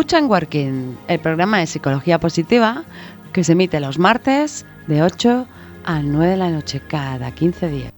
Escuchan 0.00 0.30
Working, 0.30 0.96
el 1.08 1.20
programa 1.20 1.58
de 1.58 1.66
psicología 1.66 2.18
positiva 2.18 2.84
que 3.34 3.44
se 3.44 3.52
emite 3.52 3.80
los 3.80 3.98
martes 3.98 4.64
de 4.86 5.02
8 5.02 5.46
a 5.84 6.00
9 6.00 6.26
de 6.26 6.36
la 6.38 6.48
noche 6.48 6.80
cada 6.88 7.30
15 7.30 7.68
días. 7.68 7.92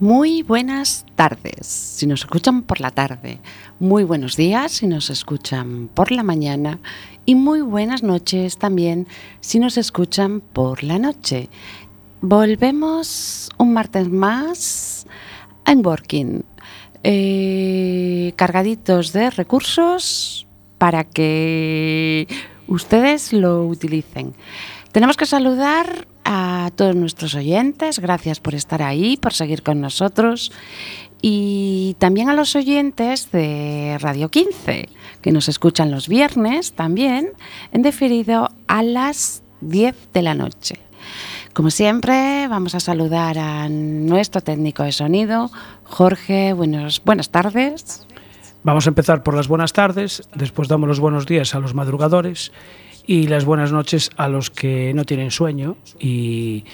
Muy 0.00 0.42
buenas 0.42 1.06
tardes, 1.14 1.64
si 1.64 2.08
nos 2.08 2.22
escuchan 2.22 2.62
por 2.62 2.80
la 2.80 2.90
tarde. 2.90 3.38
Muy 3.78 4.02
buenos 4.02 4.34
días 4.36 4.72
si 4.72 4.88
nos 4.88 5.10
escuchan 5.10 5.88
por 5.94 6.10
la 6.10 6.24
mañana. 6.24 6.80
Y 7.24 7.36
muy 7.36 7.60
buenas 7.60 8.02
noches 8.02 8.58
también 8.58 9.06
si 9.38 9.60
nos 9.60 9.78
escuchan 9.78 10.40
por 10.40 10.82
la 10.82 10.98
noche. 10.98 11.48
Volvemos 12.20 13.48
un 13.58 13.74
martes 13.74 14.08
más 14.08 15.06
en 15.66 15.86
Working, 15.86 16.44
eh, 17.04 18.32
cargaditos 18.36 19.12
de 19.12 19.30
recursos 19.30 20.46
para 20.78 21.04
que 21.04 22.26
ustedes 22.66 23.32
lo 23.32 23.66
utilicen. 23.66 24.34
Tenemos 24.92 25.16
que 25.16 25.26
saludar 25.26 26.06
a 26.24 26.70
todos 26.76 26.94
nuestros 26.94 27.34
oyentes, 27.34 27.98
gracias 27.98 28.40
por 28.40 28.54
estar 28.54 28.82
ahí, 28.82 29.16
por 29.16 29.32
seguir 29.32 29.62
con 29.62 29.80
nosotros 29.80 30.52
y 31.22 31.94
también 31.98 32.28
a 32.28 32.34
los 32.34 32.56
oyentes 32.56 33.30
de 33.30 33.96
Radio 34.00 34.28
15, 34.28 34.88
que 35.22 35.32
nos 35.32 35.48
escuchan 35.48 35.90
los 35.90 36.08
viernes 36.08 36.72
también, 36.72 37.30
en 37.72 37.82
definido 37.82 38.48
a 38.66 38.82
las 38.82 39.42
10 39.60 39.94
de 40.12 40.22
la 40.22 40.34
noche. 40.34 40.80
Como 41.54 41.70
siempre, 41.70 42.48
vamos 42.48 42.74
a 42.74 42.80
saludar 42.80 43.38
a 43.38 43.68
nuestro 43.68 44.40
técnico 44.40 44.84
de 44.84 44.92
sonido, 44.92 45.50
Jorge. 45.84 46.54
Buenos, 46.54 47.02
buenas 47.04 47.28
tardes. 47.28 48.06
Vamos 48.64 48.86
a 48.86 48.88
empezar 48.88 49.22
por 49.22 49.34
las 49.34 49.48
buenas 49.48 49.74
tardes, 49.74 50.26
después 50.34 50.68
damos 50.68 50.88
los 50.88 50.98
buenos 50.98 51.26
días 51.26 51.54
a 51.54 51.60
los 51.60 51.74
madrugadores 51.74 52.52
y 53.06 53.26
las 53.26 53.44
buenas 53.44 53.70
noches 53.70 54.10
a 54.16 54.28
los 54.28 54.48
que 54.48 54.94
no 54.94 55.04
tienen 55.04 55.30
sueño 55.30 55.76
y 56.00 56.64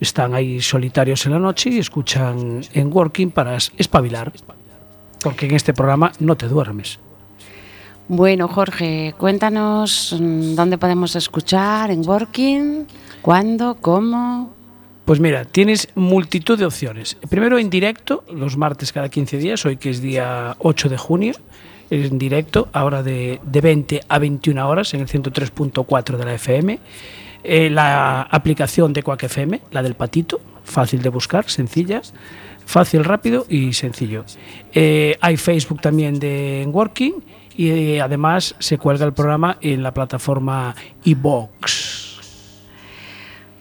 están 0.00 0.34
ahí 0.34 0.60
solitarios 0.60 1.24
en 1.24 1.32
la 1.32 1.38
noche 1.38 1.70
y 1.70 1.78
escuchan 1.78 2.60
en 2.74 2.92
Working 2.92 3.30
para 3.30 3.56
espabilar, 3.56 4.32
porque 5.22 5.46
en 5.46 5.54
este 5.54 5.72
programa 5.72 6.12
no 6.18 6.36
te 6.36 6.48
duermes. 6.48 6.98
Bueno, 8.08 8.48
Jorge, 8.48 9.14
cuéntanos 9.16 10.14
mm, 10.18 10.54
dónde 10.54 10.76
podemos 10.76 11.16
escuchar 11.16 11.90
en 11.90 12.06
Working. 12.06 12.86
¿Cuándo? 13.22 13.78
¿Cómo? 13.80 14.52
Pues 15.06 15.20
mira, 15.20 15.46
tienes 15.46 15.88
multitud 15.94 16.58
de 16.58 16.66
opciones. 16.66 17.16
Primero 17.30 17.58
en 17.58 17.70
directo, 17.70 18.24
los 18.30 18.58
martes 18.58 18.92
cada 18.92 19.08
15 19.08 19.38
días, 19.38 19.64
hoy 19.64 19.78
que 19.78 19.88
es 19.88 20.02
día 20.02 20.54
8 20.58 20.90
de 20.90 20.98
junio, 20.98 21.34
en 21.88 22.18
directo, 22.18 22.68
ahora 22.74 23.02
de, 23.02 23.40
de 23.42 23.60
20 23.62 24.02
a 24.06 24.18
21 24.18 24.68
horas 24.68 24.92
en 24.92 25.00
el 25.00 25.08
103.4 25.08 26.16
de 26.18 26.24
la 26.24 26.34
FM. 26.34 26.78
Eh, 27.42 27.70
la 27.70 28.22
aplicación 28.22 28.92
de 28.92 29.02
Quack 29.02 29.24
FM, 29.24 29.60
la 29.70 29.82
del 29.82 29.94
patito, 29.94 30.40
fácil 30.64 31.02
de 31.02 31.08
buscar, 31.08 31.48
sencilla, 31.50 32.02
fácil, 32.64 33.04
rápido 33.04 33.46
y 33.48 33.72
sencillo. 33.74 34.24
Eh, 34.72 35.16
hay 35.20 35.36
Facebook 35.36 35.80
también 35.80 36.18
de 36.18 36.66
Working 36.70 37.14
y 37.56 37.70
eh, 37.70 38.00
además 38.00 38.54
se 38.58 38.78
cuelga 38.78 39.06
el 39.06 39.12
programa 39.12 39.58
en 39.60 39.82
la 39.82 39.94
plataforma 39.94 40.74
iBox. 41.04 41.94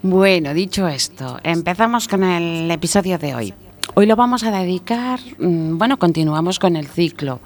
Bueno, 0.01 0.53
dicho 0.53 0.87
esto, 0.87 1.39
empezamos 1.43 2.07
con 2.07 2.23
el 2.23 2.69
episodio 2.69 3.17
de 3.17 3.35
hoy. 3.35 3.53
Hoy 3.95 4.05
lo 4.05 4.15
vamos 4.15 4.43
a 4.43 4.51
dedicar, 4.51 5.19
mm, 5.37 5.77
bueno, 5.77 5.99
continuamos 5.99 6.57
con 6.57 6.75
el 6.75 6.87
ciclo 6.87 7.39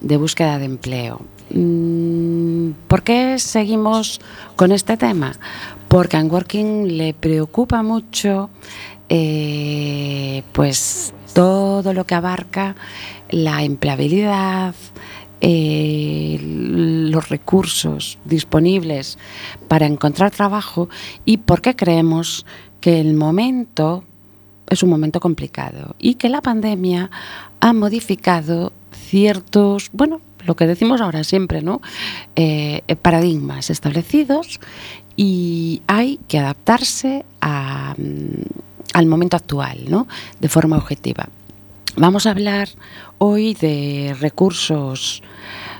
de 0.00 0.16
búsqueda 0.16 0.58
de 0.58 0.66
empleo. 0.66 1.22
Mm, 1.50 2.72
¿Por 2.88 3.02
qué 3.02 3.38
seguimos 3.38 4.20
con 4.54 4.70
este 4.70 4.96
tema? 4.96 5.32
Porque 5.88 6.16
a 6.16 6.22
Working 6.22 6.98
le 6.98 7.14
preocupa 7.14 7.82
mucho 7.82 8.50
eh, 9.08 10.42
pues 10.52 11.14
todo 11.32 11.92
lo 11.92 12.04
que 12.04 12.14
abarca 12.14 12.76
la 13.30 13.62
empleabilidad, 13.62 14.74
eh, 15.46 16.38
los 16.40 17.28
recursos 17.28 18.18
disponibles 18.24 19.18
para 19.68 19.84
encontrar 19.84 20.30
trabajo 20.30 20.88
y 21.26 21.36
por 21.36 21.60
qué 21.60 21.76
creemos 21.76 22.46
que 22.80 22.98
el 22.98 23.12
momento 23.12 24.04
es 24.70 24.82
un 24.82 24.88
momento 24.88 25.20
complicado 25.20 25.96
y 25.98 26.14
que 26.14 26.30
la 26.30 26.40
pandemia 26.40 27.10
ha 27.60 27.74
modificado 27.74 28.72
ciertos, 28.90 29.90
bueno, 29.92 30.22
lo 30.46 30.56
que 30.56 30.66
decimos 30.66 31.02
ahora 31.02 31.24
siempre, 31.24 31.60
¿no? 31.60 31.82
Eh, 32.36 32.80
paradigmas 33.02 33.68
establecidos 33.68 34.60
y 35.14 35.82
hay 35.86 36.20
que 36.26 36.38
adaptarse 36.38 37.26
mm, 37.42 38.94
al 38.94 39.06
momento 39.06 39.36
actual, 39.36 39.90
¿no? 39.90 40.08
De 40.40 40.48
forma 40.48 40.78
objetiva. 40.78 41.28
Vamos 41.96 42.26
a 42.26 42.30
hablar 42.30 42.70
hoy 43.18 43.54
de 43.54 44.16
recursos, 44.18 45.22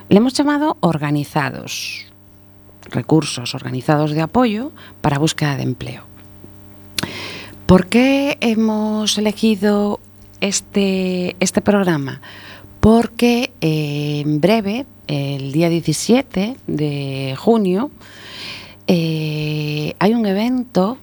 le 0.09 0.17
hemos 0.17 0.33
llamado 0.33 0.77
organizados, 0.79 2.05
recursos 2.89 3.55
organizados 3.55 4.11
de 4.11 4.21
apoyo 4.21 4.71
para 5.01 5.19
búsqueda 5.19 5.57
de 5.57 5.63
empleo. 5.63 6.03
¿Por 7.65 7.87
qué 7.87 8.37
hemos 8.41 9.17
elegido 9.17 9.99
este, 10.39 11.35
este 11.39 11.61
programa? 11.61 12.21
Porque 12.79 13.51
en 13.61 14.39
breve, 14.39 14.85
el 15.07 15.51
día 15.51 15.69
17 15.69 16.57
de 16.67 17.35
junio, 17.37 17.89
eh, 18.87 19.95
hay 19.97 20.13
un 20.13 20.27
evento 20.27 20.99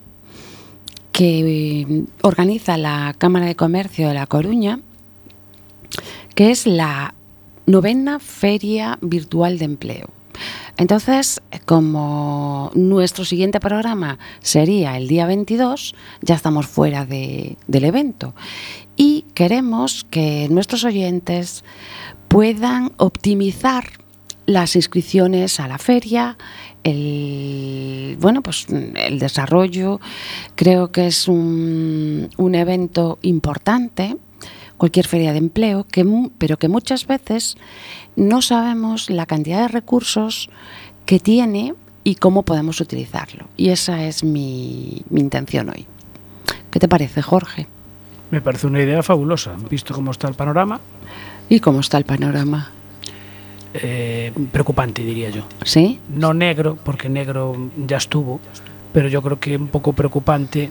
que 1.11 2.05
organiza 2.23 2.77
la 2.77 3.15
Cámara 3.19 3.47
de 3.47 3.57
Comercio 3.57 4.09
de 4.09 4.15
La 4.15 4.27
Coruña 4.27 4.81
que 6.35 6.51
es 6.51 6.67
la 6.67 7.15
novena 7.67 8.19
Feria 8.19 8.99
Virtual 9.01 9.59
de 9.59 9.65
Empleo. 9.65 10.11
Entonces, 10.79 11.43
como 11.67 12.71
nuestro 12.75 13.25
siguiente 13.25 13.61
programa 13.61 14.19
sería 14.41 14.97
el 14.97 15.07
día 15.07 15.27
22, 15.27 15.95
ya 16.23 16.35
estamos 16.35 16.67
fuera 16.67 17.05
del 17.05 17.57
evento 17.69 18.35
y 18.97 19.27
queremos 19.35 20.07
que 20.11 20.49
nuestros 20.51 20.85
oyentes 20.85 21.65
puedan 22.29 22.93
optimizar 22.97 23.85
las 24.47 24.75
inscripciones 24.75 25.61
a 25.61 25.69
la 25.69 25.79
feria, 25.79 26.37
el, 26.83 28.17
bueno, 28.21 28.43
pues 28.43 28.67
el 28.69 29.19
desarrollo. 29.19 30.01
Creo 30.57 30.91
que 30.91 31.07
es 31.07 31.29
un, 31.29 32.29
un 32.37 32.55
evento 32.55 33.19
importante 33.23 34.17
cualquier 34.77 35.07
feria 35.07 35.33
de 35.33 35.39
empleo, 35.39 35.85
que, 35.85 36.05
pero 36.39 36.57
que 36.57 36.69
muchas 36.69 37.07
veces 37.07 37.57
no 38.17 38.43
sabemos 38.43 39.11
la 39.11 39.27
cantidad 39.27 39.63
de 39.63 39.69
recursos 39.69 40.51
que 41.07 41.21
tiene 41.21 41.75
y 42.05 42.17
cómo 42.17 42.43
podemos 42.43 42.81
utilizarlo. 42.81 43.47
Y 43.57 43.69
esa 43.69 44.05
es 44.05 44.25
mi, 44.25 45.03
intención 45.11 45.71
hoy. 45.71 45.87
¿Qué 46.71 46.79
te 46.79 46.89
parece, 46.89 47.23
Jorge? 47.23 47.67
Me 48.31 48.41
parece 48.41 48.67
una 48.67 48.81
idea 48.81 49.03
fabulosa, 49.03 49.55
visto 49.71 49.95
cómo 49.95 50.11
está 50.11 50.29
el 50.29 50.35
panorama. 50.35 50.81
¿Y 51.49 51.61
cómo 51.61 51.81
está 51.81 51.99
el 51.99 52.05
panorama? 52.05 52.71
Eh, 53.75 54.33
preocupante, 54.51 55.03
diría 55.03 55.31
yo. 55.31 55.43
¿Sí? 55.65 56.01
No 56.09 56.33
negro, 56.35 56.79
porque 56.83 57.09
negro 57.09 57.71
ya 57.87 57.99
estuvo, 57.99 58.41
pero 58.93 59.09
yo 59.09 59.23
creo 59.23 59.39
que 59.39 59.57
un 59.57 59.69
poco 59.69 59.93
preocupante 59.93 60.71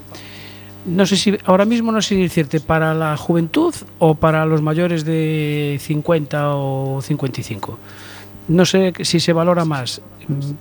no 0.85 1.05
sé 1.05 1.17
si 1.17 1.37
ahora 1.45 1.65
mismo 1.65 1.91
no 1.91 2.01
sé 2.01 2.15
decirte 2.15 2.59
para 2.59 2.93
la 2.93 3.15
juventud 3.17 3.73
o 3.99 4.15
para 4.15 4.45
los 4.45 4.61
mayores 4.61 5.05
de 5.05 5.77
50 5.79 6.55
o 6.55 7.01
55. 7.01 7.77
No 8.47 8.65
sé 8.65 8.93
si 9.01 9.19
se 9.19 9.33
valora 9.33 9.65
más 9.65 10.01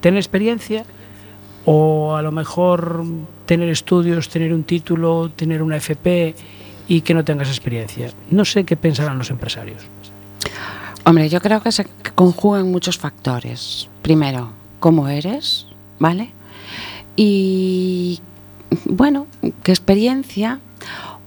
tener 0.00 0.18
experiencia 0.18 0.84
o 1.64 2.16
a 2.16 2.22
lo 2.22 2.32
mejor 2.32 3.04
tener 3.46 3.68
estudios, 3.68 4.28
tener 4.28 4.52
un 4.52 4.64
título, 4.64 5.30
tener 5.34 5.62
una 5.62 5.76
FP 5.76 6.34
y 6.88 7.00
que 7.02 7.14
no 7.14 7.24
tengas 7.24 7.48
experiencia. 7.48 8.10
No 8.30 8.44
sé 8.44 8.64
qué 8.64 8.76
pensarán 8.76 9.18
los 9.18 9.30
empresarios. 9.30 9.82
Hombre, 11.04 11.28
yo 11.28 11.40
creo 11.40 11.62
que 11.62 11.72
se 11.72 11.86
conjugan 12.14 12.70
muchos 12.70 12.98
factores. 12.98 13.88
Primero, 14.02 14.50
cómo 14.80 15.08
eres, 15.08 15.66
¿vale? 15.98 16.32
Y 17.16 18.20
bueno, 18.86 19.26
qué 19.62 19.72
experiencia 19.72 20.60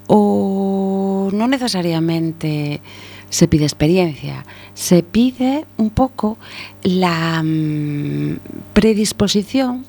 o 0.08 1.30
no 1.32 1.48
necesariamente 1.48 2.82
se 3.30 3.48
pide 3.48 3.64
experiencia, 3.64 4.46
se 4.74 5.02
pide 5.02 5.66
un 5.78 5.90
poco 5.90 6.38
la 6.84 7.42
mm, 7.44 8.38
predisposición 8.74 9.86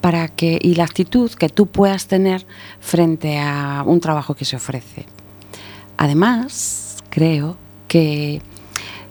para 0.00 0.28
que 0.28 0.58
y 0.62 0.76
la 0.76 0.84
actitud 0.84 1.30
que 1.32 1.48
tú 1.48 1.66
puedas 1.66 2.06
tener 2.06 2.46
frente 2.78 3.38
a 3.38 3.82
un 3.84 4.00
trabajo 4.00 4.34
que 4.34 4.44
se 4.44 4.54
ofrece. 4.54 5.06
Además, 5.96 6.98
creo 7.10 7.56
que 7.88 8.40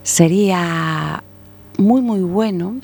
sería 0.02 1.22
muy, 1.76 2.00
muy 2.00 2.20
bueno 2.20 2.76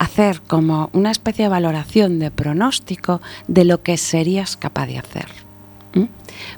hacer 0.00 0.40
como 0.40 0.88
una 0.94 1.10
especie 1.10 1.44
de 1.44 1.50
valoración 1.50 2.18
de 2.18 2.30
pronóstico 2.30 3.20
de 3.48 3.66
lo 3.66 3.82
que 3.82 3.98
serías 3.98 4.56
capaz 4.56 4.86
de 4.86 4.98
hacer. 4.98 5.26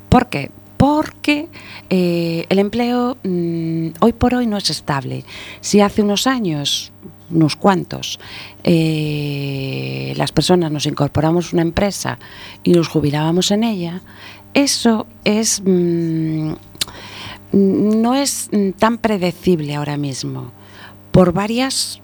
¿Por 0.09 0.29
qué? 0.29 0.53
Porque 0.77 1.49
eh, 1.91 2.47
el 2.49 2.61
empleo 2.61 3.17
mm, 3.25 3.89
hoy 4.01 4.13
por 4.13 4.35
hoy 4.35 4.47
no 4.47 4.57
es 4.57 4.71
estable. 4.71 5.25
Si 5.61 5.81
hace 5.81 6.03
unos 6.03 6.29
años, 6.29 6.93
unos 7.31 7.57
cuantos, 7.57 8.21
eh, 8.63 10.15
las 10.17 10.31
personas 10.31 10.71
nos 10.71 10.87
incorporamos 10.87 11.53
a 11.53 11.57
una 11.57 11.63
empresa 11.63 12.21
y 12.63 12.73
nos 12.73 12.87
jubilábamos 12.87 13.51
en 13.51 13.65
ella, 13.65 14.03
eso 14.55 15.09
es 15.25 15.63
mm, 15.65 16.53
no 17.53 18.15
es 18.15 18.51
tan 18.79 18.99
predecible 18.99 19.75
ahora 19.75 19.97
mismo 19.97 20.53
por 21.11 21.33
varias 21.33 22.02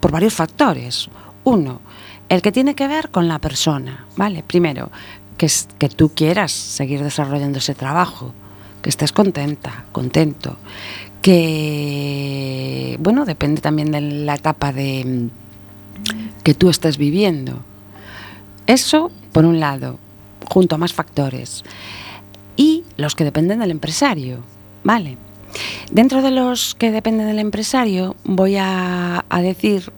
por 0.00 0.10
varios 0.10 0.34
factores. 0.34 1.08
Uno, 1.44 1.80
el 2.28 2.42
que 2.42 2.52
tiene 2.52 2.74
que 2.74 2.88
ver 2.88 3.10
con 3.10 3.28
la 3.28 3.38
persona, 3.38 4.06
¿vale? 4.16 4.42
Primero, 4.42 4.90
que, 5.36 5.50
que 5.78 5.88
tú 5.88 6.12
quieras 6.14 6.52
seguir 6.52 7.02
desarrollando 7.02 7.58
ese 7.58 7.74
trabajo, 7.74 8.32
que 8.82 8.90
estés 8.90 9.12
contenta, 9.12 9.84
contento, 9.92 10.58
que, 11.22 12.96
bueno, 13.00 13.24
depende 13.24 13.60
también 13.60 13.90
de 13.90 14.00
la 14.00 14.34
etapa 14.34 14.72
de 14.72 15.28
que 16.42 16.54
tú 16.54 16.70
estés 16.70 16.98
viviendo. 16.98 17.64
Eso, 18.66 19.10
por 19.32 19.44
un 19.44 19.58
lado, 19.58 19.98
junto 20.48 20.74
a 20.74 20.78
más 20.78 20.92
factores. 20.92 21.64
Y 22.56 22.84
los 22.96 23.14
que 23.14 23.24
dependen 23.24 23.58
del 23.58 23.70
empresario, 23.70 24.38
¿vale? 24.84 25.18
Dentro 25.90 26.22
de 26.22 26.30
los 26.30 26.74
que 26.74 26.90
dependen 26.90 27.26
del 27.28 27.38
empresario, 27.38 28.16
voy 28.24 28.56
a, 28.58 29.24
decir 29.40 29.92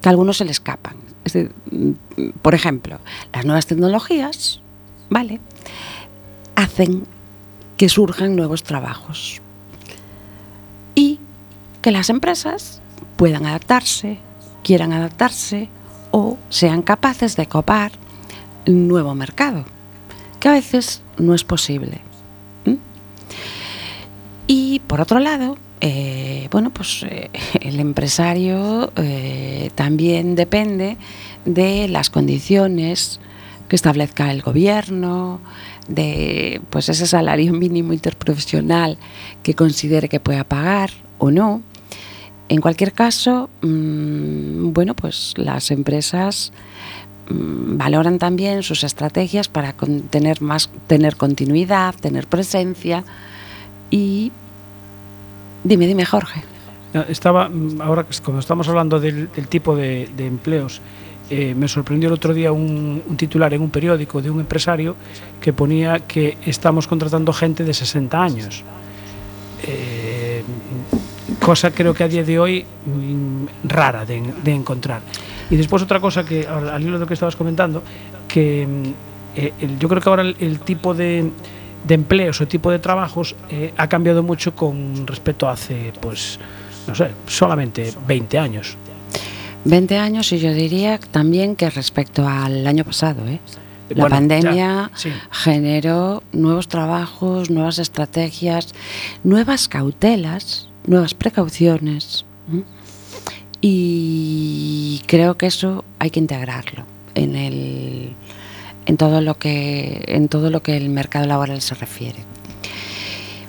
que 0.00 0.08
algunos 0.08 0.36
se 0.38 0.44
le 0.44 0.50
escapan. 0.50 0.96
por 2.42 2.54
ejemplo, 2.54 3.00
las 3.32 3.44
nuevas 3.44 3.66
tecnologías, 3.66 4.60
¿vale? 5.10 5.40
Hacen 6.54 7.04
que 7.76 7.88
surjan 7.88 8.36
nuevos 8.36 8.62
trabajos 8.62 9.40
y 10.94 11.18
que 11.82 11.90
las 11.90 12.08
empresas 12.10 12.80
puedan 13.16 13.46
adaptarse, 13.46 14.18
quieran 14.62 14.92
adaptarse 14.92 15.68
o 16.10 16.38
sean 16.48 16.82
capaces 16.82 17.36
de 17.36 17.46
copar 17.46 17.92
nuevo 18.66 19.14
mercado, 19.14 19.64
que 20.40 20.48
a 20.48 20.52
veces 20.52 21.02
no 21.18 21.34
es 21.34 21.44
posible. 21.44 22.00
Y 24.46 24.80
por 24.80 25.00
otro 25.00 25.20
lado, 25.20 25.56
eh, 25.80 26.48
bueno, 26.50 26.70
pues 26.70 27.04
eh, 27.08 27.30
el 27.60 27.80
empresario 27.80 28.92
eh, 28.96 29.70
también 29.74 30.34
depende 30.34 30.96
de 31.44 31.88
las 31.88 32.10
condiciones 32.10 33.20
que 33.68 33.76
establezca 33.76 34.30
el 34.30 34.42
gobierno, 34.42 35.40
de 35.88 36.60
pues 36.70 36.88
ese 36.88 37.06
salario 37.06 37.52
mínimo 37.64 37.92
interprofesional 37.92 38.98
que 39.42 39.54
considere 39.54 40.08
que 40.08 40.20
pueda 40.20 40.44
pagar 40.44 40.90
o 41.18 41.30
no. 41.30 41.62
En 42.48 42.60
cualquier 42.60 42.92
caso, 42.92 43.48
mm, 43.62 44.72
bueno, 44.72 44.94
pues 44.94 45.32
las 45.36 45.70
empresas 45.70 46.52
mm, 47.30 47.78
valoran 47.78 48.18
también 48.18 48.62
sus 48.62 48.84
estrategias 48.84 49.48
para 49.48 49.74
tener 50.10 50.42
más, 50.42 50.70
tener 50.86 51.16
continuidad, 51.16 51.94
tener 51.94 52.26
presencia 52.26 53.04
y 53.94 54.32
dime, 55.62 55.86
dime 55.86 56.04
Jorge. 56.04 56.42
Estaba, 57.08 57.48
ahora 57.78 58.04
cuando 58.24 58.40
estamos 58.40 58.68
hablando 58.68 58.98
del, 58.98 59.28
tipo 59.48 59.76
de, 59.76 60.10
empleos, 60.18 60.80
eh, 61.30 61.54
me 61.54 61.68
sorprendió 61.68 62.08
el 62.08 62.14
otro 62.14 62.34
día 62.34 62.50
un, 62.50 63.02
titular 63.16 63.54
en 63.54 63.62
un 63.62 63.70
periódico 63.70 64.20
de 64.20 64.30
un 64.30 64.40
empresario 64.40 64.96
que 65.40 65.52
ponía 65.52 66.00
que 66.00 66.38
estamos 66.44 66.88
contratando 66.88 67.32
gente 67.32 67.62
de 67.62 67.72
60 67.72 68.20
años. 68.20 68.64
Eh, 69.62 70.42
cosa 71.40 71.70
creo 71.70 71.94
que 71.94 72.02
a 72.02 72.08
día 72.08 72.24
de 72.24 72.36
hoy 72.36 72.64
mm, 72.64 73.68
rara 73.68 74.04
de, 74.04 74.52
encontrar. 74.52 75.02
Y 75.50 75.56
después 75.56 75.84
otra 75.84 76.00
cosa 76.00 76.24
que, 76.24 76.48
al 76.48 76.82
hilo 76.82 76.94
de 76.94 76.98
lo 76.98 77.06
que 77.06 77.14
estabas 77.14 77.36
comentando, 77.36 77.80
que 78.26 78.66
mm, 78.66 79.38
eh, 79.38 79.52
yo 79.78 79.88
creo 79.88 80.02
que 80.02 80.08
ahora 80.08 80.22
el 80.22 80.58
tipo 80.60 80.94
de 80.94 81.30
de 81.84 81.94
empleos 81.94 82.40
o 82.40 82.48
tipo 82.48 82.70
de 82.70 82.78
trabajos 82.78 83.36
eh, 83.50 83.72
ha 83.76 83.88
cambiado 83.88 84.22
mucho 84.22 84.54
con 84.56 85.06
respecto 85.06 85.48
a 85.48 85.52
hace, 85.52 85.92
pues, 86.00 86.38
no 86.86 86.94
sé, 86.94 87.10
solamente 87.26 87.92
20 88.06 88.38
años. 88.38 88.76
20 89.64 89.96
años 89.98 90.32
y 90.32 90.38
yo 90.38 90.52
diría 90.52 90.98
también 90.98 91.56
que 91.56 91.70
respecto 91.70 92.26
al 92.26 92.66
año 92.66 92.84
pasado, 92.84 93.26
¿eh? 93.26 93.40
La 93.90 94.08
pandemia 94.08 94.90
generó 95.30 96.22
nuevos 96.32 96.68
trabajos, 96.68 97.50
nuevas 97.50 97.78
estrategias, 97.78 98.74
nuevas 99.24 99.68
cautelas, 99.68 100.68
nuevas 100.86 101.12
precauciones. 101.12 102.24
Y 103.60 105.02
creo 105.06 105.36
que 105.36 105.46
eso 105.46 105.84
hay 105.98 106.10
que 106.10 106.20
integrarlo 106.20 106.86
en 107.14 107.36
el, 107.36 108.14
en 108.86 108.96
todo 108.96 109.20
lo 109.20 109.36
que, 109.36 110.04
en 110.06 110.28
todo 110.28 110.50
lo 110.50 110.62
que 110.62 110.76
el 110.76 110.88
mercado 110.90 111.26
laboral 111.26 111.60
se 111.60 111.74
refiere. 111.74 112.18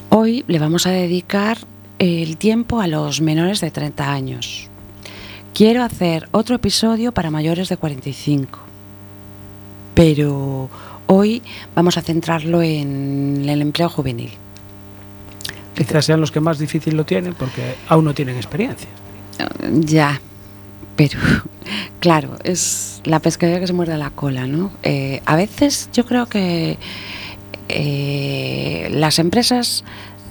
Hoy 0.09 0.45
le 0.47 0.59
vamos 0.59 0.87
a 0.87 0.91
dedicar 0.91 1.57
el 1.99 2.37
tiempo 2.37 2.81
a 2.81 2.87
los 2.87 3.21
menores 3.21 3.61
de 3.61 3.71
30 3.71 4.11
años. 4.11 4.69
Quiero 5.53 5.83
hacer 5.83 6.27
otro 6.31 6.55
episodio 6.55 7.13
para 7.13 7.31
mayores 7.31 7.69
de 7.69 7.77
45, 7.77 8.59
pero 9.93 10.69
hoy 11.07 11.41
vamos 11.73 11.97
a 11.97 12.01
centrarlo 12.01 12.61
en 12.61 13.45
el 13.47 13.61
empleo 13.61 13.89
juvenil. 13.89 14.31
Quizás 15.75 16.05
sean 16.05 16.21
los 16.21 16.31
que 16.31 16.39
más 16.39 16.59
difícil 16.59 16.95
lo 16.95 17.05
tienen 17.05 17.33
porque 17.33 17.75
aún 17.87 18.05
no 18.05 18.13
tienen 18.13 18.37
experiencia. 18.37 18.89
Ya, 19.81 20.19
pero 20.95 21.19
claro, 21.99 22.37
es 22.43 23.01
la 23.03 23.19
pescadilla 23.19 23.59
que 23.59 23.67
se 23.67 23.73
muerde 23.73 23.97
la 23.97 24.09
cola, 24.09 24.47
¿no? 24.47 24.71
Eh, 24.83 25.21
a 25.25 25.35
veces 25.35 25.89
yo 25.93 26.05
creo 26.05 26.27
que 26.27 26.77
eh, 27.67 28.87
las 28.91 29.19
empresas 29.19 29.83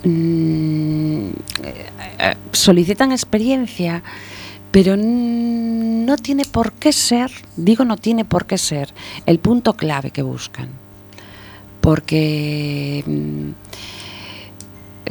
mm, 0.04 1.28
eh, 1.62 2.34
solicitan 2.52 3.12
experiencia, 3.12 4.02
pero 4.70 4.96
no 4.96 6.16
tiene 6.16 6.44
por 6.44 6.72
qué 6.72 6.92
ser, 6.92 7.30
digo 7.56 7.84
no 7.84 7.96
tiene 7.96 8.24
por 8.24 8.46
qué 8.46 8.58
ser, 8.58 8.92
el 9.26 9.38
punto 9.38 9.74
clave 9.74 10.10
que 10.10 10.22
buscan. 10.22 10.68
Porque 11.80 13.04
mm, 13.06 13.50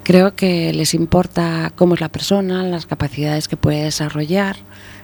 creo 0.03 0.35
que 0.35 0.73
les 0.73 0.93
importa 0.93 1.71
cómo 1.75 1.93
es 1.93 2.01
la 2.01 2.09
persona, 2.09 2.63
las 2.63 2.85
capacidades 2.85 3.47
que 3.47 3.57
puede 3.57 3.83
desarrollar 3.83 4.57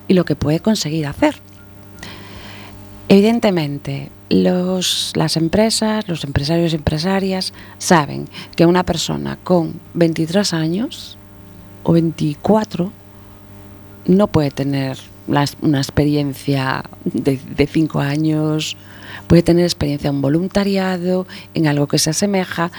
y 0.10 0.16
lo 0.16 0.26
que 0.26 0.36
puede 0.36 0.60
conseguir 0.60 1.08
hacer. 1.08 1.36
Evidentemente, 3.08 4.12
los, 4.30 5.14
las 5.16 5.38
empresas, 5.38 6.08
los 6.08 6.24
empresarios 6.26 6.74
y 6.74 6.76
empresarias 6.76 7.54
saben 7.78 8.28
que 8.56 8.66
una 8.66 8.84
persona 8.84 9.38
con 9.44 9.80
23 9.94 10.54
años 10.54 11.18
o 11.84 11.94
24 11.94 12.92
no 14.06 14.28
puede 14.28 14.52
tener 14.52 14.98
una 15.62 15.78
experiencia 15.78 16.84
de 17.06 17.68
5 17.68 18.00
años, 18.00 18.76
puede 19.28 19.44
tener 19.44 19.64
experiencia 19.64 20.10
en 20.10 20.22
voluntariado, 20.22 21.28
en 21.54 21.68
algo 21.68 21.88
que 21.88 22.00
se 22.00 22.10
asemeja, 22.10 22.72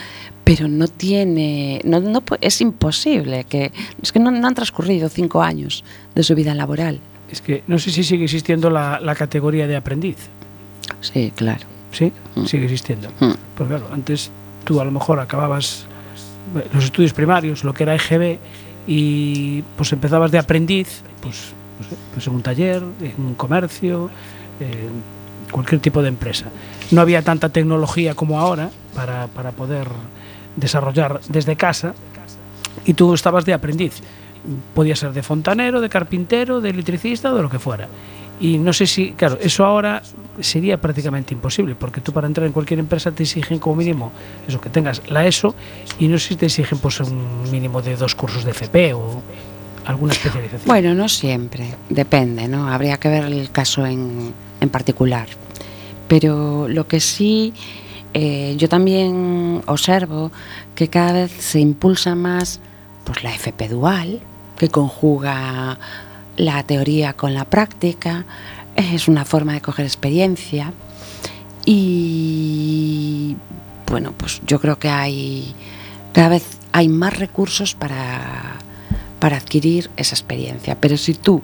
pero 0.44 0.66
no 0.66 0.88
tiene, 0.88 1.80
no, 1.84 2.00
no 2.00 2.22
es 2.40 2.60
imposible, 2.60 3.44
que 3.44 3.72
es 4.02 4.10
que 4.10 4.18
no, 4.18 4.32
no 4.32 4.48
han 4.48 4.54
transcurrido 4.54 5.08
5 5.08 5.42
años 5.42 5.84
de 6.14 6.22
su 6.24 6.34
vida 6.34 6.54
laboral. 6.54 7.00
Es 7.30 7.40
que 7.40 7.62
no 7.66 7.78
sé 7.78 7.90
si 7.90 8.04
sigue 8.04 8.24
existiendo 8.24 8.70
la, 8.70 9.14
categoría 9.16 9.66
de 9.66 9.76
aprendiz. 9.76 10.16
Sí, 11.00 11.32
claro. 11.34 11.66
Sí, 11.92 12.12
mm. 12.34 12.44
sigue 12.44 12.64
existiendo. 12.64 13.08
Mm. 13.20 13.32
Porque 13.56 13.74
claro, 13.74 13.88
antes 13.92 14.30
tú 14.64 14.80
a 14.80 14.84
lo 14.84 14.90
mejor 14.90 15.20
acababas 15.20 15.86
los 16.72 16.84
estudios 16.84 17.12
primarios, 17.12 17.64
lo 17.64 17.72
que 17.74 17.84
era 17.84 17.94
EGB, 17.94 18.38
y 18.86 19.62
pues 19.76 19.92
empezabas 19.92 20.30
de 20.30 20.38
aprendiz, 20.38 21.02
pues, 21.20 21.52
pues 22.12 22.26
en 22.26 22.34
un 22.34 22.42
taller, 22.42 22.82
en 23.00 23.24
un 23.24 23.34
comercio, 23.34 24.10
en 24.58 25.50
cualquier 25.50 25.80
tipo 25.80 26.02
de 26.02 26.08
empresa. 26.08 26.46
No 26.90 27.00
había 27.00 27.22
tanta 27.22 27.50
tecnología 27.50 28.14
como 28.14 28.40
ahora 28.40 28.70
para, 28.94 29.28
para 29.28 29.52
poder 29.52 29.88
desarrollar 30.56 31.20
desde 31.28 31.56
casa 31.56 31.94
y 32.84 32.94
tú 32.94 33.14
estabas 33.14 33.44
de 33.44 33.54
aprendiz 33.54 34.02
podía 34.74 34.96
ser 34.96 35.12
de 35.12 35.22
fontanero, 35.22 35.80
de 35.80 35.88
carpintero, 35.88 36.60
de 36.60 36.70
electricista 36.70 37.32
o 37.32 37.36
de 37.36 37.42
lo 37.42 37.50
que 37.50 37.58
fuera. 37.58 37.88
Y 38.40 38.56
no 38.58 38.72
sé 38.72 38.86
si, 38.86 39.12
claro, 39.12 39.38
eso 39.40 39.64
ahora 39.66 40.02
sería 40.40 40.80
prácticamente 40.80 41.34
imposible, 41.34 41.74
porque 41.74 42.00
tú 42.00 42.12
para 42.12 42.26
entrar 42.26 42.46
en 42.46 42.52
cualquier 42.52 42.80
empresa 42.80 43.12
te 43.12 43.22
exigen 43.24 43.58
como 43.58 43.76
mínimo 43.76 44.12
eso, 44.48 44.60
que 44.60 44.70
tengas 44.70 45.02
la 45.10 45.26
ESO, 45.26 45.54
y 45.98 46.08
no 46.08 46.18
sé 46.18 46.28
si 46.28 46.36
te 46.36 46.46
exigen 46.46 46.78
pues 46.78 47.00
un 47.00 47.50
mínimo 47.50 47.82
de 47.82 47.96
dos 47.96 48.14
cursos 48.14 48.44
de 48.44 48.52
FP 48.52 48.94
o 48.94 49.20
alguna 49.84 50.12
especialización. 50.12 50.62
Bueno, 50.66 50.94
no 50.94 51.08
siempre, 51.08 51.74
depende, 51.90 52.48
¿no? 52.48 52.68
Habría 52.68 52.96
que 52.96 53.08
ver 53.08 53.24
el 53.24 53.50
caso 53.50 53.84
en, 53.84 54.32
en 54.60 54.68
particular. 54.70 55.28
Pero 56.08 56.66
lo 56.66 56.88
que 56.88 56.98
sí, 57.00 57.52
eh, 58.14 58.54
yo 58.56 58.68
también 58.68 59.62
observo 59.66 60.32
que 60.74 60.88
cada 60.88 61.12
vez 61.12 61.30
se 61.30 61.60
impulsa 61.60 62.14
más 62.14 62.60
pues, 63.10 63.24
la 63.24 63.34
FP 63.34 63.68
dual, 63.68 64.20
que 64.56 64.68
conjuga 64.68 65.78
la 66.36 66.62
teoría 66.62 67.12
con 67.12 67.34
la 67.34 67.44
práctica, 67.44 68.24
es 68.76 69.08
una 69.08 69.24
forma 69.24 69.52
de 69.52 69.60
coger 69.60 69.84
experiencia 69.84 70.72
y 71.66 73.36
bueno, 73.88 74.12
pues 74.16 74.40
yo 74.46 74.60
creo 74.60 74.78
que 74.78 74.88
hay 74.88 75.56
cada 76.12 76.28
vez 76.28 76.44
hay 76.70 76.88
más 76.88 77.18
recursos 77.18 77.74
para, 77.74 78.58
para 79.18 79.38
adquirir 79.38 79.90
esa 79.96 80.14
experiencia. 80.14 80.76
Pero 80.80 80.96
si 80.96 81.14
tú 81.14 81.42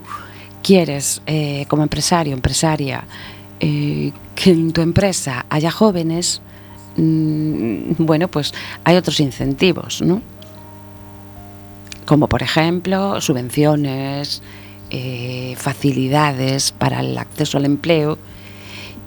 quieres, 0.62 1.20
eh, 1.26 1.66
como 1.66 1.82
empresario, 1.82 2.32
empresaria, 2.32 3.02
eh, 3.58 4.12
que 4.36 4.50
en 4.50 4.72
tu 4.72 4.82
empresa 4.82 5.46
haya 5.50 5.72
jóvenes, 5.72 6.40
mm, 6.96 7.94
bueno, 7.98 8.28
pues 8.28 8.54
hay 8.84 8.94
otros 8.94 9.18
incentivos, 9.18 10.00
¿no? 10.00 10.22
Como 12.06 12.28
por 12.28 12.42
ejemplo 12.42 13.20
subvenciones, 13.20 14.42
eh, 14.90 15.54
facilidades 15.58 16.72
para 16.72 17.00
el 17.00 17.18
acceso 17.18 17.58
al 17.58 17.64
empleo 17.66 18.18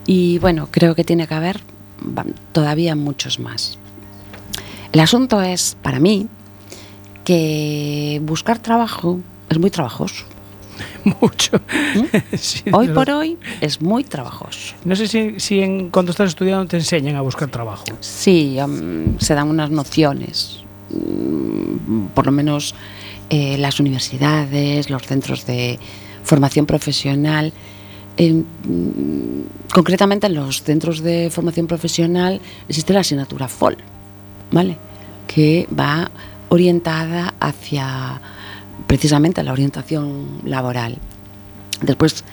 y 0.05 0.37
bueno, 0.39 0.67
creo 0.69 0.93
que 0.95 1.03
tiene 1.03 1.25
que 1.27 1.33
haber 1.33 1.61
todavía 2.51 2.95
muchos 2.95 3.39
más. 3.39 3.77
El 4.91 4.99
asunto 4.99 5.41
es, 5.41 5.77
para 5.81 5.99
mí, 5.99 6.27
que 7.23 8.19
buscar 8.23 8.59
trabajo 8.59 9.19
es 9.49 9.57
muy 9.59 9.69
trabajoso. 9.69 10.25
Mucho. 11.21 11.57
¿Mm? 11.95 12.17
Sí, 12.37 12.63
Hoy 12.71 12.87
no- 12.87 12.93
por 12.93 13.09
hoy 13.11 13.37
es 13.61 13.81
muy 13.81 14.03
trabajoso. 14.03 14.75
No 14.85 14.95
sé 14.95 15.07
si, 15.07 15.39
si 15.39 15.59
en, 15.61 15.89
cuando 15.89 16.11
estás 16.11 16.29
estudiando 16.29 16.65
te 16.65 16.77
enseñan 16.77 17.15
a 17.15 17.21
buscar 17.21 17.49
trabajo. 17.49 17.83
Sí, 17.99 18.57
se 19.19 19.33
dan 19.35 19.49
unas 19.49 19.69
nociones, 19.69 20.63
por 22.13 22.25
lo 22.25 22.31
menos 22.31 22.75
eh, 23.29 23.57
las 23.57 23.79
universidades, 23.79 24.89
los 24.89 25.03
centros 25.03 25.45
de 25.45 25.79
formación 26.23 26.65
profesional. 26.65 27.53
mm, 28.17 29.71
concretamente 29.73 30.27
en 30.27 30.35
los 30.35 30.63
centros 30.63 31.01
de 31.01 31.29
formación 31.29 31.67
profesional 31.67 32.41
existe 32.67 32.93
la 32.93 33.01
asignatura 33.01 33.47
FOL, 33.47 33.77
¿vale? 34.51 34.77
Que 35.27 35.67
va 35.77 36.11
orientada 36.49 37.33
hacia 37.39 38.19
precisamente 38.87 39.43
la 39.43 39.51
orientación 39.53 40.41
laboral. 40.43 40.97
Después, 41.81 42.23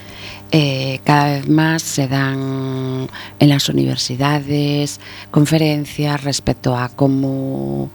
eh, 0.51 1.01
cada 1.05 1.35
vez 1.35 1.49
más 1.49 1.83
se 1.83 2.09
dan 2.09 3.09
en 3.39 3.49
las 3.49 3.69
universidades 3.69 5.01
conferencias 5.31 6.23
respecto 6.25 6.77
a 6.77 6.89
cómo 6.89 7.91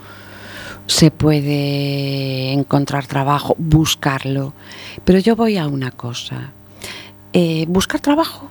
se 0.87 1.11
puede 1.11 2.51
encontrar 2.53 3.07
trabajo, 3.07 3.55
buscarlo. 3.57 4.53
Pero 5.03 5.19
yo 5.19 5.35
voy 5.35 5.57
a 5.57 5.67
una 5.67 5.91
cosa. 5.91 6.51
Eh, 7.33 7.65
buscar 7.67 8.01
trabajo 8.01 8.49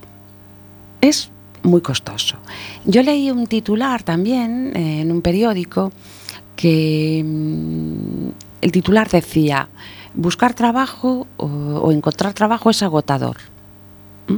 es 1.01 1.31
muy 1.63 1.81
costoso. 1.81 2.37
Yo 2.85 3.03
leí 3.03 3.31
un 3.31 3.47
titular 3.47 4.03
también 4.03 4.73
eh, 4.75 5.03
en 5.03 5.13
un 5.13 5.23
periódico 5.23 5.93
que 6.57 7.23
mm, 7.25 8.29
el 8.63 8.73
titular 8.73 9.09
decía, 9.09 9.69
buscar 10.15 10.55
trabajo 10.55 11.27
o, 11.37 11.93
encontrar 11.93 12.35
trabajo 12.35 12.71
es 12.71 12.83
agotador. 12.83 13.37
¿Mm? 14.29 14.37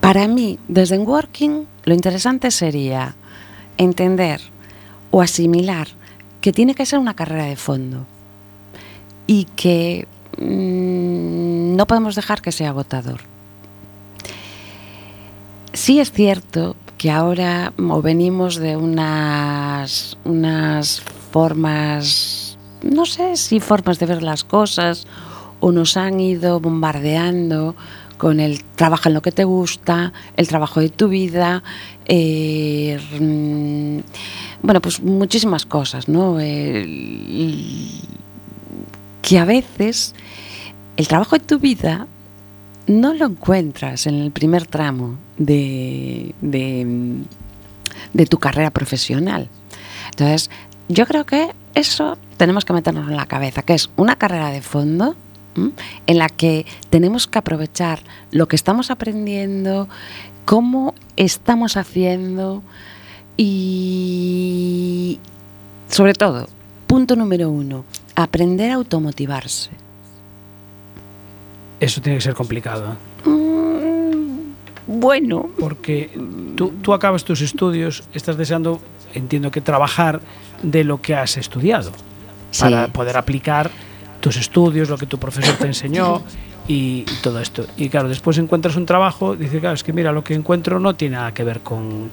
Para 0.00 0.28
mí, 0.28 0.58
desde 0.68 0.94
en 0.94 1.06
Working, 1.06 1.66
lo 1.84 1.94
interesante 1.94 2.50
sería 2.50 3.14
entender 3.76 4.40
o 5.10 5.22
asimilar 5.22 5.88
que 6.40 6.52
tiene 6.52 6.74
que 6.74 6.86
ser 6.86 6.98
una 6.98 7.14
carrera 7.14 7.44
de 7.44 7.56
fondo 7.56 8.06
y 9.26 9.44
que 9.44 10.06
mm, 10.38 11.76
no 11.76 11.86
podemos 11.86 12.14
dejar 12.14 12.40
que 12.40 12.52
sea 12.52 12.70
agotador. 12.70 13.20
Sí 15.72 16.00
es 16.00 16.12
cierto 16.12 16.76
que 16.96 17.10
ahora 17.10 17.72
o 17.78 18.02
venimos 18.02 18.56
de 18.56 18.76
unas, 18.76 20.18
unas 20.24 21.00
formas, 21.30 22.58
no 22.82 23.06
sé 23.06 23.36
si 23.36 23.60
formas 23.60 23.98
de 23.98 24.06
ver 24.06 24.22
las 24.22 24.42
cosas, 24.44 25.06
o 25.60 25.72
nos 25.72 25.96
han 25.96 26.20
ido 26.20 26.60
bombardeando 26.60 27.76
con 28.16 28.40
el 28.40 28.64
trabajo 28.64 29.08
en 29.08 29.14
lo 29.14 29.22
que 29.22 29.32
te 29.32 29.44
gusta, 29.44 30.12
el 30.36 30.48
trabajo 30.48 30.80
de 30.80 30.88
tu 30.88 31.08
vida, 31.08 31.62
eh, 32.06 32.98
mm, 33.20 33.98
bueno, 34.62 34.80
pues 34.80 35.02
muchísimas 35.02 35.66
cosas, 35.66 36.08
¿no? 36.08 36.38
Que 39.22 39.38
a 39.38 39.44
veces 39.44 40.14
el 40.96 41.06
trabajo 41.08 41.38
de 41.38 41.44
tu 41.44 41.58
vida 41.58 42.06
no 42.86 43.14
lo 43.14 43.26
encuentras 43.26 44.06
en 44.06 44.16
el 44.16 44.32
primer 44.32 44.66
tramo 44.66 45.18
de, 45.36 46.34
tu 48.28 48.38
carrera 48.38 48.70
profesional. 48.70 49.48
Entonces, 50.10 50.50
yo 50.88 51.06
creo 51.06 51.24
que 51.24 51.52
eso 51.74 52.18
tenemos 52.36 52.64
que 52.64 52.72
meternos 52.72 53.08
en 53.08 53.16
la 53.16 53.26
cabeza, 53.26 53.62
que 53.62 53.74
es 53.74 53.90
una 53.96 54.16
carrera 54.16 54.50
de 54.50 54.62
fondo 54.62 55.14
en 56.06 56.18
la 56.18 56.28
que 56.28 56.66
tenemos 56.88 57.26
que 57.26 57.38
aprovechar 57.38 58.00
lo 58.30 58.48
que 58.48 58.56
estamos 58.56 58.90
aprendiendo, 58.90 59.88
cómo 60.44 60.94
estamos 61.16 61.76
haciendo 61.76 62.62
y, 63.40 65.18
sobre 65.88 66.12
todo, 66.12 66.48
punto 66.88 67.14
número 67.14 67.48
uno, 67.48 67.84
aprender 68.16 68.72
a 68.72 68.74
automotivarse. 68.74 69.70
Eso 71.78 72.02
tiene 72.02 72.18
que 72.18 72.24
ser 72.24 72.34
complicado. 72.34 72.96
¿eh? 73.24 73.28
Mm, 73.28 74.98
bueno, 75.00 75.48
Porque 75.60 76.10
tú, 76.56 76.72
tú 76.82 76.92
acabas 76.92 77.22
tus 77.22 77.40
estudios, 77.40 78.02
estás 78.12 78.36
deseando, 78.36 78.80
entiendo 79.14 79.52
que 79.52 79.60
trabajar 79.60 80.20
de 80.64 80.82
lo 80.82 81.00
que 81.00 81.14
has 81.14 81.36
estudiado. 81.36 81.92
Sí. 82.50 82.62
Para 82.62 82.88
poder 82.88 83.16
aplicar 83.16 83.70
tus 84.18 84.36
estudios, 84.36 84.88
lo 84.88 84.98
que 84.98 85.06
tu 85.06 85.18
profesor 85.18 85.54
te 85.54 85.66
enseñó 85.66 86.22
y, 86.66 87.04
y 87.08 87.22
todo 87.22 87.38
esto. 87.38 87.66
Y 87.76 87.88
claro, 87.88 88.08
después 88.08 88.36
encuentras 88.38 88.74
un 88.74 88.84
trabajo, 88.84 89.36
dices, 89.36 89.60
claro, 89.60 89.76
es 89.76 89.84
que 89.84 89.92
mira, 89.92 90.10
lo 90.10 90.24
que 90.24 90.34
encuentro 90.34 90.80
no 90.80 90.96
tiene 90.96 91.14
nada 91.14 91.32
que 91.32 91.44
ver 91.44 91.60
con, 91.60 92.10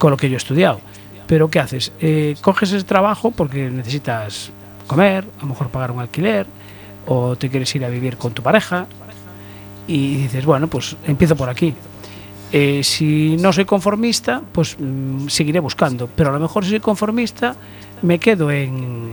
con 0.00 0.10
lo 0.10 0.16
que 0.16 0.28
yo 0.28 0.34
he 0.34 0.38
estudiado. 0.38 0.80
Pero 1.28 1.48
¿qué 1.48 1.60
haces? 1.60 1.92
Eh, 2.00 2.34
coges 2.40 2.72
ese 2.72 2.84
trabajo 2.84 3.30
porque 3.30 3.70
necesitas 3.70 4.50
comer, 4.88 5.24
a 5.38 5.42
lo 5.42 5.48
mejor 5.48 5.68
pagar 5.68 5.92
un 5.92 6.00
alquiler, 6.00 6.46
o 7.06 7.36
te 7.36 7.48
quieres 7.50 7.72
ir 7.76 7.84
a 7.84 7.88
vivir 7.88 8.16
con 8.16 8.32
tu 8.32 8.42
pareja, 8.42 8.86
y 9.86 10.16
dices, 10.16 10.44
bueno, 10.44 10.68
pues 10.68 10.96
empiezo 11.06 11.36
por 11.36 11.48
aquí. 11.50 11.74
Eh, 12.50 12.80
si 12.82 13.36
no 13.36 13.52
soy 13.52 13.66
conformista, 13.66 14.42
pues 14.52 14.76
mm, 14.78 15.28
seguiré 15.28 15.60
buscando. 15.60 16.08
Pero 16.16 16.30
a 16.30 16.32
lo 16.32 16.40
mejor 16.40 16.64
si 16.64 16.70
soy 16.70 16.80
conformista, 16.80 17.54
me 18.02 18.18
quedo 18.18 18.50
en. 18.50 19.10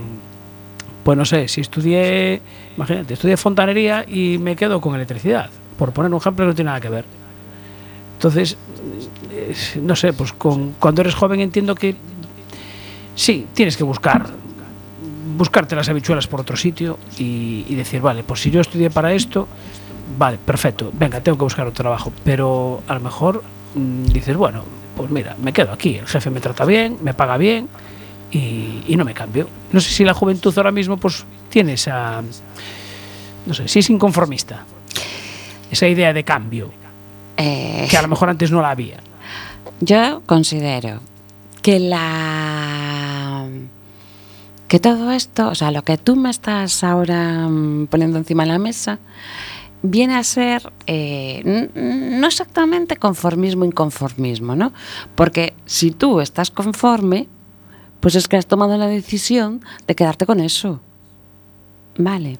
Pues 1.04 1.18
no 1.18 1.24
sé, 1.24 1.48
si 1.48 1.60
estudié, 1.60 2.40
imagínate, 2.76 3.14
estudié 3.14 3.36
fontanería 3.36 4.04
y 4.08 4.38
me 4.38 4.56
quedo 4.56 4.80
con 4.80 4.94
electricidad. 4.94 5.50
Por 5.78 5.92
poner 5.92 6.10
un 6.10 6.18
ejemplo, 6.18 6.46
no 6.46 6.54
tiene 6.54 6.68
nada 6.68 6.80
que 6.80 6.88
ver. 6.88 7.04
Entonces, 8.14 8.56
no 9.80 9.96
sé, 9.96 10.12
pues 10.12 10.32
con, 10.32 10.72
cuando 10.78 11.00
eres 11.00 11.14
joven 11.14 11.40
entiendo 11.40 11.74
que 11.74 11.96
sí, 13.14 13.46
tienes 13.54 13.76
que 13.76 13.84
buscar, 13.84 14.26
buscarte 15.36 15.76
las 15.76 15.88
habichuelas 15.88 16.26
por 16.26 16.40
otro 16.40 16.56
sitio 16.56 16.98
y, 17.18 17.64
y 17.68 17.74
decir, 17.74 18.00
vale, 18.00 18.22
pues 18.22 18.40
si 18.40 18.50
yo 18.50 18.60
estudié 18.60 18.90
para 18.90 19.12
esto, 19.12 19.48
vale, 20.18 20.38
perfecto, 20.38 20.90
venga, 20.92 21.20
tengo 21.20 21.38
que 21.38 21.44
buscar 21.44 21.66
otro 21.66 21.82
trabajo. 21.82 22.12
Pero 22.24 22.82
a 22.88 22.94
lo 22.94 23.00
mejor 23.00 23.42
mm, 23.74 24.06
dices, 24.06 24.36
bueno, 24.36 24.64
pues 24.96 25.10
mira, 25.10 25.36
me 25.40 25.52
quedo 25.52 25.72
aquí, 25.72 25.96
el 25.96 26.06
jefe 26.06 26.30
me 26.30 26.40
trata 26.40 26.64
bien, 26.64 26.98
me 27.02 27.14
paga 27.14 27.36
bien 27.36 27.68
y, 28.30 28.82
y 28.86 28.96
no 28.96 29.04
me 29.04 29.14
cambio. 29.14 29.48
No 29.72 29.80
sé 29.80 29.90
si 29.90 30.04
la 30.04 30.14
juventud 30.14 30.52
ahora 30.56 30.72
mismo 30.72 30.96
pues 30.96 31.24
tiene 31.50 31.74
esa, 31.74 32.22
no 33.46 33.54
sé, 33.54 33.68
si 33.68 33.78
es 33.78 33.90
inconformista, 33.90 34.64
esa 35.70 35.86
idea 35.86 36.12
de 36.12 36.24
cambio, 36.24 36.70
eh, 37.36 37.86
que 37.90 37.96
a 37.96 38.02
lo 38.02 38.08
mejor 38.08 38.28
antes 38.28 38.50
no 38.50 38.60
la 38.60 38.70
había. 38.70 38.98
Yo 39.80 40.22
considero 40.26 41.00
que 41.62 41.78
la 41.78 43.46
que 44.68 44.78
todo 44.78 45.12
esto, 45.12 45.48
o 45.48 45.54
sea, 45.54 45.70
lo 45.70 45.82
que 45.82 45.96
tú 45.96 46.14
me 46.14 46.28
estás 46.28 46.84
ahora 46.84 47.48
mm, 47.48 47.86
poniendo 47.86 48.18
encima 48.18 48.42
de 48.42 48.50
la 48.50 48.58
mesa, 48.58 48.98
viene 49.82 50.14
a 50.14 50.24
ser 50.24 50.72
eh, 50.86 51.70
no 51.74 52.26
exactamente 52.26 52.96
conformismo 52.96 53.64
inconformismo, 53.64 54.54
¿no? 54.56 54.72
Porque 55.14 55.54
si 55.64 55.90
tú 55.90 56.20
estás 56.20 56.50
conforme, 56.50 57.28
pues 58.00 58.14
es 58.14 58.28
que 58.28 58.36
has 58.36 58.46
tomado 58.46 58.76
la 58.76 58.86
decisión 58.86 59.62
de 59.86 59.94
quedarte 59.94 60.26
con 60.26 60.40
eso. 60.40 60.80
Vale. 61.96 62.38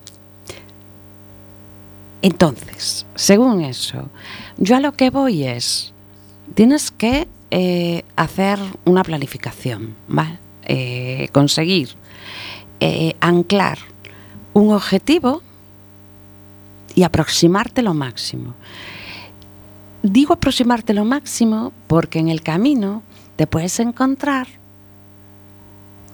Entonces, 2.21 3.07
según 3.15 3.63
eso, 3.63 4.11
yo 4.59 4.77
a 4.77 4.81
lo 4.81 4.93
que 4.93 5.11
voy 5.11 5.45
es, 5.45 5.95
tienes 6.55 6.91
que 6.91 7.29
eh, 7.51 8.05
hacer 8.17 8.59
una 8.85 9.03
planificación, 9.03 9.95
¿vale? 10.09 10.39
Eh, 10.65 11.29
conseguir 11.33 11.97
anclar 13.21 13.79
un 14.55 14.73
objetivo 14.73 15.43
y 16.95 17.03
aproximarte 17.03 17.83
lo 17.83 17.93
máximo. 17.93 18.55
Digo 20.03 20.35
aproximarte 20.35 20.95
lo 20.95 21.05
máximo 21.05 21.73
porque 21.89 22.21
en 22.21 22.29
el 22.29 22.43
camino 22.43 23.03
te 23.37 23.47
puedes 23.47 23.81
encontrar 23.81 24.47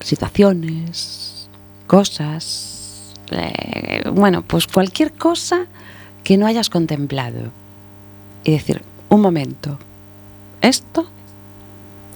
situaciones, 0.00 1.48
cosas, 1.86 3.14
eh, 3.30 4.02
bueno, 4.12 4.42
pues 4.42 4.66
cualquier 4.66 5.12
cosa 5.12 5.66
que 6.22 6.36
no 6.36 6.46
hayas 6.46 6.68
contemplado. 6.70 7.50
Y 8.44 8.52
decir, 8.52 8.82
un 9.08 9.22
momento, 9.22 9.78
esto 10.64 11.06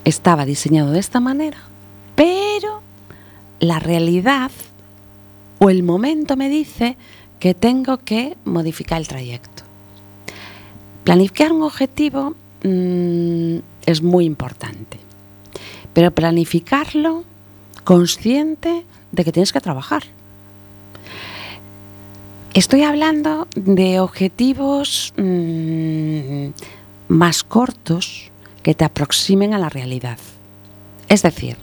estaba 0.04 0.46
diseñado 0.46 0.90
de 0.92 1.00
esta 1.00 1.20
manera, 1.20 1.58
pero 2.16 2.80
la 3.60 3.78
realidad 3.78 4.50
o 5.58 5.70
el 5.70 5.82
momento 5.82 6.36
me 6.36 6.48
dice 6.48 6.96
que 7.40 7.54
tengo 7.54 7.98
que 7.98 8.36
modificar 8.44 9.00
el 9.00 9.08
trayecto. 9.08 9.64
Planificar 11.04 11.52
un 11.52 11.62
objetivo 11.62 12.34
mm, 12.64 13.58
es 13.86 14.02
muy 14.02 14.24
importante, 14.24 14.98
pero 15.92 16.10
planificarlo 16.10 17.24
consciente 17.84 18.84
de 19.12 19.24
que 19.24 19.32
tienes 19.32 19.52
que 19.52 19.60
trabajar. 19.60 20.04
Estoy 22.54 22.82
hablando 22.82 23.46
de 23.54 24.00
objetivos 24.00 25.12
mm, 25.16 26.48
más 27.08 27.44
cortos 27.44 28.30
que 28.68 28.74
te 28.74 28.84
aproximen 28.84 29.54
a 29.54 29.58
la 29.58 29.70
realidad. 29.70 30.18
Es 31.08 31.22
decir, 31.22 31.56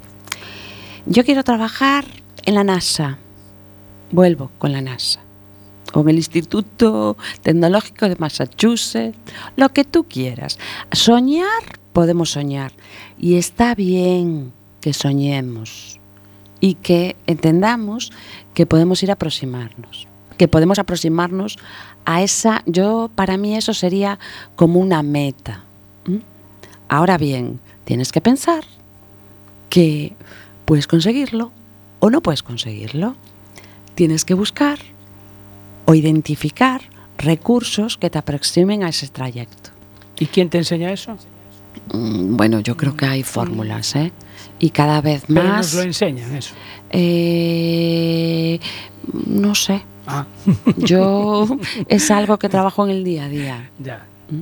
yo 1.05 1.23
quiero 1.23 1.43
trabajar 1.43 2.03
en 2.45 2.55
la 2.55 2.63
NASA, 2.63 3.19
vuelvo 4.09 4.49
con 4.57 4.71
la 4.71 4.81
NASA 4.81 5.19
con 5.93 6.09
el 6.09 6.15
Instituto 6.15 7.15
Tecnológico 7.43 8.09
de 8.09 8.15
Massachusetts, 8.15 9.15
lo 9.55 9.69
que 9.69 9.83
tú 9.83 10.05
quieras. 10.05 10.57
Soñar, 10.91 11.79
podemos 11.93 12.31
soñar. 12.31 12.71
Y 13.19 13.35
está 13.35 13.75
bien 13.75 14.51
que 14.81 14.91
soñemos 14.91 15.99
y 16.59 16.73
que 16.73 17.15
entendamos 17.27 18.11
que 18.55 18.65
podemos 18.65 19.03
ir 19.03 19.11
a 19.11 19.13
aproximarnos, 19.13 20.07
que 20.39 20.47
podemos 20.47 20.79
aproximarnos 20.79 21.57
a 22.03 22.23
esa, 22.23 22.63
yo 22.65 23.11
para 23.13 23.37
mí 23.37 23.55
eso 23.55 23.75
sería 23.75 24.17
como 24.55 24.79
una 24.79 25.03
meta. 25.03 25.65
Ahora 26.87 27.17
bien, 27.17 27.59
tienes 27.83 28.11
que 28.11 28.21
pensar 28.21 28.63
que 29.69 30.15
puedes 30.65 30.87
conseguirlo 30.87 31.51
o 31.99 32.09
no 32.09 32.21
puedes 32.21 32.43
conseguirlo. 32.43 33.15
Tienes 33.95 34.25
que 34.25 34.33
buscar 34.33 34.79
o 35.85 35.93
identificar 35.95 36.81
recursos 37.17 37.97
que 37.97 38.09
te 38.09 38.17
aproximen 38.17 38.83
a 38.83 38.89
ese 38.89 39.07
trayecto. 39.07 39.71
¿Y 40.19 40.27
quién 40.27 40.49
te 40.49 40.57
enseña 40.57 40.91
eso? 40.91 41.17
Mm, 41.91 42.35
bueno, 42.37 42.59
yo 42.59 42.77
creo 42.77 42.95
que 42.95 43.05
hay 43.05 43.23
fórmulas, 43.23 43.95
¿eh? 43.95 44.11
Y 44.59 44.69
cada 44.69 45.01
vez 45.01 45.29
más... 45.29 45.43
¿Pero 45.43 45.57
nos 45.57 45.73
lo 45.73 45.81
enseñan 45.81 46.35
eso? 46.35 46.53
Eh, 46.89 48.59
no 49.27 49.55
sé. 49.55 49.83
Ah. 50.07 50.25
yo 50.77 51.47
es 51.87 52.11
algo 52.11 52.37
que 52.37 52.47
trabajo 52.49 52.85
en 52.85 52.91
el 52.91 53.03
día 53.03 53.25
a 53.25 53.29
día. 53.29 53.71
Ya. 53.79 54.05
¿Mm? 54.29 54.41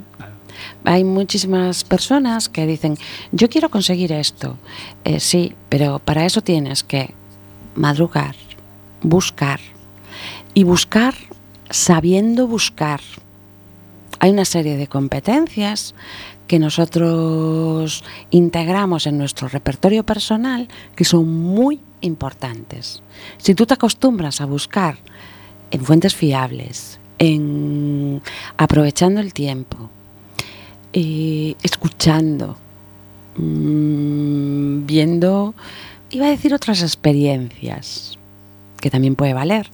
Hay 0.84 1.04
muchísimas 1.04 1.84
personas 1.84 2.50
que 2.50 2.66
dicen, 2.66 2.98
yo 3.32 3.50
quiero 3.50 3.70
conseguir 3.70 4.12
esto. 4.12 4.58
Eh, 5.04 5.20
sí, 5.20 5.56
pero 5.70 6.00
para 6.00 6.26
eso 6.26 6.42
tienes 6.42 6.84
que 6.84 7.13
madrugar, 7.76 8.36
buscar 9.02 9.60
y 10.54 10.63
buscar 10.63 11.16
sabiendo 11.70 12.48
buscar. 12.48 13.02
Hay 14.20 14.32
una 14.32 14.46
serie 14.46 14.78
de 14.78 14.88
competencias 14.88 15.96
que 16.48 16.60
nosotros 16.60 18.04
integramos 18.30 19.08
en 19.08 19.18
nuestro 19.18 19.48
repertorio 19.48 20.06
personal 20.06 20.68
que 20.96 21.04
son 21.04 21.28
muy 21.30 21.80
importantes. 22.02 23.02
Si 23.38 23.56
tú 23.56 23.66
te 23.66 23.74
acostumbras 23.74 24.39
a 24.39 24.46
buscar 24.46 24.98
en 25.72 25.84
fuentes 25.84 26.16
fiables, 26.16 27.00
en 27.18 28.22
aprovechando 28.58 29.20
el 29.20 29.34
tiempo, 29.34 29.89
eh, 30.94 31.56
escuchando, 31.64 32.56
mm, 33.38 34.86
viendo, 34.86 35.54
iba 36.12 36.28
a 36.28 36.30
decir 36.30 36.54
otras 36.54 36.82
experiencias, 36.82 38.18
que 38.80 38.90
también 38.90 39.16
puede 39.16 39.34
valer, 39.34 39.70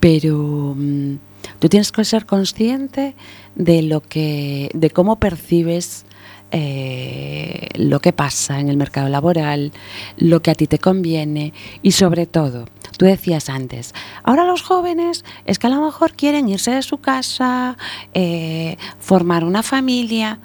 pero 0.00 0.74
mm, 0.76 1.14
tú 1.58 1.68
tienes 1.68 1.90
que 1.90 2.04
ser 2.04 2.26
consciente 2.26 3.14
de 3.54 3.82
lo 3.82 4.02
que, 4.02 4.70
de 4.74 4.90
cómo 4.90 5.18
percibes 5.18 6.04
eh, 6.52 7.68
lo 7.74 8.00
que 8.00 8.12
pasa 8.12 8.60
en 8.60 8.68
el 8.68 8.76
mercado 8.76 9.08
laboral, 9.08 9.72
lo 10.16 10.40
que 10.42 10.50
a 10.50 10.54
ti 10.54 10.66
te 10.66 10.78
conviene 10.78 11.52
y 11.82 11.92
sobre 11.92 12.26
todo, 12.26 12.66
tú 12.96 13.04
decías 13.04 13.50
antes, 13.50 13.94
ahora 14.22 14.44
los 14.44 14.62
jóvenes 14.62 15.24
es 15.44 15.58
que 15.58 15.66
a 15.66 15.70
lo 15.70 15.84
mejor 15.84 16.12
quieren 16.12 16.48
irse 16.48 16.70
de 16.70 16.82
su 16.82 16.98
casa, 16.98 17.76
eh, 18.14 18.76
formar 19.00 19.44
una 19.44 19.62
familia. 19.62 20.38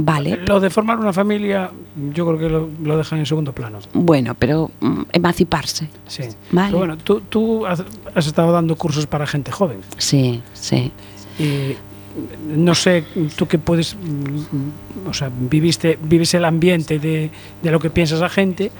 Vale. 0.00 0.36
Lo 0.46 0.60
de 0.60 0.70
formar 0.70 0.98
una 0.98 1.12
familia, 1.12 1.72
yo 2.12 2.24
creo 2.24 2.38
que 2.38 2.48
lo, 2.86 2.96
dejan 2.96 3.18
en 3.18 3.26
segundo 3.26 3.52
plano. 3.52 3.80
Bueno, 3.94 4.36
pero 4.38 4.70
mm, 4.80 5.02
emanciparse. 5.12 5.88
Sí. 6.06 6.22
Vale. 6.52 6.68
Pero 6.68 6.78
bueno, 6.78 6.96
tú, 6.96 7.20
tú 7.22 7.66
has, 7.66 7.82
estado 8.14 8.52
dando 8.52 8.76
cursos 8.76 9.06
para 9.08 9.26
gente 9.26 9.50
joven. 9.50 9.80
Sí, 9.96 10.40
sí. 10.52 10.92
Y 11.40 11.74
no 12.48 12.74
sé, 12.74 13.04
tú 13.36 13.46
que 13.46 13.58
puedes, 13.58 13.94
mm, 13.94 15.08
o 15.08 15.14
sea, 15.14 15.30
viviste, 15.32 15.98
vives 16.02 16.34
el 16.34 16.44
ambiente 16.44 16.98
de, 16.98 17.30
de 17.62 17.70
lo 17.70 17.80
que 17.80 17.90
piensas 17.90 18.20
la 18.20 18.28
gente, 18.28 18.70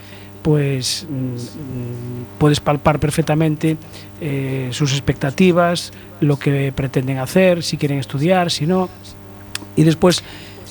pues 0.42 1.06
mm, 1.08 2.38
puedes 2.38 2.60
palpar 2.60 2.98
perfectamente 3.00 3.76
eh, 4.20 4.68
sus 4.72 4.92
expectativas, 4.92 5.92
lo 6.20 6.38
que 6.38 6.72
pretenden 6.72 7.18
hacer, 7.18 7.62
si 7.62 7.76
quieren 7.76 7.98
estudiar, 7.98 8.50
si 8.50 8.66
no. 8.66 8.88
Y 9.76 9.84
después 9.84 10.22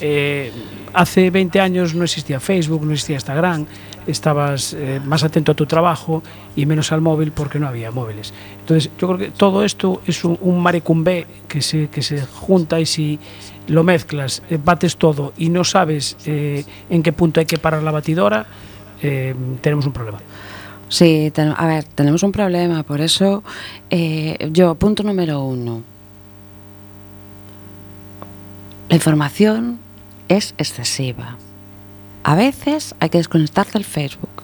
eh, 0.02 0.52
hace 0.94 1.30
20 1.30 1.60
años 1.60 1.96
no 1.96 2.04
existía 2.04 2.40
Facebook, 2.40 2.86
no 2.86 2.94
existía 2.94 3.16
Instagram, 3.16 3.66
estabas 4.08 4.74
eh, 4.74 5.00
más 5.04 5.24
atento 5.24 5.52
a 5.52 5.56
tu 5.56 5.66
trabajo 5.66 6.24
y 6.56 6.66
menos 6.66 6.92
al 6.92 7.02
móvil 7.02 7.32
porque 7.32 7.60
no 7.60 7.68
había 7.68 7.92
móviles. 7.92 8.34
Entonces, 8.62 8.92
yo 9.00 9.08
creo 9.08 9.18
que 9.18 9.32
todo 9.32 9.64
esto 9.64 10.02
es 10.08 10.24
un, 10.24 10.38
un 10.42 10.60
marecumbé 10.62 11.28
que 11.48 11.62
se, 11.62 11.90
que 11.90 12.02
se 12.02 12.26
junta 12.26 12.80
y 12.80 12.86
si 12.86 13.20
lo 13.68 13.84
mezclas, 13.84 14.42
eh, 14.50 14.58
bates 14.64 14.98
todo 14.98 15.34
y 15.38 15.50
no 15.50 15.64
sabes 15.64 16.18
en 16.26 17.04
qué 17.04 17.14
punto 17.14 17.40
hay 17.40 17.46
que 17.46 17.58
parar 17.58 17.84
la 17.84 17.92
batidora, 17.92 18.46
tenemos 19.62 19.86
un 19.86 19.94
problema. 19.94 20.20
Sí, 20.90 21.32
a 21.36 21.68
ver, 21.68 21.84
tenemos 21.84 22.24
un 22.24 22.32
problema, 22.32 22.84
por 22.84 23.02
eso 23.02 23.44
yo, 24.52 24.76
punto 24.76 25.04
número 25.04 25.42
uno, 25.44 25.84
la 28.90 28.96
información 28.96 29.80
es 30.30 30.54
excesiva. 30.58 31.38
A 32.28 32.36
veces 32.36 32.94
hay 33.00 33.10
que 33.10 33.20
desconectar 33.20 33.66
del 33.72 33.86
Facebook. 33.86 34.44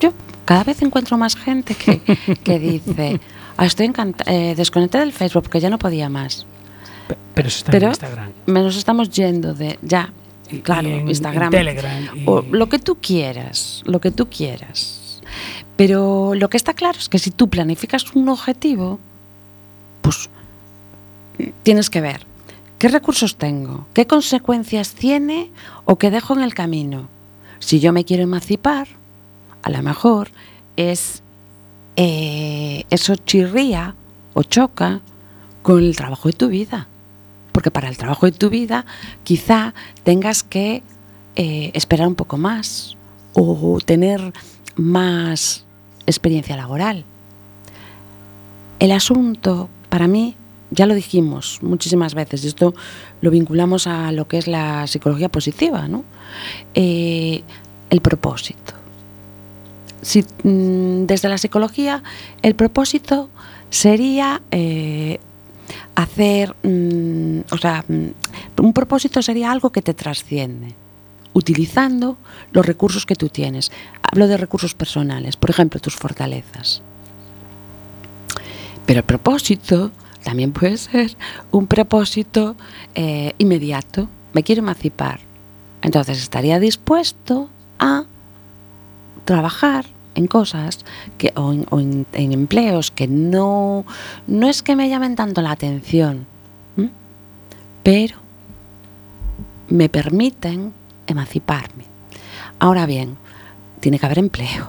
Yo 0.00 0.12
cada 0.44 0.64
vez 0.64 0.82
encuentro 0.82 1.16
más 1.16 1.36
gente 1.36 1.76
que, 1.76 2.00
que 2.42 2.58
dice, 2.58 3.20
ah, 3.56 3.66
estoy 3.66 3.92
eh, 4.26 4.54
desconecté 4.56 4.98
del 4.98 5.12
Facebook 5.12 5.44
porque 5.44 5.60
ya 5.60 5.70
no 5.70 5.78
podía 5.78 6.08
más. 6.08 6.44
Pero 7.36 7.46
eso 7.46 7.58
está 7.58 7.76
en 7.76 7.84
Instagram. 7.84 8.32
Nos 8.46 8.76
estamos 8.76 9.10
yendo 9.10 9.54
de 9.54 9.78
ya, 9.82 10.12
claro, 10.64 10.88
Instagram, 10.88 11.52
Telegram, 11.52 12.04
o 12.26 12.42
lo 12.50 12.68
que 12.68 12.80
tú 12.80 12.96
quieras, 13.00 13.84
lo 13.84 14.00
que 14.00 14.10
tú 14.10 14.28
quieras. 14.28 15.22
Pero 15.76 16.34
lo 16.34 16.50
que 16.50 16.56
está 16.56 16.74
claro 16.74 16.98
es 16.98 17.08
que 17.08 17.20
si 17.20 17.30
tú 17.30 17.48
planificas 17.48 18.12
un 18.16 18.28
objetivo, 18.28 18.98
pues 20.02 20.28
tienes 21.62 21.90
que 21.90 22.00
ver 22.00 22.33
¿Qué 22.84 22.90
recursos 22.90 23.36
tengo? 23.36 23.86
¿Qué 23.94 24.06
consecuencias 24.06 24.92
tiene 24.92 25.50
o 25.86 25.96
qué 25.96 26.10
dejo 26.10 26.34
en 26.34 26.42
el 26.42 26.52
camino? 26.52 27.08
Si 27.58 27.80
yo 27.80 27.94
me 27.94 28.04
quiero 28.04 28.24
emancipar, 28.24 28.88
a 29.62 29.70
lo 29.70 29.82
mejor 29.82 30.28
es 30.76 31.22
eh, 31.96 32.84
eso 32.90 33.16
chirría 33.16 33.94
o 34.34 34.42
choca 34.42 35.00
con 35.62 35.82
el 35.82 35.96
trabajo 35.96 36.28
de 36.28 36.34
tu 36.34 36.48
vida. 36.48 36.86
Porque 37.52 37.70
para 37.70 37.88
el 37.88 37.96
trabajo 37.96 38.26
de 38.26 38.32
tu 38.32 38.50
vida 38.50 38.84
quizá 39.22 39.72
tengas 40.02 40.42
que 40.42 40.82
eh, 41.36 41.70
esperar 41.72 42.06
un 42.06 42.16
poco 42.16 42.36
más 42.36 42.98
o 43.32 43.78
tener 43.82 44.34
más 44.76 45.64
experiencia 46.04 46.54
laboral. 46.54 47.06
El 48.78 48.92
asunto, 48.92 49.70
para 49.88 50.06
mí, 50.06 50.36
ya 50.74 50.86
lo 50.86 50.94
dijimos 50.94 51.60
muchísimas 51.62 52.14
veces, 52.14 52.44
esto 52.44 52.74
lo 53.20 53.30
vinculamos 53.30 53.86
a 53.86 54.12
lo 54.12 54.26
que 54.26 54.38
es 54.38 54.46
la 54.46 54.86
psicología 54.86 55.28
positiva, 55.28 55.88
¿no? 55.88 56.04
Eh, 56.74 57.42
el 57.90 58.00
propósito. 58.00 58.74
Si, 60.02 60.22
mm, 60.22 61.06
desde 61.06 61.28
la 61.28 61.38
psicología, 61.38 62.02
el 62.42 62.54
propósito 62.54 63.30
sería 63.70 64.42
eh, 64.50 65.18
hacer, 65.94 66.54
mm, 66.62 67.40
o 67.50 67.58
sea, 67.58 67.84
mm, 67.88 68.62
un 68.62 68.72
propósito 68.72 69.22
sería 69.22 69.50
algo 69.50 69.70
que 69.70 69.82
te 69.82 69.94
trasciende, 69.94 70.74
utilizando 71.32 72.16
los 72.52 72.66
recursos 72.66 73.06
que 73.06 73.14
tú 73.14 73.28
tienes. 73.28 73.70
Hablo 74.02 74.26
de 74.26 74.36
recursos 74.36 74.74
personales, 74.74 75.36
por 75.36 75.50
ejemplo, 75.50 75.80
tus 75.80 75.94
fortalezas. 75.94 76.82
Pero 78.86 79.00
el 79.00 79.04
propósito 79.04 79.90
también 80.24 80.52
puede 80.52 80.76
ser 80.78 81.16
un 81.50 81.66
propósito 81.66 82.56
eh, 82.94 83.34
inmediato. 83.38 84.08
Me 84.32 84.42
quiero 84.42 84.62
emancipar. 84.62 85.20
Entonces 85.82 86.18
estaría 86.18 86.58
dispuesto 86.58 87.50
a 87.78 88.04
trabajar 89.24 89.84
en 90.14 90.26
cosas 90.26 90.84
que, 91.18 91.32
o, 91.36 91.52
en, 91.52 92.06
empleos 92.12 92.90
que 92.90 93.06
no, 93.06 93.84
no 94.26 94.48
es 94.48 94.62
que 94.62 94.76
me 94.76 94.88
llamen 94.88 95.16
tanto 95.16 95.42
la 95.42 95.50
atención, 95.50 96.26
pero 97.82 98.16
me 99.68 99.90
permiten 99.90 100.72
emanciparme. 101.06 101.84
Ahora 102.58 102.86
bien, 102.86 103.18
tiene 103.80 103.98
que 103.98 104.06
haber 104.06 104.20
empleo. 104.20 104.68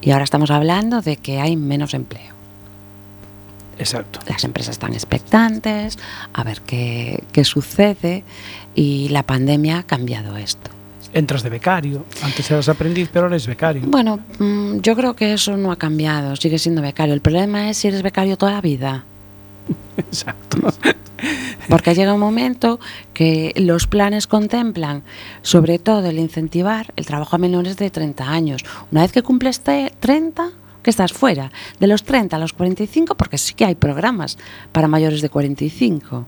Y 0.00 0.12
ahora 0.12 0.24
estamos 0.24 0.50
hablando 0.50 1.00
de 1.00 1.16
que 1.16 1.40
hay 1.40 1.56
menos 1.56 1.94
empleo. 1.94 2.39
Exacto. 3.80 4.20
Las 4.28 4.44
empresas 4.44 4.74
están 4.74 4.92
expectantes 4.92 5.98
a 6.32 6.44
ver 6.44 6.60
qué, 6.60 7.24
qué 7.32 7.44
sucede 7.44 8.22
y 8.74 9.08
la 9.08 9.24
pandemia 9.24 9.78
ha 9.78 9.82
cambiado 9.82 10.36
esto 10.36 10.70
entras 11.12 11.42
de 11.42 11.50
becario. 11.50 12.04
Antes 12.22 12.50
eras 12.50 12.68
aprendiz, 12.68 13.08
pero 13.12 13.24
ahora 13.24 13.34
eres 13.34 13.46
becario. 13.46 13.82
Bueno, 13.86 14.20
mm, 14.38 14.78
yo 14.78 14.94
creo 14.94 15.14
que 15.14 15.32
eso 15.32 15.56
no 15.56 15.72
ha 15.72 15.76
cambiado, 15.76 16.36
sigue 16.36 16.58
siendo 16.58 16.82
becario. 16.82 17.14
El 17.14 17.20
problema 17.20 17.68
es 17.70 17.78
si 17.78 17.88
eres 17.88 18.02
becario 18.02 18.36
toda 18.36 18.52
la 18.52 18.60
vida. 18.60 19.04
Exacto. 19.96 20.58
Porque 21.68 21.94
llega 21.94 22.14
un 22.14 22.20
momento 22.20 22.80
que 23.12 23.52
los 23.56 23.86
planes 23.86 24.26
contemplan, 24.26 25.02
sobre 25.42 25.78
todo, 25.78 26.06
el 26.06 26.18
incentivar 26.18 26.92
el 26.96 27.06
trabajo 27.06 27.36
a 27.36 27.38
menores 27.38 27.76
de 27.76 27.90
30 27.90 28.28
años. 28.28 28.64
Una 28.90 29.02
vez 29.02 29.12
que 29.12 29.22
cumples 29.22 29.60
30, 29.60 30.50
que 30.82 30.90
estás 30.90 31.12
fuera. 31.12 31.50
De 31.78 31.86
los 31.86 32.04
30 32.04 32.36
a 32.36 32.38
los 32.38 32.52
45, 32.52 33.14
porque 33.14 33.38
sí 33.38 33.54
que 33.54 33.64
hay 33.64 33.74
programas 33.74 34.38
para 34.72 34.88
mayores 34.88 35.22
de 35.22 35.28
45 35.28 36.26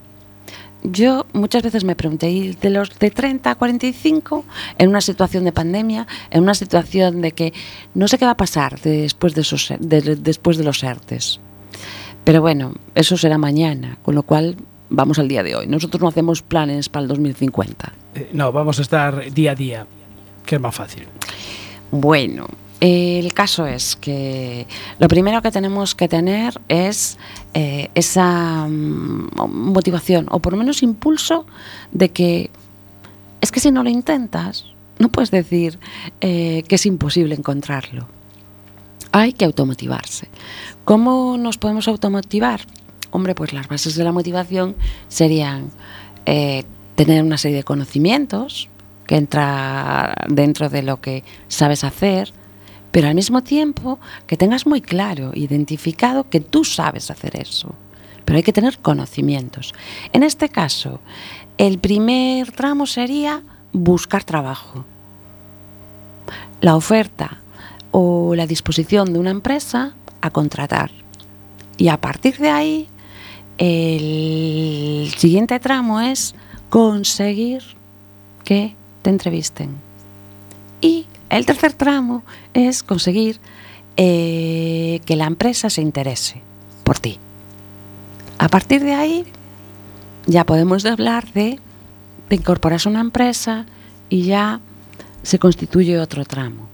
yo 0.84 1.26
muchas 1.32 1.62
veces 1.62 1.84
me 1.84 1.94
pregunté, 1.94 2.30
¿y 2.30 2.54
de 2.54 2.70
los 2.70 2.98
de 2.98 3.10
30 3.10 3.50
a 3.50 3.54
45, 3.54 4.44
en 4.78 4.88
una 4.88 5.00
situación 5.00 5.44
de 5.44 5.52
pandemia, 5.52 6.06
en 6.30 6.42
una 6.42 6.54
situación 6.54 7.20
de 7.20 7.32
que 7.32 7.52
no 7.94 8.08
sé 8.08 8.18
qué 8.18 8.24
va 8.24 8.32
a 8.32 8.36
pasar 8.36 8.80
después 8.80 9.34
de, 9.34 9.42
esos, 9.42 9.72
después 9.78 10.56
de 10.56 10.64
los 10.64 10.82
ERTES? 10.82 11.40
Pero 12.24 12.40
bueno, 12.40 12.74
eso 12.94 13.16
será 13.16 13.38
mañana, 13.38 13.98
con 14.02 14.14
lo 14.14 14.22
cual 14.22 14.56
vamos 14.90 15.18
al 15.18 15.28
día 15.28 15.42
de 15.42 15.56
hoy. 15.56 15.66
Nosotros 15.66 16.00
no 16.00 16.08
hacemos 16.08 16.42
planes 16.42 16.88
para 16.88 17.02
el 17.02 17.08
2050. 17.08 17.92
Eh, 18.14 18.30
no, 18.32 18.52
vamos 18.52 18.78
a 18.78 18.82
estar 18.82 19.32
día 19.32 19.52
a 19.52 19.54
día, 19.54 19.86
que 20.44 20.56
es 20.56 20.60
más 20.60 20.74
fácil. 20.74 21.06
Bueno, 21.90 22.46
el 22.84 23.32
caso 23.32 23.64
es 23.68 23.94
que 23.94 24.66
lo 24.98 25.06
primero 25.06 25.40
que 25.40 25.52
tenemos 25.52 25.94
que 25.94 26.08
tener 26.08 26.60
es 26.66 27.16
eh, 27.54 27.90
esa 27.94 28.66
mm, 28.66 29.28
motivación 29.46 30.26
o 30.32 30.40
por 30.40 30.54
lo 30.54 30.58
menos 30.58 30.82
impulso 30.82 31.46
de 31.92 32.08
que 32.08 32.50
es 33.40 33.52
que 33.52 33.60
si 33.60 33.70
no 33.70 33.84
lo 33.84 33.88
intentas, 33.88 34.64
no 34.98 35.10
puedes 35.10 35.30
decir 35.30 35.78
eh, 36.20 36.64
que 36.66 36.74
es 36.74 36.84
imposible 36.84 37.36
encontrarlo. 37.36 38.08
Hay 39.12 39.32
que 39.32 39.44
automotivarse. 39.44 40.26
¿Cómo 40.84 41.36
nos 41.38 41.58
podemos 41.58 41.86
automotivar? 41.86 42.62
Hombre, 43.12 43.36
pues 43.36 43.52
las 43.52 43.68
bases 43.68 43.94
de 43.94 44.02
la 44.02 44.10
motivación 44.10 44.74
serían 45.06 45.70
eh, 46.26 46.64
tener 46.96 47.22
una 47.22 47.38
serie 47.38 47.58
de 47.58 47.64
conocimientos 47.64 48.68
que 49.06 49.18
entra 49.18 50.16
dentro 50.26 50.68
de 50.68 50.82
lo 50.82 51.00
que 51.00 51.22
sabes 51.46 51.84
hacer, 51.84 52.32
pero 52.92 53.08
al 53.08 53.14
mismo 53.14 53.42
tiempo 53.42 53.98
que 54.26 54.36
tengas 54.36 54.66
muy 54.66 54.80
claro, 54.82 55.32
identificado 55.34 56.28
que 56.28 56.40
tú 56.40 56.62
sabes 56.62 57.10
hacer 57.10 57.36
eso. 57.36 57.74
Pero 58.24 58.36
hay 58.36 58.42
que 58.44 58.52
tener 58.52 58.78
conocimientos. 58.78 59.74
En 60.12 60.22
este 60.22 60.48
caso, 60.48 61.00
el 61.58 61.78
primer 61.78 62.52
tramo 62.52 62.86
sería 62.86 63.42
buscar 63.72 64.22
trabajo. 64.22 64.84
La 66.60 66.76
oferta 66.76 67.40
o 67.90 68.34
la 68.36 68.46
disposición 68.46 69.12
de 69.12 69.18
una 69.18 69.30
empresa 69.30 69.94
a 70.20 70.30
contratar. 70.30 70.90
Y 71.78 71.88
a 71.88 72.00
partir 72.00 72.36
de 72.36 72.50
ahí, 72.50 72.88
el 73.58 75.12
siguiente 75.16 75.58
tramo 75.60 76.00
es 76.00 76.34
conseguir 76.68 77.62
que 78.44 78.76
te 79.02 79.10
entrevisten. 79.10 79.80
Y 80.80 81.06
el 81.38 81.46
tercer 81.46 81.72
tramo 81.72 82.22
es 82.54 82.82
conseguir 82.82 83.38
eh, 83.96 85.00
que 85.04 85.16
la 85.16 85.26
empresa 85.26 85.70
se 85.70 85.82
interese 85.82 86.42
por 86.84 86.98
ti. 86.98 87.18
A 88.38 88.48
partir 88.48 88.82
de 88.82 88.94
ahí 88.94 89.24
ya 90.26 90.44
podemos 90.44 90.84
hablar 90.84 91.30
de 91.32 91.58
te 92.28 92.36
incorporas 92.36 92.86
a 92.86 92.90
una 92.90 93.00
empresa 93.00 93.66
y 94.08 94.22
ya 94.22 94.60
se 95.22 95.38
constituye 95.38 95.98
otro 95.98 96.24
tramo. 96.24 96.68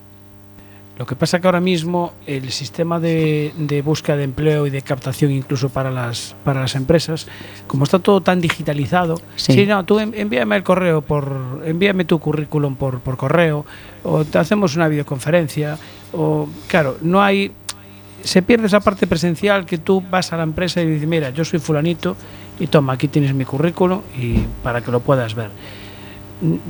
Lo 0.99 1.07
que 1.07 1.14
pasa 1.14 1.40
que 1.40 1.47
ahora 1.47 1.61
mismo 1.61 2.12
el 2.27 2.51
sistema 2.51 2.99
de, 2.99 3.83
búsqueda 3.85 4.16
de 4.16 4.25
empleo 4.25 4.66
y 4.66 4.71
de 4.71 4.83
captación 4.83 5.31
incluso 5.31 5.68
para 5.68 5.92
las, 5.92 6.35
para 6.42 6.62
las 6.62 6.75
empresas, 6.75 7.29
como 7.68 7.85
está 7.85 8.01
todo 8.01 8.21
tan 8.21 8.40
digitalizado, 8.40 9.21
sí. 9.37 9.64
no, 9.64 9.85
tú 9.85 10.01
envíame 10.01 10.57
el 10.57 10.64
correo 10.64 11.01
por, 11.03 11.62
envíame 11.64 12.05
tu 12.05 12.18
currículum 12.18 12.75
por, 12.75 12.99
por 12.99 13.16
correo, 13.16 13.64
o 14.05 14.25
te 14.25 14.39
hacemos 14.39 14.77
una 14.77 14.89
videoconferencia, 14.89 15.79
o 16.13 16.49
claro, 16.67 16.99
no 17.03 17.23
hay, 17.23 17.53
se 18.23 18.43
pierde 18.43 18.67
esa 18.67 18.81
parte 18.81 19.07
presencial 19.07 19.67
que 19.67 19.79
tú 19.79 20.01
vas 20.01 20.33
a 20.33 20.37
la 20.37 20.43
empresa 20.43 20.81
y 20.81 20.87
dices, 20.87 21.09
mira, 21.09 21.31
yo 21.31 21.45
soy 21.45 21.59
fulanito 21.59 22.17
y 22.59 22.67
toma, 22.67 22.95
aquí 22.95 23.09
tienes 23.09 23.35
mi 23.35 23.45
currículum 23.45 24.01
y 24.19 24.39
para 24.63 24.81
que 24.81 24.91
lo 24.91 25.01
puedas 25.01 25.35
ver. 25.35 25.51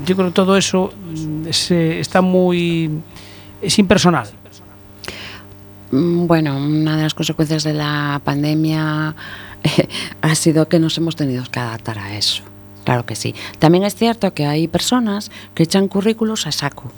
Yo 0.06 0.16
creo 0.16 0.28
que 0.28 0.34
todo 0.34 0.56
eso 0.56 0.92
mm, 1.14 1.50
se, 1.50 2.00
está 2.00 2.22
muy 2.22 2.90
es 3.60 3.78
impersonal. 3.78 4.28
Mm, 5.90 6.26
bueno, 6.26 6.56
una 6.56 6.96
de 6.96 7.02
las 7.02 7.14
consecuencias 7.14 7.64
de 7.64 7.74
la 7.74 8.20
pandemia 8.24 9.14
ha 10.22 10.34
sido 10.34 10.68
que 10.68 10.78
nos 10.78 10.96
hemos 10.98 11.16
tenido 11.16 11.44
que 11.50 11.60
adaptar 11.60 11.98
a 11.98 12.16
eso. 12.16 12.42
Claro 12.84 13.04
que 13.04 13.16
sí. 13.16 13.34
También 13.58 13.84
es 13.84 13.94
cierto 13.94 14.32
que 14.32 14.46
hay 14.46 14.68
personas 14.68 15.30
que 15.54 15.64
echan 15.64 15.88
currículos 15.88 16.46
a 16.46 16.52
saco. 16.52 16.90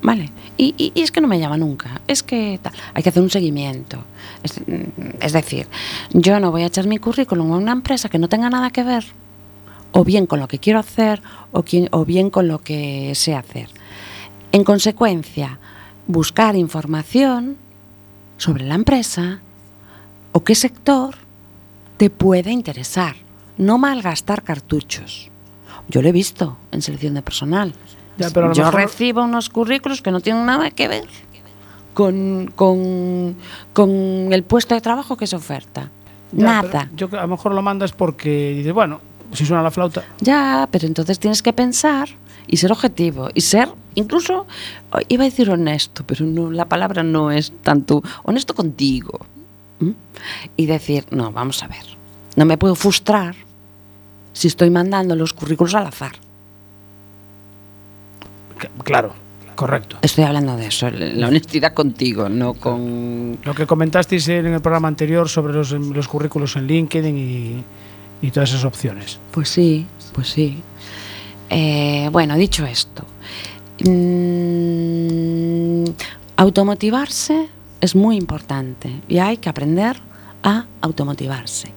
¿Vale? 0.00 0.30
Y, 0.56 0.92
es 0.94 1.10
que 1.10 1.20
no 1.20 1.28
me 1.28 1.40
llama 1.40 1.56
nunca. 1.56 2.00
Es 2.06 2.22
que 2.22 2.60
hay 2.94 3.02
que 3.02 3.08
hacer 3.08 3.22
un 3.22 3.30
seguimiento. 3.30 3.98
Es, 4.42 4.60
mm, 4.60 5.20
es 5.20 5.32
decir, 5.32 5.66
yo 6.12 6.38
no 6.40 6.50
voy 6.50 6.62
a 6.62 6.66
echar 6.66 6.86
mi 6.86 6.98
currículum 6.98 7.52
a 7.52 7.56
una 7.56 7.72
empresa 7.72 8.08
que 8.08 8.18
no 8.18 8.28
tenga 8.28 8.48
nada 8.48 8.70
que 8.70 8.84
ver 8.84 9.04
o 9.92 10.04
bien 10.04 10.26
con 10.26 10.40
lo 10.40 10.48
que 10.48 10.58
quiero 10.58 10.78
hacer 10.78 11.22
o, 11.52 11.64
o 11.90 12.04
bien 12.04 12.30
con 12.30 12.48
lo 12.48 12.60
que 12.60 13.12
sé 13.14 13.34
hacer. 13.34 13.68
En 14.52 14.64
consecuencia, 14.64 15.58
buscar 16.06 16.56
información 16.56 17.56
sobre 18.36 18.64
la 18.64 18.74
empresa 18.74 19.40
o 20.32 20.44
qué 20.44 20.54
sector 20.54 21.16
te 21.96 22.10
puede 22.10 22.50
interesar. 22.50 23.16
No 23.56 23.78
malgastar 23.78 24.44
cartuchos. 24.44 25.30
Yo 25.88 26.02
lo 26.02 26.08
he 26.08 26.12
visto 26.12 26.56
en 26.70 26.82
selección 26.82 27.14
de 27.14 27.22
personal. 27.22 27.74
Yo 28.54 28.70
recibo 28.70 29.22
unos 29.22 29.48
currículos 29.48 30.02
que 30.02 30.10
no 30.10 30.20
tienen 30.20 30.46
nada 30.46 30.70
que 30.70 30.88
ver 30.88 31.04
con, 31.94 32.52
con, 32.54 34.32
el 34.32 34.44
puesto 34.44 34.74
de 34.74 34.80
trabajo 34.80 35.16
que 35.16 35.26
se 35.26 35.36
oferta. 35.36 35.90
nada. 36.32 36.88
Yo 36.94 37.08
a 37.12 37.22
lo 37.22 37.28
mejor 37.28 37.54
lo 37.54 37.62
mandas 37.62 37.92
porque 37.92 38.54
dices, 38.56 38.72
bueno, 38.72 39.00
si 39.32 39.44
suena 39.44 39.62
la 39.62 39.70
flauta. 39.70 40.04
Ya, 40.20 40.68
pero 40.70 40.86
entonces 40.86 41.18
tienes 41.18 41.42
que 41.42 41.52
pensar 41.52 42.08
y 42.46 42.56
ser 42.56 42.72
objetivo 42.72 43.28
y 43.34 43.40
ser 43.40 43.68
incluso 43.94 44.46
iba 45.08 45.24
a 45.24 45.26
decir 45.26 45.50
honesto, 45.50 46.04
pero 46.06 46.24
no, 46.24 46.50
la 46.50 46.66
palabra 46.66 47.02
no 47.02 47.30
es 47.30 47.52
tanto 47.62 48.02
honesto 48.22 48.54
contigo. 48.54 49.18
Y 50.56 50.66
decir, 50.66 51.06
no, 51.10 51.30
vamos 51.30 51.62
a 51.62 51.68
ver, 51.68 51.84
no 52.34 52.44
me 52.44 52.58
puedo 52.58 52.74
frustrar 52.74 53.36
si 54.32 54.48
estoy 54.48 54.70
mandando 54.70 55.14
los 55.14 55.32
currículos 55.32 55.74
al 55.76 55.86
azar. 55.86 56.12
Claro, 58.84 59.12
correcto. 59.54 59.98
Estoy 60.02 60.24
hablando 60.24 60.56
de 60.56 60.66
eso, 60.66 60.90
la 60.90 61.28
honestidad 61.28 61.74
contigo, 61.74 62.28
no 62.28 62.54
con... 62.54 63.38
Lo 63.44 63.54
que 63.54 63.66
comentasteis 63.66 64.28
en 64.28 64.46
el 64.46 64.60
programa 64.60 64.88
anterior 64.88 65.28
sobre 65.28 65.52
los, 65.52 65.72
los 65.72 66.08
currículos 66.08 66.56
en 66.56 66.66
LinkedIn 66.66 67.18
y, 67.18 68.26
y 68.26 68.30
todas 68.30 68.50
esas 68.50 68.64
opciones. 68.64 69.20
Pues 69.30 69.48
sí, 69.48 69.86
pues 70.12 70.28
sí. 70.28 70.62
Eh, 71.50 72.08
bueno, 72.12 72.36
dicho 72.36 72.66
esto, 72.66 73.04
mmm, 73.84 75.84
automotivarse 76.36 77.48
es 77.80 77.94
muy 77.94 78.16
importante 78.16 79.00
y 79.08 79.18
hay 79.18 79.38
que 79.38 79.48
aprender 79.48 79.96
a 80.42 80.66
automotivarse. 80.82 81.72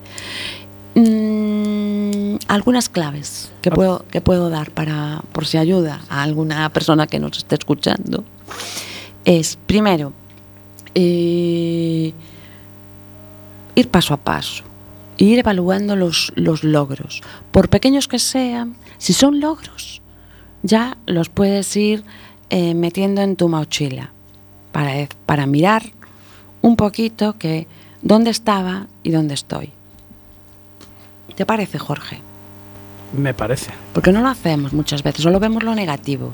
Algunas 2.52 2.90
claves 2.90 3.50
que 3.62 3.72
puedo, 3.72 4.04
que 4.12 4.20
puedo 4.20 4.50
dar 4.50 4.72
para, 4.72 5.24
por 5.32 5.46
si 5.46 5.58
ayuda 5.58 6.02
a 6.10 6.22
alguna 6.22 6.68
persona 6.74 7.08
que 7.08 7.18
nos 7.18 7.38
esté 7.38 7.56
escuchando 7.56 8.26
es, 9.24 9.58
primero, 9.68 10.12
eh, 10.94 12.14
ir 13.74 13.88
paso 13.88 14.14
a 14.14 14.18
paso 14.18 14.66
ir 15.18 15.40
evaluando 15.40 15.96
los, 15.96 16.34
los 16.36 16.66
logros. 16.66 17.22
Por 17.54 17.70
pequeños 17.70 18.10
que 18.10 18.20
sean, 18.20 18.76
si 18.98 19.14
son 19.14 19.40
logros, 19.40 20.02
ya 20.62 20.98
los 21.06 21.30
puedes 21.30 21.74
ir 21.78 22.04
eh, 22.50 22.74
metiendo 22.74 23.22
en 23.22 23.38
tu 23.38 23.48
mochila 23.48 24.12
para, 24.74 25.08
para 25.26 25.46
mirar 25.46 25.84
un 26.62 26.76
poquito 26.76 27.38
que 27.38 27.68
dónde 28.02 28.32
estaba 28.32 28.88
y 29.04 29.12
dónde 29.12 29.36
estoy. 29.36 29.72
¿Te 31.36 31.46
parece, 31.46 31.80
Jorge? 31.80 32.22
Me 33.18 33.34
parece. 33.34 33.72
Porque 33.94 34.12
no 34.12 34.22
lo 34.22 34.30
hacemos 34.30 34.74
muchas 34.74 35.04
veces, 35.04 35.24
solo 35.24 35.40
vemos 35.40 35.64
lo 35.64 35.76
negativo. 35.76 36.34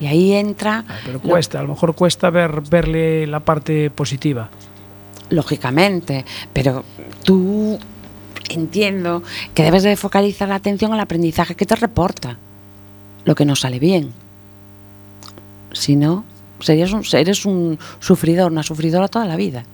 Y 0.00 0.06
ahí 0.06 0.32
entra... 0.32 0.84
Ah, 0.88 0.94
pero 1.04 1.20
cuesta, 1.20 1.58
lo... 1.58 1.60
a 1.60 1.62
lo 1.64 1.74
mejor 1.74 1.94
cuesta 1.94 2.30
ver, 2.30 2.62
verle 2.62 3.26
la 3.26 3.40
parte 3.40 3.90
positiva. 3.90 4.48
Lógicamente, 5.30 6.24
pero 6.52 6.84
tú 7.22 7.78
entiendo 8.48 9.22
que 9.54 9.62
debes 9.62 9.82
de 9.82 9.96
focalizar 9.96 10.48
la 10.48 10.56
atención 10.56 10.92
al 10.92 11.00
aprendizaje 11.00 11.54
que 11.54 11.66
te 11.66 11.76
reporta, 11.76 12.38
lo 13.24 13.34
que 13.34 13.44
no 13.44 13.56
sale 13.56 13.78
bien. 13.78 14.12
Si 15.72 15.96
no, 15.96 16.24
serías 16.60 16.92
un, 16.92 17.04
eres 17.12 17.46
un 17.46 17.78
sufridor, 18.00 18.50
una 18.50 18.62
sufridora 18.62 19.08
toda 19.08 19.26
la 19.26 19.36
vida. 19.36 19.64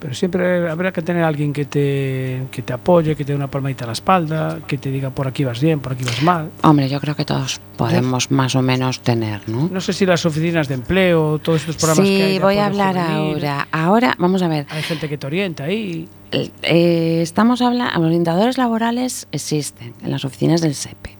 Pero 0.00 0.14
siempre 0.14 0.70
habrá 0.70 0.92
que 0.92 1.02
tener 1.02 1.22
alguien 1.22 1.52
que 1.52 1.66
te, 1.66 2.44
que 2.50 2.62
te 2.62 2.72
apoye, 2.72 3.14
que 3.14 3.24
te 3.24 3.32
dé 3.32 3.36
una 3.36 3.50
palmadita 3.50 3.84
a 3.84 3.88
la 3.88 3.92
espalda, 3.92 4.58
que 4.66 4.78
te 4.78 4.90
diga 4.90 5.10
por 5.10 5.28
aquí 5.28 5.44
vas 5.44 5.60
bien, 5.60 5.80
por 5.80 5.92
aquí 5.92 6.04
vas 6.04 6.22
mal. 6.22 6.50
Hombre, 6.62 6.88
yo 6.88 6.98
creo 7.00 7.14
que 7.14 7.26
todos 7.26 7.60
podemos 7.76 8.30
más 8.30 8.54
o 8.54 8.62
menos 8.62 9.00
tener, 9.00 9.46
¿no? 9.46 9.68
No 9.70 9.80
sé 9.82 9.92
si 9.92 10.06
las 10.06 10.24
oficinas 10.24 10.68
de 10.68 10.74
empleo, 10.74 11.38
todos 11.38 11.60
estos 11.60 11.76
programas 11.76 12.08
sí, 12.08 12.16
que 12.16 12.22
hay. 12.22 12.32
Sí, 12.32 12.38
voy 12.38 12.56
a 12.56 12.66
hablar 12.66 12.96
ahora. 12.96 13.68
Ahora, 13.70 14.14
vamos 14.18 14.40
a 14.40 14.48
ver. 14.48 14.66
Hay 14.70 14.82
gente 14.82 15.06
que 15.06 15.18
te 15.18 15.26
orienta 15.26 15.64
ahí. 15.64 16.08
Eh, 16.32 17.20
estamos 17.20 17.60
hablando, 17.60 18.00
orientadores 18.00 18.56
laborales 18.56 19.28
existen 19.32 19.92
en 20.02 20.10
las 20.10 20.24
oficinas 20.24 20.62
del 20.62 20.74
SEPE. 20.74 21.16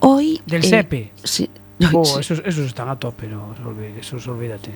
Hoy. 0.00 0.42
¿Del 0.44 0.64
eh, 0.64 0.68
SEPE? 0.68 1.12
Sí. 1.22 1.48
Oh, 1.92 2.04
sí. 2.04 2.20
Esos, 2.20 2.42
esos, 2.44 2.66
están 2.66 2.88
a 2.88 2.98
tope, 2.98 3.28
no, 3.28 3.54
eso 4.00 4.16
olvídate. 4.32 4.70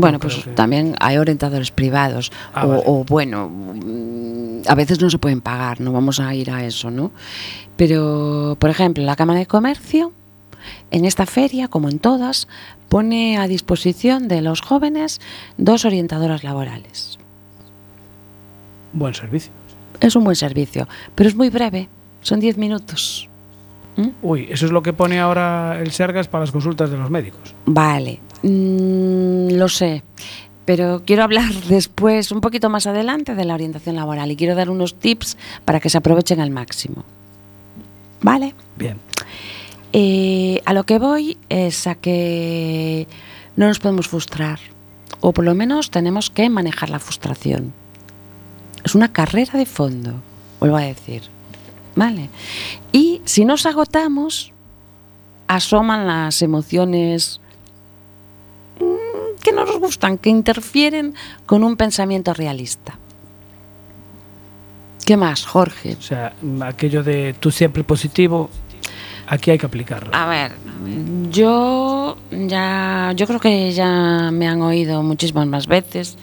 Bueno, 0.00 0.16
no, 0.16 0.20
pues 0.20 0.36
que... 0.36 0.50
también 0.50 0.96
hay 1.00 1.18
orientadores 1.18 1.70
privados 1.70 2.32
ah, 2.54 2.66
o, 2.66 2.68
vale. 2.68 2.82
o, 2.86 3.04
bueno, 3.04 3.50
a 4.66 4.74
veces 4.74 5.00
no 5.00 5.10
se 5.10 5.18
pueden 5.18 5.40
pagar, 5.40 5.80
no 5.80 5.92
vamos 5.92 6.20
a 6.20 6.34
ir 6.34 6.50
a 6.50 6.64
eso, 6.64 6.90
¿no? 6.90 7.10
Pero, 7.76 8.56
por 8.58 8.70
ejemplo, 8.70 9.02
la 9.04 9.16
Cámara 9.16 9.38
de 9.38 9.46
Comercio, 9.46 10.12
en 10.90 11.04
esta 11.04 11.26
feria, 11.26 11.68
como 11.68 11.88
en 11.88 11.98
todas, 11.98 12.48
pone 12.88 13.38
a 13.38 13.46
disposición 13.46 14.28
de 14.28 14.42
los 14.42 14.60
jóvenes 14.60 15.20
dos 15.56 15.84
orientadoras 15.84 16.44
laborales. 16.44 17.18
Buen 18.92 19.14
servicio. 19.14 19.52
Es 20.00 20.16
un 20.16 20.24
buen 20.24 20.36
servicio, 20.36 20.88
pero 21.14 21.28
es 21.28 21.36
muy 21.36 21.50
breve, 21.50 21.88
son 22.22 22.40
10 22.40 22.58
minutos. 22.58 23.28
¿Mm? 23.96 24.08
Uy, 24.22 24.48
eso 24.50 24.66
es 24.66 24.72
lo 24.72 24.82
que 24.82 24.92
pone 24.92 25.20
ahora 25.20 25.78
el 25.80 25.90
Sergas 25.90 26.28
para 26.28 26.42
las 26.44 26.52
consultas 26.52 26.90
de 26.90 26.96
los 26.96 27.10
médicos. 27.10 27.54
Vale, 27.66 28.20
mm, 28.42 29.52
lo 29.52 29.68
sé, 29.68 30.02
pero 30.64 31.02
quiero 31.04 31.24
hablar 31.24 31.52
después, 31.68 32.32
un 32.32 32.40
poquito 32.40 32.70
más 32.70 32.86
adelante, 32.86 33.34
de 33.34 33.44
la 33.44 33.54
orientación 33.54 33.96
laboral 33.96 34.30
y 34.30 34.36
quiero 34.36 34.54
dar 34.54 34.70
unos 34.70 34.94
tips 34.94 35.36
para 35.64 35.80
que 35.80 35.90
se 35.90 35.98
aprovechen 35.98 36.40
al 36.40 36.50
máximo. 36.50 37.04
¿Vale? 38.22 38.54
Bien. 38.76 38.98
Eh, 39.92 40.60
a 40.66 40.72
lo 40.72 40.84
que 40.84 40.98
voy 40.98 41.38
es 41.48 41.86
a 41.86 41.96
que 41.96 43.08
no 43.56 43.66
nos 43.66 43.80
podemos 43.80 44.08
frustrar, 44.08 44.60
o 45.20 45.32
por 45.32 45.44
lo 45.44 45.54
menos 45.54 45.90
tenemos 45.90 46.30
que 46.30 46.48
manejar 46.48 46.90
la 46.90 47.00
frustración. 47.00 47.72
Es 48.84 48.94
una 48.94 49.12
carrera 49.12 49.58
de 49.58 49.66
fondo, 49.66 50.14
vuelvo 50.60 50.76
a 50.76 50.82
decir. 50.82 51.22
¿Vale? 51.96 52.30
Y 52.92 53.20
si 53.24 53.44
nos 53.44 53.66
agotamos, 53.66 54.52
asoman 55.48 56.06
las 56.06 56.42
emociones 56.42 57.40
que 59.40 59.52
no 59.52 59.64
nos 59.64 59.78
gustan, 59.78 60.18
que 60.18 60.30
interfieren 60.30 61.14
con 61.46 61.64
un 61.64 61.76
pensamiento 61.76 62.34
realista. 62.34 62.98
¿Qué 65.04 65.16
más, 65.16 65.44
Jorge? 65.44 65.96
O 65.98 66.02
sea, 66.02 66.34
aquello 66.62 67.02
de 67.02 67.34
tú 67.40 67.50
siempre 67.50 67.82
positivo, 67.82 68.48
aquí 69.26 69.50
hay 69.50 69.58
que 69.58 69.66
aplicarlo. 69.66 70.14
A 70.14 70.26
ver, 70.26 70.52
yo 71.30 72.16
ya, 72.30 73.12
yo 73.16 73.26
creo 73.26 73.40
que 73.40 73.72
ya 73.72 74.30
me 74.32 74.46
han 74.46 74.62
oído 74.62 75.02
muchísimas 75.02 75.46
más 75.46 75.66
veces. 75.66 76.16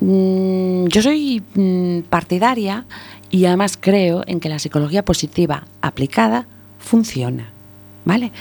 Mm, 0.00 0.86
yo 0.88 1.00
soy 1.00 1.42
mm, 1.54 2.00
partidaria 2.10 2.84
y 3.30 3.46
además 3.46 3.78
creo 3.80 4.24
en 4.26 4.40
que 4.40 4.48
la 4.48 4.58
psicología 4.58 5.04
positiva 5.04 5.64
aplicada 5.80 6.46
funciona, 6.78 7.50
¿vale? 8.04 8.32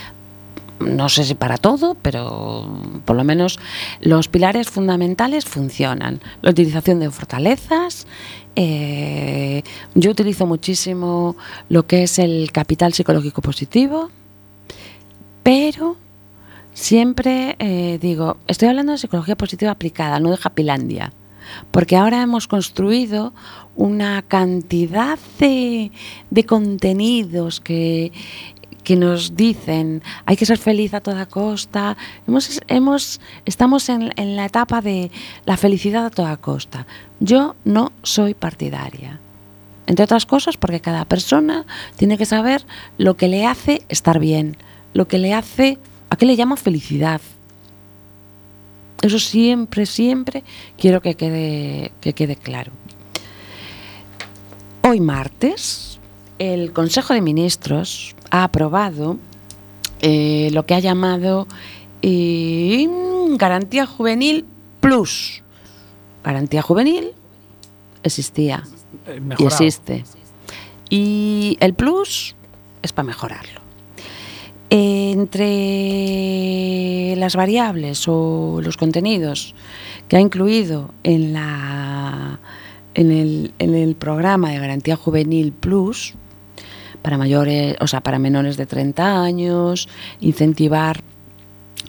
No 0.82 1.10
sé 1.10 1.24
si 1.24 1.36
para 1.36 1.58
todo, 1.58 1.96
pero 2.02 2.82
por 3.06 3.16
lo 3.16 3.24
menos 3.24 3.60
los 4.02 4.28
pilares 4.28 4.70
fundamentales 4.70 5.46
funcionan. 5.46 6.22
La 6.42 6.52
utilización 6.52 7.00
de 7.00 7.12
fortalezas. 7.12 8.08
Eh, 8.56 9.64
yo 9.96 10.12
utilizo 10.12 10.46
muchísimo 10.46 11.36
lo 11.70 11.88
que 11.88 12.04
es 12.04 12.20
el 12.20 12.52
capital 12.52 12.94
psicológico 12.94 13.42
positivo, 13.42 14.10
pero 15.44 15.96
siempre 16.74 17.56
eh, 17.60 17.98
digo, 18.02 18.38
estoy 18.48 18.70
hablando 18.70 18.92
de 18.92 18.98
psicología 18.98 19.38
positiva 19.38 19.72
aplicada, 19.72 20.20
no 20.20 20.32
de 20.32 20.38
Happylandia 20.44 21.14
porque 21.72 21.98
ahora 21.98 22.22
hemos 22.22 22.48
construido 22.48 23.34
una 23.76 24.22
cantidad 24.22 25.18
de 25.40 26.46
contenidos 26.46 27.60
que, 27.60 28.12
que 28.84 28.96
nos 28.96 29.36
dicen 29.36 30.02
hay 30.26 30.36
que 30.36 30.46
ser 30.46 30.58
feliz 30.58 30.94
a 30.94 31.02
toda 31.02 31.26
costa. 31.26 31.98
Hemos, 32.68 33.20
estamos 33.46 33.90
en, 33.90 34.12
en, 34.16 34.36
la 34.36 34.46
etapa 34.46 34.82
de 34.82 35.12
la 35.46 35.58
felicidad 35.58 36.06
a 36.06 36.10
toda 36.10 36.38
costa. 36.38 36.88
Yo 37.20 37.56
no 37.66 37.92
soy 38.04 38.34
partidaria. 38.34 39.20
Entre 39.88 40.06
otras 40.06 40.26
cosas 40.26 40.58
porque 40.58 40.80
cada 40.80 41.06
persona 41.06 41.66
tiene 41.98 42.18
que 42.18 42.26
saber 42.26 42.66
lo 42.98 43.18
que 43.18 43.28
le 43.28 43.46
hace 43.46 43.82
estar 43.90 44.20
bien, 44.20 44.58
lo 44.94 45.08
que 45.08 45.18
le 45.18 45.34
hace, 45.34 45.80
a 46.10 46.16
qué 46.16 46.26
le 46.26 46.36
llama 46.36 46.56
felicidad. 46.56 47.22
Eso 49.02 49.18
siempre, 49.18 49.86
siempre 49.86 50.44
quiero 50.78 51.02
que 51.02 51.16
quede, 51.16 51.92
que 52.02 52.14
quede 52.14 52.36
claro. 52.36 52.72
Hoy 54.84 55.00
martes, 55.00 55.91
el 56.42 56.74
Consejo 56.74 57.14
de 57.14 57.22
Ministros 57.22 58.16
ha 58.32 58.44
aprobado 58.46 59.18
eh, 60.02 60.50
lo 60.54 60.66
que 60.66 60.74
ha 60.74 60.80
llamado 60.80 61.46
eh, 62.02 62.90
Garantía 63.38 63.86
Juvenil 63.86 64.46
Plus. 64.80 65.44
Garantía 66.24 66.64
Juvenil 66.64 67.12
existía 68.02 68.64
Mejorado. 69.22 69.38
y 69.38 69.46
existe. 69.46 70.04
Y 70.90 71.58
el 71.60 71.76
Plus 71.76 72.36
es 72.82 72.92
para 72.92 73.06
mejorarlo. 73.06 73.62
Entre 74.72 75.46
las 77.18 77.36
variables 77.36 78.08
o 78.08 78.62
los 78.64 78.78
contenidos 78.78 79.54
que 80.08 80.18
ha 80.18 80.20
incluido 80.20 80.92
en, 81.04 81.34
la, 81.34 82.40
en, 82.96 83.12
el, 83.12 83.54
en 83.60 83.76
el 83.76 83.96
programa 83.96 84.50
de 84.50 84.58
garantía 84.58 84.96
juvenil 84.96 85.52
Plus, 85.52 86.16
para 87.02 87.18
mayores, 87.18 87.78
o 87.80 87.88
sea, 87.88 88.02
para 88.02 88.20
menores 88.20 88.58
de 88.58 88.66
30 88.66 89.24
años, 89.24 89.88
incentivar 90.20 91.02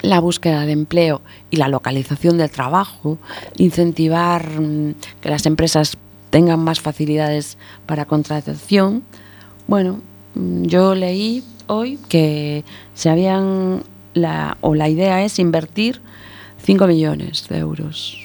la 0.02 0.20
búsqueda 0.20 0.64
de 0.66 0.72
empleo 0.72 1.22
y 1.50 1.56
la 1.56 1.68
localización 1.68 2.36
del 2.38 2.50
trabajo, 2.50 3.18
incentivar 3.56 4.60
mm, 4.60 4.94
que 5.20 5.28
las 5.28 5.46
empresas 5.46 5.96
tengan 6.30 6.60
más 6.60 6.80
facilidades 6.80 7.58
para 7.86 8.06
contratación. 8.06 9.02
Bueno, 9.68 10.00
mm, 10.34 10.64
yo 10.64 10.94
leí 10.94 11.44
hoy 11.66 11.98
que 12.08 12.64
se 12.94 13.10
habían 13.10 13.82
la, 14.14 14.56
o 14.60 14.74
la 14.74 14.88
idea 14.88 15.24
es 15.24 15.38
invertir 15.38 16.00
5 16.64 16.86
millones 16.86 17.48
de 17.48 17.58
euros. 17.58 18.18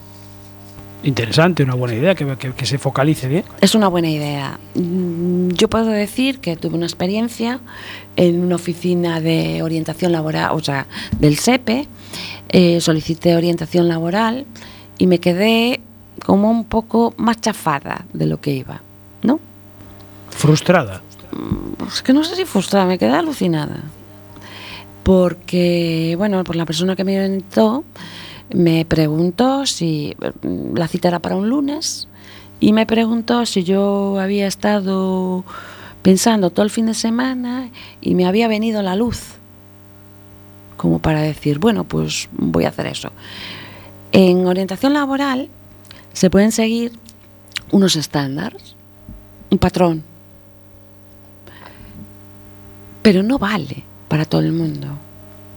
Interesante, 1.03 1.63
una 1.63 1.75
buena 1.75 1.95
idea, 1.95 2.15
que, 2.17 2.37
que, 2.37 2.67
se 2.67 2.79
focalice 2.79 3.29
bien. 3.29 3.45
Es 3.61 3.77
una 3.77 3.87
buena 3.87 4.11
idea. 4.11 4.59
Mm, 4.75 5.51
yo 5.51 5.69
puedo 5.69 5.87
decir 5.87 6.41
que 6.41 6.57
tuve 6.57 6.75
una 6.75 6.87
experiencia 6.87 7.61
en 8.17 8.41
una 8.41 8.57
oficina 8.57 9.21
de 9.21 9.63
orientación 9.63 10.11
laboral, 10.11 10.51
o 10.53 10.61
sea, 10.61 10.87
del 11.21 11.37
SEPE, 11.37 11.87
eh, 12.49 12.81
solicité 12.81 13.37
orientación 13.37 13.87
laboral 13.87 14.47
y 14.99 15.07
me 15.07 15.21
quedé 15.21 15.81
como 16.25 16.51
un 16.51 16.65
poco 16.65 17.15
más 17.19 17.41
chafada 17.41 18.07
de 18.13 18.27
lo 18.27 18.41
que 18.41 18.53
iba, 18.53 18.83
¿no? 19.23 19.39
¿Frustrada? 20.31 21.03
Mm, 21.37 21.87
es 21.89 22.03
que 22.03 22.13
no 22.13 22.25
sé 22.25 22.37
si 22.37 22.45
frustrada, 22.45 22.87
me 22.87 22.99
quedé 22.99 23.13
alucinada. 23.13 23.83
Porque, 25.03 26.15
bueno, 26.19 26.43
por 26.45 26.57
la 26.57 26.65
persona 26.65 26.97
que 26.97 27.05
me 27.05 27.17
orientó 27.19 27.85
me 28.53 28.85
preguntó 28.85 29.67
si 29.67 30.17
mm, 30.43 30.77
la 30.77 30.89
cita 30.89 31.09
era 31.09 31.19
para 31.21 31.37
un 31.37 31.49
lunes 31.49 32.09
y 32.61 32.73
me 32.73 32.87
preguntó 32.87 33.45
si 33.45 33.65
yo 33.65 34.19
había 34.19 34.47
estado 34.47 35.45
pensando 36.03 36.51
todo 36.51 36.65
el 36.65 36.71
fin 36.71 36.87
de 36.87 36.95
semana 36.95 37.71
y 38.01 38.15
me 38.15 38.27
había 38.27 38.49
venido 38.49 38.83
la 38.83 38.97
luz 38.97 39.37
como 40.77 40.99
para 40.99 41.21
decir, 41.23 41.59
bueno, 41.59 41.85
pues 41.85 42.29
voy 42.33 42.65
a 42.65 42.69
hacer 42.69 42.87
eso. 42.87 43.11
En 44.13 44.47
orientación 44.47 44.93
laboral 44.93 45.49
se 46.13 46.31
pueden 46.31 46.53
seguir 46.53 46.93
unos 47.73 47.97
estándares, 47.97 48.77
un 49.51 49.59
patrón, 49.59 50.05
pero 53.07 53.23
no 53.23 53.39
vale 53.39 53.85
para 54.09 54.25
todo 54.25 54.41
el 54.41 54.51
mundo. 54.51 54.89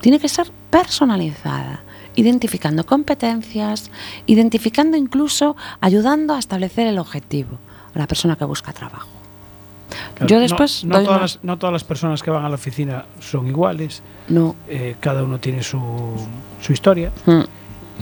Tiene 0.01 0.19
que 0.19 0.29
ser 0.29 0.51
personalizada 0.69 1.81
identificando 2.15 2.85
competencias, 2.85 3.89
identificando 4.27 4.95
incluso, 4.95 5.55
ayudando 5.81 6.35
a 6.35 6.39
establecer 6.39 6.85
el 6.85 6.99
objetivo 6.99 7.57
a 7.95 7.97
la 7.97 8.05
persona 8.05 8.35
que 8.35 8.45
busca 8.45 8.71
trabajo. 8.71 9.09
Yo 10.27 10.39
después 10.39 10.85
no, 10.85 11.01
todas 11.01 11.21
las, 11.21 11.39
no, 11.41 11.57
todas 11.57 11.73
las, 11.73 11.83
personas 11.83 12.21
que 12.21 12.29
van 12.29 12.45
a 12.45 12.49
la 12.49 12.55
oficina 12.55 13.05
son 13.19 13.47
iguales. 13.47 14.03
No. 14.27 14.55
Eh, 14.67 14.97
cada 14.99 15.23
uno 15.23 15.39
tiene 15.39 15.63
su, 15.63 15.79
su 16.61 16.71
historia. 16.71 17.11
Mm. 17.25 17.41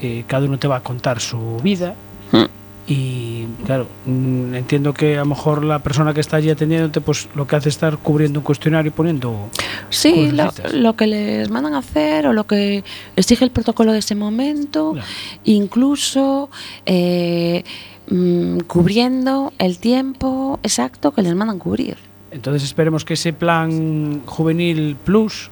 Eh, 0.01 0.23
cada 0.27 0.45
uno 0.45 0.59
te 0.59 0.67
va 0.67 0.75
a 0.75 0.83
contar 0.83 1.21
su 1.21 1.57
vida. 1.63 1.95
Mm. 2.33 2.43
Y 2.87 3.45
claro, 3.65 3.87
mm, 4.05 4.55
entiendo 4.55 4.93
que 4.93 5.17
a 5.17 5.19
lo 5.19 5.25
mejor 5.25 5.63
la 5.65 5.79
persona 5.79 6.13
que 6.13 6.21
está 6.21 6.37
allí 6.37 6.49
atendiéndote, 6.49 7.01
pues 7.01 7.27
lo 7.35 7.45
que 7.45 7.57
hace 7.57 7.67
es 7.67 7.75
estar 7.75 7.97
cubriendo 7.97 8.39
un 8.39 8.45
cuestionario 8.45 8.89
y 8.89 8.93
poniendo. 8.93 9.49
Sí, 9.89 10.31
lo, 10.73 10.95
que 10.95 11.07
les 11.07 11.49
mandan 11.49 11.73
a 11.73 11.79
hacer 11.79 12.27
o 12.27 12.33
lo 12.33 12.47
que 12.47 12.85
exige 13.17 13.43
el 13.43 13.51
protocolo 13.51 13.91
de 13.91 13.99
ese 13.99 14.15
momento, 14.15 14.95
incluso 15.43 16.49
eh, 16.85 17.65
mm, 18.09 18.59
cubriendo 18.59 19.51
el 19.59 19.79
tiempo 19.79 20.57
exacto 20.63 21.11
que 21.11 21.21
les 21.21 21.35
mandan 21.35 21.59
cubrir. 21.59 21.97
Entonces 22.31 22.63
esperemos 22.63 23.03
que 23.03 23.15
ese 23.15 23.33
plan 23.33 24.21
juvenil 24.25 24.95
plus 25.03 25.49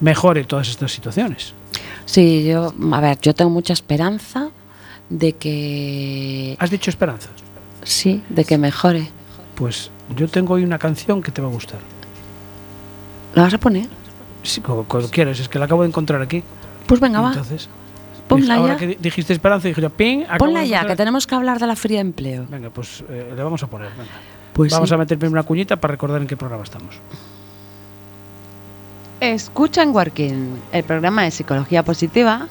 mejore 0.00 0.44
todas 0.44 0.70
estas 0.70 0.92
situaciones. 0.92 1.52
Sí, 2.06 2.44
yo, 2.44 2.72
a 2.92 3.00
ver, 3.00 3.18
yo 3.20 3.34
tengo 3.34 3.50
mucha 3.50 3.74
esperanza 3.74 4.50
de 5.10 5.32
que... 5.34 6.56
¿Has 6.58 6.70
dicho 6.70 6.88
esperanza? 6.88 7.28
Sí, 7.82 8.22
de 8.28 8.44
que 8.44 8.56
mejore. 8.56 9.10
Pues 9.54 9.90
yo 10.16 10.28
tengo 10.28 10.54
hoy 10.54 10.64
una 10.64 10.78
canción 10.78 11.20
que 11.22 11.30
te 11.30 11.42
va 11.42 11.48
a 11.48 11.50
gustar. 11.50 11.80
¿La 13.34 13.42
vas 13.42 13.54
a 13.54 13.58
poner? 13.58 13.88
Sí, 14.42 14.60
como, 14.60 14.84
quieras, 14.84 15.38
es 15.38 15.48
que 15.48 15.58
la 15.58 15.66
acabo 15.66 15.82
de 15.82 15.88
encontrar 15.88 16.22
aquí. 16.22 16.42
Pues 16.86 17.00
venga, 17.00 17.18
Entonces, 17.18 17.68
va. 17.68 17.80
Ponla 18.28 18.54
ahora 18.54 18.76
que 18.76 18.96
dijiste 19.00 19.32
esperanza, 19.32 19.66
dije 19.66 19.80
yo, 19.80 19.90
ping, 19.90 20.24
Ponla 20.38 20.64
ya, 20.64 20.86
que 20.86 20.94
tenemos 20.94 21.26
que 21.26 21.34
hablar 21.34 21.58
de 21.58 21.66
la 21.66 21.74
feria 21.74 21.98
de 21.98 22.02
empleo. 22.02 22.46
Venga, 22.48 22.70
pues 22.70 23.02
eh, 23.08 23.32
le 23.34 23.42
vamos 23.42 23.60
a 23.64 23.66
poner. 23.66 23.90
Pues 24.52 24.72
vamos 24.72 24.90
a 24.92 24.96
meter 24.96 25.18
primero 25.18 25.32
una 25.32 25.42
cuñita 25.42 25.76
para 25.76 25.92
recordar 25.92 26.20
en 26.20 26.28
qué 26.28 26.36
programa 26.36 26.62
estamos. 26.62 27.00
Escucha 29.20 29.82
en 29.82 29.90
Working, 29.90 30.60
el 30.72 30.84
programa 30.84 31.24
de 31.24 31.32
psicología 31.32 31.82
positiva 31.82 32.46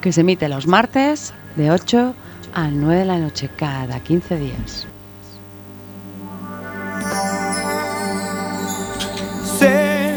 que 0.00 0.12
se 0.12 0.20
emite 0.20 0.48
los 0.48 0.68
martes 0.68 1.34
de 1.56 1.70
8 1.70 2.14
a 2.54 2.68
9 2.68 3.00
de 3.00 3.04
la 3.04 3.18
noche 3.18 3.48
cada 3.56 4.00
15 4.00 4.36
días. 4.36 4.86
Sé 9.58 10.14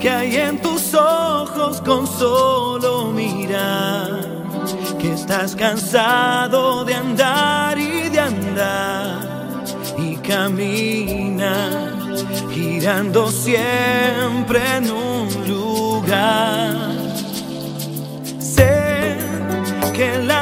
que 0.00 0.10
hay 0.10 0.36
en 0.36 0.60
tus 0.60 0.94
ojos 0.94 1.80
con 1.80 2.06
solo 2.06 3.12
mirar, 3.12 4.20
que 4.98 5.12
estás 5.12 5.56
cansado 5.56 6.84
de 6.84 6.94
andar 6.94 7.78
y 7.78 8.08
de 8.08 8.20
andar 8.20 9.64
y 9.98 10.16
camina 10.16 11.90
girando 12.50 13.30
siempre 13.30 14.60
en 14.76 14.90
un 14.90 15.28
lugar 15.48 17.02
que 19.92 20.18
las 20.18 20.41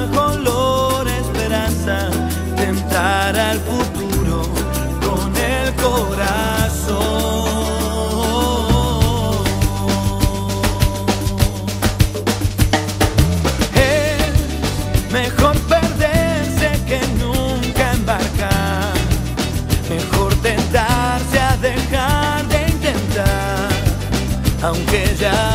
aunque 24.63 25.15
ya 25.19 25.50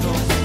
Santo. 0.00 0.37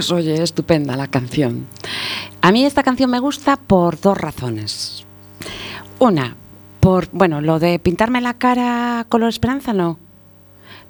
Pues 0.00 0.12
oye, 0.12 0.42
estupenda 0.42 0.96
la 0.96 1.08
canción. 1.08 1.66
A 2.40 2.52
mí 2.52 2.64
esta 2.64 2.82
canción 2.82 3.10
me 3.10 3.18
gusta 3.18 3.58
por 3.58 4.00
dos 4.00 4.16
razones. 4.16 5.04
Una, 5.98 6.36
por, 6.80 7.10
bueno, 7.12 7.42
lo 7.42 7.58
de 7.58 7.78
pintarme 7.78 8.22
la 8.22 8.32
cara 8.32 9.04
color 9.10 9.28
esperanza 9.28 9.74
no. 9.74 9.98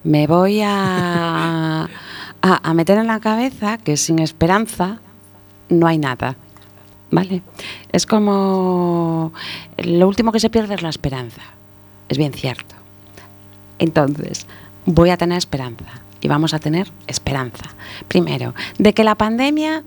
Me 0.04 0.28
voy 0.28 0.60
a, 0.62 1.88
a, 2.42 2.70
a 2.70 2.74
meter 2.74 2.98
en 2.98 3.08
la 3.08 3.18
cabeza 3.18 3.78
que 3.78 3.96
sin 3.96 4.20
esperanza 4.20 5.00
no 5.70 5.88
hay 5.88 5.98
nada. 5.98 6.36
¿Vale? 7.10 7.42
Es 7.90 8.06
como 8.06 9.32
lo 9.78 10.06
último 10.06 10.30
que 10.30 10.38
se 10.38 10.50
pierde 10.50 10.74
es 10.74 10.82
la 10.82 10.88
esperanza. 10.88 11.42
Es 12.08 12.16
bien 12.16 12.32
cierto. 12.32 12.76
Entonces, 13.80 14.46
voy 14.86 15.10
a 15.10 15.16
tener 15.16 15.36
esperanza 15.38 16.00
y 16.20 16.28
vamos 16.28 16.54
a 16.54 16.58
tener 16.58 16.90
esperanza. 17.06 17.64
Primero, 18.08 18.54
de 18.78 18.92
que 18.92 19.04
la 19.04 19.14
pandemia 19.14 19.84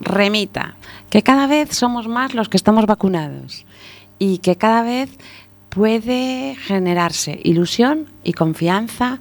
remita, 0.00 0.76
que 1.10 1.22
cada 1.22 1.46
vez 1.46 1.76
somos 1.76 2.08
más 2.08 2.34
los 2.34 2.48
que 2.48 2.56
estamos 2.56 2.86
vacunados 2.86 3.66
y 4.18 4.38
que 4.38 4.56
cada 4.56 4.82
vez 4.82 5.10
puede 5.68 6.56
generarse 6.56 7.40
ilusión 7.44 8.06
y 8.24 8.32
confianza 8.32 9.20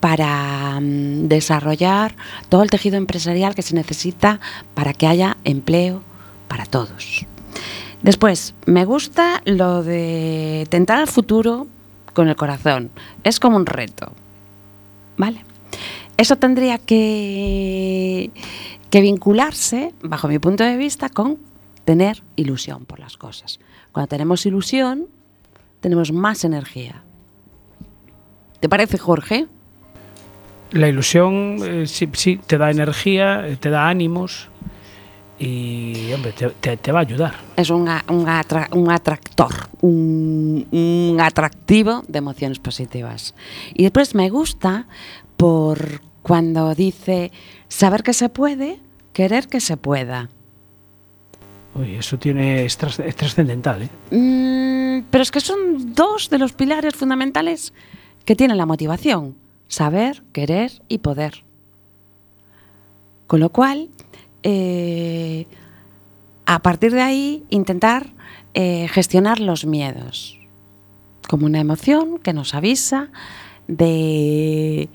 para 0.00 0.80
mm, 0.80 1.28
desarrollar 1.28 2.16
todo 2.48 2.62
el 2.62 2.70
tejido 2.70 2.96
empresarial 2.96 3.54
que 3.54 3.62
se 3.62 3.74
necesita 3.74 4.40
para 4.74 4.94
que 4.94 5.06
haya 5.06 5.36
empleo 5.44 6.02
para 6.48 6.64
todos. 6.64 7.26
Después, 8.02 8.54
me 8.64 8.86
gusta 8.86 9.42
lo 9.44 9.82
de 9.82 10.66
tentar 10.70 10.98
al 10.98 11.06
futuro 11.06 11.66
con 12.14 12.28
el 12.28 12.36
corazón. 12.36 12.90
Es 13.24 13.38
como 13.38 13.56
un 13.56 13.66
reto. 13.66 14.12
¿Vale? 15.18 15.44
Eso 16.20 16.36
tendría 16.36 16.76
que, 16.76 18.30
que 18.90 19.00
vincularse, 19.00 19.94
bajo 20.02 20.28
mi 20.28 20.38
punto 20.38 20.64
de 20.64 20.76
vista, 20.76 21.08
con 21.08 21.38
tener 21.86 22.22
ilusión 22.36 22.84
por 22.84 22.98
las 23.00 23.16
cosas. 23.16 23.58
Cuando 23.90 24.08
tenemos 24.08 24.44
ilusión, 24.44 25.06
tenemos 25.80 26.12
más 26.12 26.44
energía. 26.44 27.02
¿Te 28.60 28.68
parece, 28.68 28.98
Jorge? 28.98 29.46
La 30.72 30.88
ilusión 30.88 31.56
eh, 31.62 31.86
sí, 31.86 32.06
sí, 32.12 32.38
te 32.46 32.58
da 32.58 32.70
energía, 32.70 33.48
eh, 33.48 33.56
te 33.56 33.70
da 33.70 33.88
ánimos 33.88 34.50
y, 35.38 36.12
hombre, 36.12 36.32
te, 36.32 36.50
te- 36.50 36.76
te 36.76 36.92
va 36.92 36.98
a 36.98 37.02
ayudar. 37.02 37.34
Es 37.56 37.70
un, 37.70 37.86
atra- 37.88 38.68
atractor, 38.92 39.54
un, 39.80 40.66
un 40.70 41.16
atractivo 41.18 42.02
de 42.06 42.18
emociones 42.18 42.58
positivas. 42.58 43.34
Y 43.72 43.84
después 43.84 44.14
me 44.14 44.28
gusta 44.28 44.86
por 45.38 46.02
cuando 46.22 46.74
dice 46.74 47.30
saber 47.68 48.02
que 48.02 48.12
se 48.12 48.28
puede, 48.28 48.80
querer 49.12 49.48
que 49.48 49.60
se 49.60 49.76
pueda. 49.76 50.28
Uy, 51.74 51.94
eso 51.94 52.18
tiene, 52.18 52.64
es, 52.64 52.78
tras- 52.78 52.98
es 53.04 53.14
trascendental, 53.16 53.82
¿eh? 53.82 53.88
Mm, 54.10 55.06
pero 55.10 55.22
es 55.22 55.30
que 55.30 55.40
son 55.40 55.94
dos 55.94 56.28
de 56.28 56.38
los 56.38 56.52
pilares 56.52 56.94
fundamentales 56.94 57.72
que 58.24 58.34
tienen 58.36 58.56
la 58.58 58.66
motivación. 58.66 59.36
Saber, 59.68 60.22
querer 60.32 60.82
y 60.88 60.98
poder. 60.98 61.44
Con 63.28 63.38
lo 63.38 63.50
cual, 63.50 63.88
eh, 64.42 65.46
a 66.44 66.58
partir 66.60 66.90
de 66.92 67.02
ahí, 67.02 67.44
intentar 67.50 68.08
eh, 68.54 68.88
gestionar 68.88 69.38
los 69.38 69.64
miedos. 69.64 70.40
Como 71.28 71.46
una 71.46 71.60
emoción 71.60 72.18
que 72.18 72.32
nos 72.32 72.54
avisa 72.54 73.10
de 73.68 74.88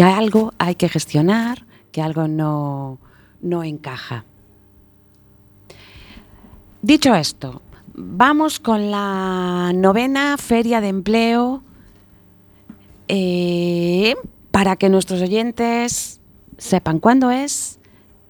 que 0.00 0.04
algo 0.04 0.54
hay 0.58 0.76
que 0.76 0.88
gestionar, 0.88 1.66
que 1.92 2.00
algo 2.00 2.26
no, 2.26 2.96
no 3.42 3.62
encaja. 3.64 4.24
Dicho 6.80 7.14
esto, 7.14 7.60
vamos 7.92 8.60
con 8.60 8.90
la 8.90 9.72
novena 9.74 10.38
feria 10.38 10.80
de 10.80 10.88
empleo 10.88 11.62
eh, 13.08 14.14
para 14.50 14.76
que 14.76 14.88
nuestros 14.88 15.20
oyentes 15.20 16.22
sepan 16.56 16.98
cuándo 16.98 17.30
es. 17.30 17.78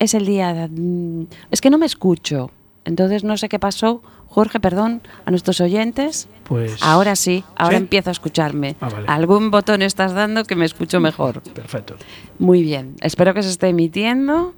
Es 0.00 0.14
el 0.14 0.26
día... 0.26 0.52
de- 0.52 0.68
mm, 0.68 1.26
es 1.52 1.60
que 1.60 1.70
no 1.70 1.78
me 1.78 1.86
escucho, 1.86 2.50
entonces 2.84 3.22
no 3.22 3.36
sé 3.36 3.48
qué 3.48 3.60
pasó. 3.60 4.02
Jorge, 4.30 4.60
perdón, 4.60 5.02
a 5.24 5.30
nuestros 5.30 5.60
oyentes. 5.60 6.28
Pues. 6.44 6.82
Ahora 6.82 7.16
sí, 7.16 7.44
ahora 7.56 7.76
¿Sí? 7.76 7.82
empiezo 7.82 8.10
a 8.10 8.12
escucharme. 8.12 8.76
Ah, 8.80 8.88
vale. 8.88 9.06
Algún 9.08 9.50
botón 9.50 9.82
estás 9.82 10.14
dando 10.14 10.44
que 10.44 10.54
me 10.56 10.64
escucho 10.64 11.00
mejor. 11.00 11.42
Perfecto. 11.42 11.96
Muy 12.38 12.62
bien, 12.62 12.94
espero 13.02 13.34
que 13.34 13.42
se 13.42 13.50
esté 13.50 13.68
emitiendo. 13.68 14.54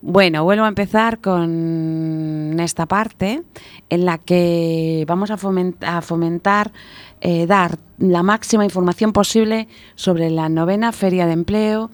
Bueno, 0.00 0.44
vuelvo 0.44 0.64
a 0.64 0.68
empezar 0.68 1.20
con 1.20 2.56
esta 2.60 2.86
parte 2.86 3.42
en 3.90 4.04
la 4.04 4.18
que 4.18 5.04
vamos 5.08 5.32
a 5.32 5.34
a 5.80 6.02
fomentar, 6.02 6.72
eh, 7.20 7.46
dar 7.46 7.78
la 7.98 8.22
máxima 8.22 8.64
información 8.64 9.12
posible 9.12 9.66
sobre 9.96 10.30
la 10.30 10.48
novena 10.48 10.92
Feria 10.92 11.26
de 11.26 11.32
Empleo 11.32 11.90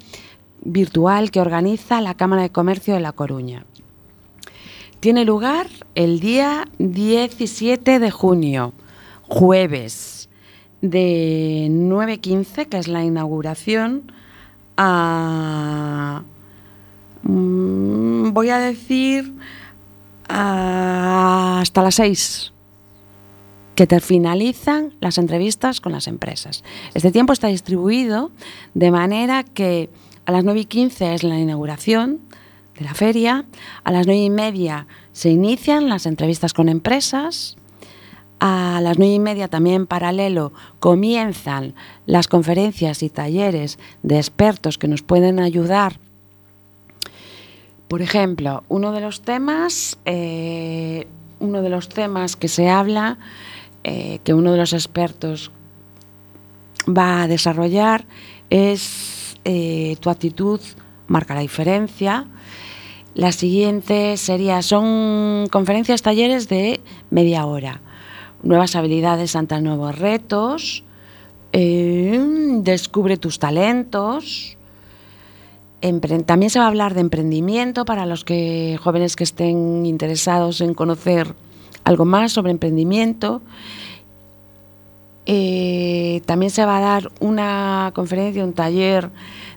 virtual 0.64 1.30
que 1.30 1.40
organiza 1.40 2.00
la 2.00 2.14
Cámara 2.14 2.42
de 2.42 2.50
Comercio 2.50 2.94
de 2.94 3.00
La 3.00 3.12
Coruña. 3.12 3.64
Tiene 5.02 5.24
lugar 5.24 5.66
el 5.96 6.20
día 6.20 6.68
17 6.78 7.98
de 7.98 8.10
junio, 8.12 8.72
jueves, 9.22 10.28
de 10.80 11.66
9.15, 11.68 12.68
que 12.68 12.78
es 12.78 12.86
la 12.86 13.02
inauguración, 13.02 14.12
a... 14.76 16.22
mm, 17.24 18.30
voy 18.32 18.50
a 18.50 18.58
decir 18.58 19.34
hasta 20.28 21.82
las 21.82 21.96
6 21.96 22.52
que 23.74 23.88
te 23.88 23.98
finalizan 23.98 24.94
las 25.00 25.18
entrevistas 25.18 25.80
con 25.80 25.90
las 25.90 26.06
empresas. 26.06 26.62
Este 26.94 27.10
tiempo 27.10 27.32
está 27.32 27.48
distribuido 27.48 28.30
de 28.74 28.92
manera 28.92 29.42
que 29.42 29.90
a 30.26 30.30
las 30.30 30.44
9 30.44 30.60
y 30.60 30.64
15 30.66 31.14
es 31.14 31.24
la 31.24 31.40
inauguración 31.40 32.20
la 32.82 32.94
feria, 32.94 33.44
a 33.84 33.92
las 33.92 34.06
9 34.06 34.20
y 34.20 34.30
media 34.30 34.86
se 35.12 35.30
inician 35.30 35.88
las 35.88 36.06
entrevistas 36.06 36.52
con 36.52 36.68
empresas, 36.68 37.56
a 38.44 38.80
las 38.80 38.98
nueve 38.98 39.14
y 39.14 39.18
media 39.20 39.46
también 39.46 39.76
en 39.76 39.86
paralelo 39.86 40.52
comienzan 40.80 41.76
las 42.06 42.26
conferencias 42.26 43.04
y 43.04 43.08
talleres 43.08 43.78
de 44.02 44.16
expertos 44.16 44.78
que 44.78 44.88
nos 44.88 45.02
pueden 45.02 45.38
ayudar. 45.38 46.00
Por 47.86 48.02
ejemplo, 48.02 48.64
uno 48.68 48.90
de 48.90 49.00
los 49.00 49.22
temas, 49.22 49.96
eh, 50.06 51.06
uno 51.38 51.62
de 51.62 51.68
los 51.68 51.88
temas 51.88 52.34
que 52.34 52.48
se 52.48 52.68
habla, 52.68 53.18
eh, 53.84 54.18
que 54.24 54.34
uno 54.34 54.50
de 54.50 54.58
los 54.58 54.72
expertos 54.72 55.52
va 56.88 57.22
a 57.22 57.28
desarrollar 57.28 58.06
es 58.50 59.38
eh, 59.44 59.96
tu 60.00 60.10
actitud 60.10 60.60
marca 61.06 61.34
la 61.34 61.42
diferencia. 61.42 62.26
La 63.14 63.32
siguiente 63.32 64.16
sería, 64.16 64.62
son 64.62 65.46
conferencias, 65.50 66.00
talleres 66.02 66.48
de 66.48 66.80
media 67.10 67.44
hora. 67.44 67.82
Nuevas 68.42 68.74
habilidades 68.74 69.36
ante 69.36 69.60
nuevos 69.60 69.98
retos. 69.98 70.84
eh, 71.52 72.18
descubre 72.62 73.18
tus 73.18 73.38
talentos. 73.38 74.56
También 76.26 76.48
se 76.48 76.58
va 76.58 76.66
a 76.66 76.68
hablar 76.68 76.94
de 76.94 77.00
emprendimiento 77.00 77.84
para 77.84 78.06
los 78.06 78.24
que 78.24 78.78
jóvenes 78.82 79.16
que 79.16 79.24
estén 79.24 79.84
interesados 79.84 80.60
en 80.60 80.74
conocer 80.74 81.34
algo 81.84 82.04
más 82.04 82.32
sobre 82.32 82.52
emprendimiento. 82.52 83.42
Eh, 85.26 86.22
también 86.24 86.50
se 86.50 86.64
va 86.64 86.78
a 86.78 86.80
dar 86.80 87.12
una 87.20 87.90
conferencia, 87.94 88.44
un 88.44 88.54
taller 88.54 89.10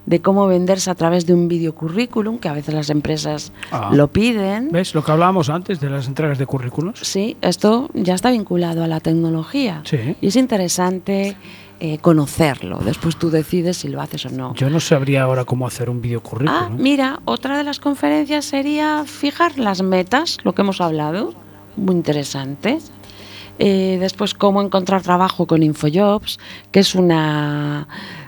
de 0.05 0.21
cómo 0.21 0.45
venderse 0.47 0.89
a 0.91 0.95
través 0.95 1.25
de 1.25 1.33
un 1.33 1.47
videocurrículum, 1.47 2.37
que 2.39 2.47
a 2.47 2.53
veces 2.53 2.73
las 2.75 2.89
empresas 2.89 3.51
Ah. 3.71 3.89
lo 3.93 4.07
piden. 4.07 4.69
¿Ves 4.71 4.93
lo 4.93 5.03
que 5.03 5.11
hablábamos 5.11 5.49
antes 5.49 5.79
de 5.79 5.89
las 5.89 6.07
entregas 6.07 6.37
de 6.37 6.45
currículos? 6.45 6.99
Sí, 7.01 7.37
esto 7.41 7.89
ya 7.93 8.13
está 8.13 8.29
vinculado 8.31 8.83
a 8.83 8.87
la 8.87 8.99
tecnología. 8.99 9.81
Sí. 9.85 10.15
Y 10.21 10.27
es 10.27 10.35
interesante 10.35 11.35
eh, 11.81 11.97
conocerlo. 11.97 12.77
Después 12.79 13.17
tú 13.17 13.29
decides 13.29 13.75
si 13.77 13.89
lo 13.89 13.99
haces 14.01 14.25
o 14.27 14.29
no. 14.29 14.53
Yo 14.55 14.69
no 14.69 14.79
sabría 14.79 15.23
ahora 15.23 15.43
cómo 15.43 15.67
hacer 15.67 15.89
un 15.89 15.97
Ah, 15.97 16.01
videocurrículum. 16.01 16.77
mira, 16.77 17.19
otra 17.25 17.57
de 17.57 17.63
las 17.65 17.79
conferencias 17.79 18.45
sería 18.45 19.03
fijar 19.05 19.57
las 19.59 19.81
metas, 19.81 20.37
lo 20.43 20.53
que 20.55 20.61
hemos 20.61 20.79
hablado. 20.79 21.33
Muy 21.75 21.95
interesante. 21.95 22.77
Eh, 23.59 23.97
después, 23.99 24.33
cómo 24.33 24.61
encontrar 24.61 25.01
trabajo 25.01 25.47
con 25.47 25.63
Infojobs, 25.63 26.39
que 26.71 26.79
es 26.79 26.95
una. 26.95 27.87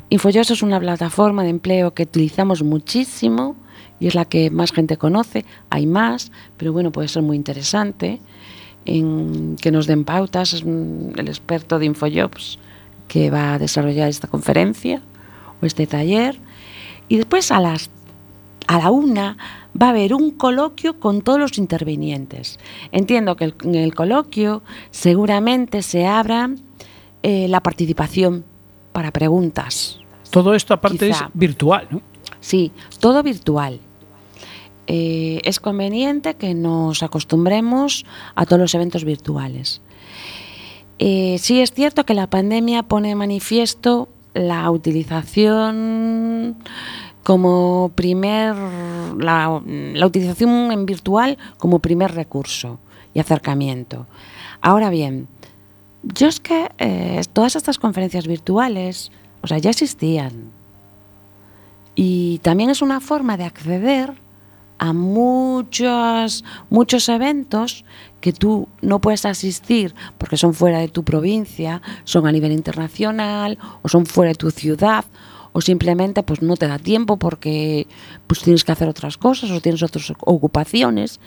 Infojobs 0.10 0.51
es 0.51 0.62
una 0.64 0.80
plataforma 0.80 1.43
de 1.43 1.49
empleo 1.49 1.93
que 1.93 2.03
utilizamos 2.03 2.64
muchísimo 2.64 3.55
y 3.99 4.08
es 4.08 4.16
la 4.16 4.26
que 4.26 4.49
más 4.49 4.72
gente 4.72 4.97
conoce. 4.97 5.43
Hay 5.70 5.86
más, 5.86 6.32
pero 6.55 6.72
bueno, 6.72 6.91
puede 6.91 7.08
ser 7.10 7.24
muy 7.24 7.36
interesante. 7.36 8.22
Que 8.86 9.70
nos 9.72 9.86
den 9.86 10.05
pautas, 10.05 10.53
es 10.53 10.64
un- 10.64 11.14
el 11.18 11.28
experto 11.28 11.78
de 11.78 11.88
Infojobs 11.88 12.58
que 13.10 13.30
va 13.30 13.53
a 13.55 13.60
desarrollar 13.60 14.08
esta 14.08 14.30
conferencia 14.30 15.01
o 15.62 15.66
este 15.66 15.88
taller. 15.88 16.39
Y 17.10 17.18
después 17.18 17.51
a 17.51 17.60
las 17.60 17.89
a 18.70 18.80
la 18.80 18.91
una 18.91 19.38
va 19.82 19.88
a 19.88 19.89
haber 19.91 20.14
un 20.14 20.32
coloquio 20.32 20.99
con 20.99 21.22
todos 21.22 21.39
los 21.39 21.58
intervinientes. 21.58 22.60
Entiendo 22.91 23.38
que 23.38 23.53
en 23.64 23.76
el 23.76 23.95
coloquio 23.95 24.62
seguramente 24.91 25.82
se 25.84 26.05
abra 26.05 26.49
eh, 27.24 27.47
la 27.47 27.62
participación 27.62 28.43
para 28.91 29.11
preguntas. 29.11 29.99
Todo 30.29 30.53
esto 30.53 30.73
aparte 30.73 31.07
Quizá. 31.07 31.25
es 31.25 31.31
virtual, 31.33 31.88
¿no? 31.89 32.01
Sí, 32.39 32.71
todo 32.99 33.23
virtual. 33.23 33.79
Eh, 34.88 35.41
es 35.43 35.59
conveniente 35.59 36.35
que 36.35 36.53
nos 36.53 37.03
acostumbremos 37.03 38.05
a 38.35 38.45
todos 38.45 38.59
los 38.59 38.73
eventos 38.73 39.03
virtuales. 39.03 39.81
Eh, 40.99 41.38
sí 41.39 41.61
es 41.61 41.73
cierto 41.73 42.05
que 42.05 42.13
la 42.13 42.29
pandemia 42.29 42.83
pone 42.83 43.09
de 43.09 43.15
manifiesto 43.15 44.09
la 44.33 44.69
utilización 44.71 46.57
como 47.23 47.91
primer 47.95 48.55
la, 49.17 49.61
la 49.65 50.05
utilización 50.05 50.71
en 50.71 50.85
virtual 50.85 51.38
como 51.57 51.79
primer 51.79 52.13
recurso 52.13 52.79
y 53.13 53.19
acercamiento. 53.19 54.07
Ahora 54.61 54.89
bien, 54.89 55.27
yo 56.14 56.28
es 56.28 56.39
que 56.39 56.70
eh, 56.78 57.22
todas 57.34 57.55
estas 57.55 57.78
conferencias 57.78 58.28
virtuales, 58.28 59.12
o 59.41 59.47
sea, 59.47 59.58
ya 59.58 59.70
existían. 59.70 60.51
Y 61.95 62.39
también 62.39 62.70
es 62.70 62.82
una 62.82 62.99
forma 62.99 63.38
de 63.38 63.45
acceder 63.45 64.14
a 64.80 64.93
muchos, 64.93 66.43
muchos 66.70 67.10
eventos 67.10 67.86
que 68.22 68.34
tú 68.34 68.68
no 68.82 69.01
puedes 69.01 69.26
asistir 69.26 69.95
porque 70.18 70.38
son 70.38 70.53
fuera 70.53 70.80
de 70.80 70.88
tu 70.88 71.03
provincia, 71.03 71.82
son 72.03 72.28
a 72.28 72.32
nivel 72.32 72.51
internacional 72.51 73.58
o 73.82 73.89
son 73.89 74.05
fuera 74.05 74.30
de 74.30 74.36
tu 74.36 74.51
ciudad 74.51 75.05
o 75.53 75.62
simplemente 75.62 76.22
pues 76.22 76.43
no 76.43 76.55
te 76.55 76.68
da 76.68 76.78
tiempo 76.78 77.18
porque 77.18 77.88
pues 78.28 78.41
tienes 78.41 78.64
que 78.64 78.72
hacer 78.72 78.88
otras 78.88 79.18
cosas 79.18 79.49
o 79.49 79.62
tienes 79.62 79.82
otras 79.82 80.14
ocupaciones 80.20 81.20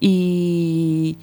y 0.00 1.16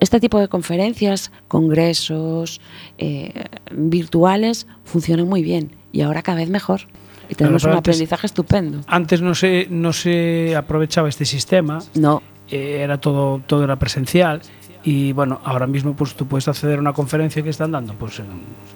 este 0.00 0.20
tipo 0.20 0.38
de 0.40 0.48
conferencias, 0.48 1.30
congresos 1.48 2.60
eh, 2.98 3.44
virtuales 3.72 4.66
funcionan 4.84 5.28
muy 5.28 5.42
bien 5.42 5.72
y 5.92 6.00
ahora 6.02 6.22
cada 6.22 6.38
vez 6.38 6.50
mejor 6.50 6.82
y 7.28 7.34
tenemos 7.34 7.64
un 7.64 7.70
antes- 7.70 7.78
aprendizaje 7.80 8.26
estupendo. 8.26 8.80
Antes 8.86 9.22
no 9.22 9.34
se, 9.34 9.66
no 9.70 9.92
se 9.92 10.54
aprovechaba 10.56 11.08
este 11.08 11.24
sistema, 11.24 11.78
No, 11.94 12.22
eh, 12.50 12.80
era 12.82 12.98
todo, 12.98 13.40
todo 13.46 13.64
era 13.64 13.76
presencial 13.78 14.42
y 14.86 15.12
bueno, 15.12 15.40
ahora 15.44 15.66
mismo 15.66 15.94
pues 15.96 16.14
tú 16.14 16.26
puedes 16.26 16.46
acceder 16.46 16.76
a 16.76 16.80
una 16.80 16.92
conferencia 16.92 17.42
que 17.42 17.48
están 17.48 17.72
dando 17.72 17.94
pues 17.94 18.18
en, 18.18 18.26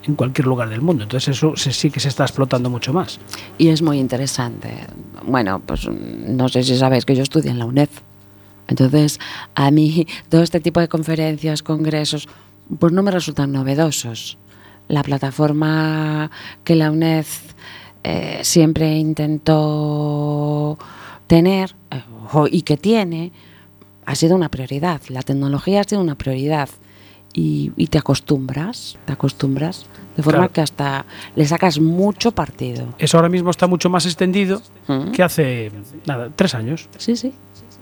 en 0.06 0.14
cualquier 0.14 0.46
lugar 0.46 0.70
del 0.70 0.80
mundo. 0.80 1.02
Entonces 1.04 1.36
eso 1.36 1.54
se- 1.56 1.72
sí 1.72 1.90
que 1.90 2.00
se 2.00 2.08
está 2.08 2.24
explotando 2.24 2.70
mucho 2.70 2.94
más. 2.94 3.20
y 3.58 3.68
es 3.68 3.82
muy 3.82 3.98
interesante. 3.98 4.70
Bueno, 5.26 5.60
pues 5.66 5.86
no 5.88 6.48
sé 6.48 6.62
si 6.62 6.76
sabéis 6.78 7.04
que 7.04 7.14
yo 7.14 7.22
estudio 7.22 7.50
en 7.50 7.58
la 7.58 7.66
UNED. 7.66 7.90
Entonces, 8.68 9.18
a 9.54 9.70
mí 9.70 10.06
todo 10.28 10.42
este 10.42 10.60
tipo 10.60 10.78
de 10.80 10.88
conferencias, 10.88 11.62
congresos, 11.62 12.28
pues 12.78 12.92
no 12.92 13.02
me 13.02 13.10
resultan 13.10 13.50
novedosos. 13.52 14.38
La 14.88 15.02
plataforma 15.02 16.30
que 16.64 16.74
la 16.76 16.90
UNED 16.90 17.26
eh, 18.04 18.40
siempre 18.42 18.96
intentó 18.96 20.78
tener 21.26 21.74
eh, 21.90 22.02
y 22.50 22.62
que 22.62 22.76
tiene 22.76 23.32
ha 24.06 24.14
sido 24.14 24.34
una 24.36 24.48
prioridad. 24.48 25.00
La 25.08 25.22
tecnología 25.22 25.80
ha 25.80 25.84
sido 25.84 26.00
una 26.00 26.14
prioridad. 26.16 26.68
Y, 27.34 27.72
y 27.76 27.88
te 27.88 27.98
acostumbras, 27.98 28.96
te 29.04 29.12
acostumbras, 29.12 29.84
de 30.16 30.22
forma 30.22 30.38
Claro. 30.40 30.52
que 30.54 30.60
hasta 30.62 31.04
le 31.36 31.46
sacas 31.46 31.78
mucho 31.78 32.32
partido. 32.32 32.86
Eso 32.98 33.18
ahora 33.18 33.28
mismo 33.28 33.50
está 33.50 33.66
mucho 33.66 33.90
más 33.90 34.06
extendido 34.06 34.62
Mm. 34.88 35.10
que 35.12 35.22
hace 35.22 35.70
nada, 36.06 36.30
tres 36.34 36.54
años. 36.54 36.88
Sí, 36.96 37.16
sí, 37.16 37.32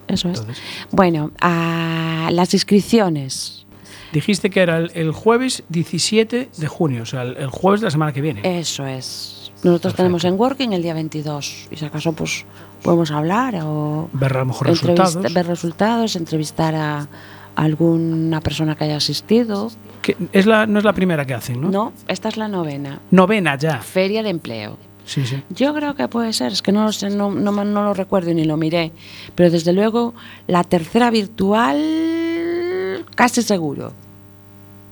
eso 0.09 0.29
es. 0.29 0.39
Entonces, 0.41 0.63
Bueno, 0.91 1.31
a 1.41 2.31
las 2.33 2.55
inscripciones. 2.55 3.67
dijiste 4.13 4.51
que 4.51 4.61
era 4.61 4.79
el, 4.79 4.91
el 4.95 5.13
jueves 5.13 5.65
17 5.69 6.51
de 6.57 6.67
junio, 6.69 7.03
o 7.03 7.07
sea, 7.07 7.23
el, 7.23 7.37
el 7.37 7.49
jueves 7.49 7.81
de 7.81 7.87
la 7.87 7.91
semana 7.91 8.13
que 8.13 8.21
viene. 8.21 8.41
Eso 8.59 8.87
es. 8.87 9.53
Nosotros 9.57 9.95
Perfecto. 9.95 9.97
tenemos 9.97 10.25
en 10.25 10.35
Working 10.39 10.73
el 10.75 10.83
día 10.83 10.95
22. 10.95 11.69
Y 11.71 11.77
si 11.77 11.85
acaso, 11.85 12.13
pues 12.13 12.45
podemos 12.83 13.11
hablar 13.11 13.57
o 13.65 14.09
Ver 14.13 14.37
a 14.37 14.41
lo 14.41 14.47
mejor 14.47 14.69
resultados. 14.69 15.33
ver 15.33 15.47
resultados, 15.47 16.15
entrevistar 16.15 16.75
a 16.75 17.09
alguna 17.57 18.41
persona 18.43 18.77
que 18.77 18.85
haya 18.85 18.97
asistido. 18.99 19.71
Que 20.03 20.15
es 20.33 20.47
la, 20.47 20.67
no 20.67 20.79
es 20.79 20.85
la 20.85 20.93
primera 20.93 21.25
que 21.25 21.35
hacen, 21.35 21.61
¿no? 21.61 21.71
No, 21.71 21.93
esta 22.07 22.29
es 22.29 22.37
la 22.37 22.49
novena. 22.49 23.01
Novena 23.11 23.57
ya. 23.57 23.79
Feria 23.81 24.23
de 24.23 24.29
empleo. 24.31 24.77
Sí, 25.07 25.25
sí. 25.25 25.43
Yo 25.51 25.73
creo 25.73 25.95
que 25.95 26.09
puede 26.09 26.33
ser, 26.35 26.53
es 26.53 26.61
que 26.63 26.73
no 26.73 26.85
lo 26.85 26.93
sé, 26.93 27.09
no, 27.11 27.31
no, 27.31 27.53
no 27.65 27.83
lo 27.85 27.95
recuerdo 27.95 28.35
ni 28.35 28.45
lo 28.45 28.57
miré. 28.59 28.93
Pero 29.35 29.51
desde 29.51 29.73
luego, 29.73 30.13
la 30.49 30.65
tercera 30.65 31.11
virtual, 31.11 33.05
casi 33.15 33.43
seguro. 33.43 33.93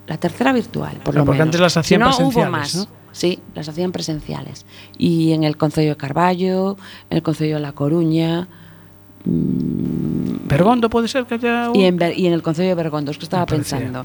La 0.07 0.17
tercera 0.17 0.53
virtual, 0.53 0.99
por 1.05 1.15
lo 1.15 1.25
porque 1.25 1.39
menos. 1.39 1.47
antes 1.49 1.61
las 1.61 1.77
hacían 1.77 2.01
Si 2.01 2.05
no, 2.05 2.09
hubo 2.11 2.33
presenciales, 2.33 2.51
más. 2.51 2.75
¿no? 2.77 2.87
Sí, 3.12 3.39
las 3.55 3.69
hacían 3.69 3.91
presenciales. 3.93 4.67
Y 4.99 5.33
en 5.33 5.45
el 5.45 5.57
Concello 5.57 5.91
de 5.91 5.97
Carballo, 5.97 6.77
en 7.11 7.17
el 7.17 7.23
Concello 7.23 7.57
de 7.57 7.61
La 7.62 7.73
Coruña 7.73 8.49
Pergondo 10.49 10.91
puede 10.91 11.09
ser 11.09 11.25
que 11.27 11.35
haya 11.35 11.71
un- 11.71 11.77
y 11.77 11.85
en, 11.87 11.99
y 12.17 12.27
en 12.27 12.33
el 12.35 12.43
Concello 12.43 12.69
de 12.71 12.75
Bergondo, 12.75 13.11
es 13.11 13.19
que 13.19 13.25
estaba 13.25 13.47
pensando. 13.47 14.05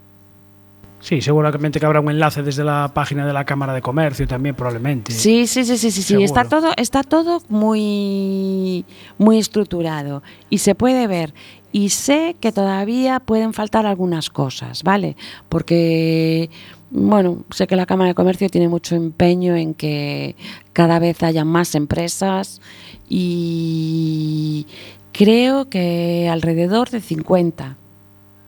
Sí, 1.01 1.21
seguramente 1.21 1.79
que 1.79 1.87
habrá 1.87 2.01
un 2.01 2.11
enlace 2.11 2.43
desde 2.43 2.65
la 2.65 2.91
página 2.95 3.27
de 3.27 3.35
la 3.35 3.45
Cámara 3.45 3.75
de 3.75 3.83
Comercio 3.83 4.27
también, 4.27 4.55
probablemente. 4.55 5.13
Sí, 5.13 5.47
sí, 5.47 5.65
sí, 5.65 5.77
sí, 5.77 5.91
sí, 5.91 6.03
sí. 6.03 6.23
Está 6.23 6.45
todo, 6.45 6.73
está 6.77 7.03
todo 7.03 7.43
muy, 7.49 8.87
muy 9.19 9.39
estructurado 9.39 10.23
y 10.49 10.59
se 10.59 10.75
puede 10.75 11.07
ver. 11.07 11.35
Y 11.73 11.91
sé 11.91 12.37
que 12.41 12.53
todavía 12.53 13.21
pueden 13.21 13.53
faltar 13.53 13.85
algunas 13.85 14.31
cosas, 14.31 14.83
¿vale? 14.83 15.17
Porque, 15.49 16.49
bueno, 16.91 17.45
sé 17.51 17.67
que 17.67 17.77
la 17.77 17.85
Cámara 17.85 18.09
de 18.09 18.15
Comercio 18.15 18.49
tiene 18.49 18.69
mucho 18.69 18.95
empeño 18.95 19.57
en 19.57 19.75
que 19.75 20.37
cada 20.73 21.01
vez 21.01 21.23
haya 21.23 21.45
más 21.45 21.75
empresas 21.75 22.63
y 23.09 24.67
creo 25.15 25.71
que 25.71 26.29
alrededor 26.31 26.91
de 26.91 27.01
50 27.01 27.79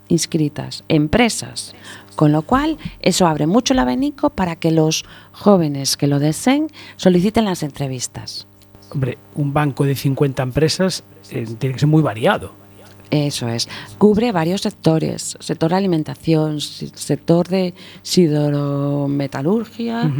inscritas, 0.08 0.84
empresas. 0.88 1.74
Con 2.16 2.32
lo 2.32 2.42
cual, 2.42 2.78
eso 3.00 3.26
abre 3.26 3.46
mucho 3.46 3.72
el 3.72 3.78
abanico 3.78 4.30
para 4.30 4.56
que 4.56 4.70
los 4.70 5.04
jóvenes 5.32 5.96
que 5.96 6.06
lo 6.06 6.18
deseen 6.18 6.68
soliciten 6.96 7.44
las 7.44 7.62
entrevistas. 7.62 8.46
Hombre, 8.90 9.18
un 9.34 9.52
banco 9.52 9.84
de 9.84 9.94
50 9.94 10.42
empresas 10.42 11.04
eh, 11.30 11.46
tiene 11.58 11.74
que 11.74 11.80
ser 11.80 11.88
muy 11.88 12.02
variado. 12.02 12.52
Eso 13.10 13.48
es. 13.48 13.68
Cubre 13.98 14.32
varios 14.32 14.62
sectores. 14.62 15.36
Sector 15.38 15.74
alimentación, 15.74 16.60
sector 16.60 17.46
de 17.46 17.72
sidorometalurgia. 18.02 20.10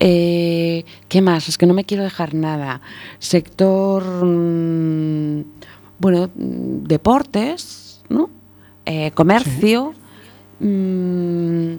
Eh, 0.00 0.84
¿Qué 1.08 1.22
más? 1.22 1.48
Es 1.48 1.56
que 1.56 1.66
no 1.66 1.74
me 1.74 1.84
quiero 1.84 2.02
dejar 2.02 2.34
nada. 2.34 2.80
Sector, 3.20 4.24
mm, 4.24 5.44
bueno, 6.04 6.28
deportes, 6.36 8.02
¿no? 8.10 8.28
Eh, 8.84 9.10
comercio. 9.12 9.94
mm, 10.60 11.76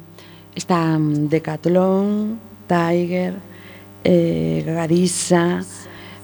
está 0.56 0.98
mm, 0.98 1.30
Decathlon, 1.30 2.40
Tiger, 2.68 3.36
eh, 4.04 4.64
Garisa, 4.66 5.64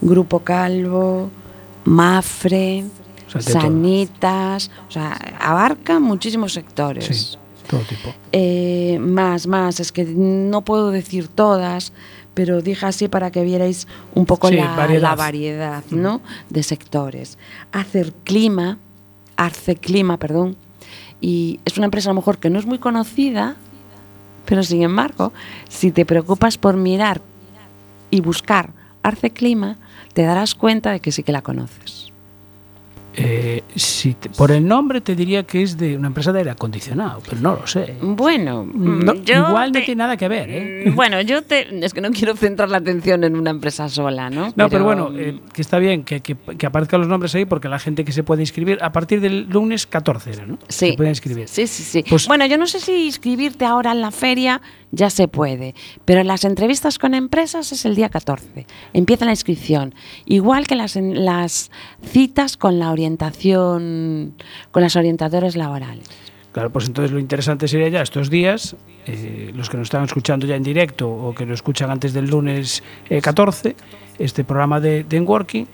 Grupo 0.01 0.39
Calvo, 0.39 1.29
Mafre, 1.85 2.85
O 3.27 3.29
sea, 3.29 3.39
de 3.39 3.51
todo. 3.51 3.61
Sanitas, 3.61 4.71
o 4.89 4.91
sea, 4.91 5.11
abarca 5.39 5.99
muchísimos 5.99 6.53
sectores. 6.53 7.05
Sí, 7.05 7.37
todo 7.67 7.81
tipo. 7.81 8.11
Eh, 8.31 8.97
más, 8.99 9.45
más, 9.45 9.79
es 9.79 9.91
que 9.91 10.05
no 10.05 10.63
puedo 10.63 10.89
decir 10.89 11.27
todas, 11.27 11.93
pero 12.33 12.61
dije 12.61 12.85
así 12.85 13.07
para 13.07 13.31
que 13.31 13.43
vierais 13.43 13.87
un 14.15 14.25
poco 14.25 14.47
Sí, 14.47 14.55
la, 14.55 14.75
variedad. 14.75 15.01
la 15.01 15.15
variedad 15.15 15.83
¿no? 15.91 16.21
de 16.49 16.63
sectores. 16.63 17.37
Hacer 17.71 18.13
clima, 18.23 18.77
Arce 19.35 19.75
Clima, 19.75 20.17
perdón, 20.17 20.55
y 21.19 21.59
es 21.65 21.77
una 21.77 21.85
empresa 21.85 22.09
a 22.09 22.13
lo 22.13 22.19
mejor 22.21 22.37
que 22.39 22.49
no 22.49 22.57
es 22.59 22.65
muy 22.65 22.79
conocida, 22.79 23.55
Pero 24.45 24.63
sin 24.63 24.81
embargo, 24.81 25.31
si 25.69 25.91
te 25.91 26.03
preocupas 26.05 26.57
por 26.57 26.75
mirar 26.75 27.21
y 28.09 28.21
buscar 28.21 28.73
Arce 29.03 29.29
Clima, 29.29 29.77
te 30.13 30.23
darás 30.23 30.55
cuenta 30.55 30.91
de 30.91 30.99
que 30.99 31.11
sí 31.11 31.21
que 31.23 31.31
la 31.31 31.41
conoces. 31.41 32.10
Eh, 33.13 33.61
si 33.75 34.13
te- 34.13 34.29
por 34.29 34.51
el 34.51 34.65
nombre 34.65 35.01
te 35.01 35.15
diría 35.15 35.43
que 35.43 35.61
es 35.61 35.77
de 35.77 35.97
una 35.97 36.07
empresa 36.07 36.31
de 36.31 36.39
aire 36.39 36.51
acondicionado, 36.51 37.21
pero 37.27 37.41
no 37.41 37.55
lo 37.55 37.67
sé. 37.67 37.95
Bueno, 38.01 38.65
No, 38.73 39.13
mm, 39.13 39.23
yo 39.23 39.47
igual 39.49 39.71
no 39.73 39.79
tiene 39.81 39.95
nada 39.95 40.15
que 40.17 40.27
ver, 40.29 40.49
¿eh? 40.49 40.83
Mm, 40.89 40.95
Bueno, 40.95 41.19
yo 41.21 41.41
te, 41.41 41.83
es 41.85 41.93
que 41.93 41.99
no 41.99 42.11
quiero 42.11 42.35
centrar 42.37 42.69
la 42.69 42.77
atención 42.77 43.23
en 43.25 43.35
una 43.35 43.49
empresa 43.49 43.89
sola, 43.89 44.29
¿no? 44.29 44.53
No, 44.55 44.69
pero, 44.69 44.83
bueno, 44.85 45.11
eh, 45.15 45.39
que 45.53 45.61
está 45.61 45.77
bien 45.77 46.03
que, 46.03 46.21
que, 46.21 46.35
que 46.57 46.65
aparezcan 46.65 47.01
los 47.01 47.09
nombres 47.09 47.35
ahí 47.35 47.43
porque 47.45 47.67
la 47.67 47.79
gente 47.79 48.05
que 48.05 48.13
se 48.13 48.23
puede 48.23 48.43
inscribir 48.43 48.77
a 48.81 48.91
partir 48.93 49.19
del 49.19 49.49
lunes 49.49 49.85
14 49.87 50.31
era, 50.31 50.45
¿no? 50.45 50.57
Sí. 50.69 50.91
Se 50.91 50.93
puede 50.93 51.09
inscribir. 51.09 51.47
Sí, 51.49 51.67
sí, 51.67 51.83
sí. 51.83 52.05
Pues- 52.09 52.27
bueno, 52.27 52.45
yo 52.45 52.57
no 52.57 52.65
sé 52.67 52.79
si 52.79 53.05
inscribirte 53.07 53.65
ahora 53.65 53.91
en 53.91 53.99
la 54.01 54.11
feria 54.11 54.61
ya 54.91 55.09
se 55.09 55.27
puede, 55.27 55.73
pero 56.05 56.23
las 56.23 56.45
entrevistas 56.45 56.99
con 56.99 57.13
empresas 57.13 57.71
es 57.71 57.85
el 57.85 57.95
día 57.95 58.09
14. 58.09 58.67
Empieza 58.93 59.25
la 59.25 59.31
inscripción. 59.31 59.95
Igual 60.25 60.67
que 60.67 60.75
las, 60.75 60.95
las 60.95 61.71
citas 62.03 62.57
con 62.57 62.79
la 62.79 62.91
orientación, 62.91 64.35
con 64.71 64.83
las 64.83 64.95
orientadores 64.95 65.55
laborales. 65.55 66.09
Claro, 66.51 66.69
pues 66.69 66.87
entonces 66.87 67.11
lo 67.11 67.19
interesante 67.19 67.67
sería 67.67 67.87
ya 67.87 68.01
estos 68.01 68.29
días, 68.29 68.75
eh, 69.05 69.51
los 69.55 69.69
que 69.69 69.77
nos 69.77 69.85
están 69.85 70.03
escuchando 70.03 70.45
ya 70.45 70.55
en 70.57 70.63
directo 70.63 71.09
o 71.09 71.33
que 71.33 71.45
lo 71.45 71.53
escuchan 71.53 71.89
antes 71.89 72.11
del 72.13 72.29
lunes 72.29 72.83
eh, 73.09 73.21
14, 73.21 73.75
este 74.19 74.43
programa 74.43 74.81
de, 74.81 75.05
de 75.05 75.17
Enworking, 75.17 75.65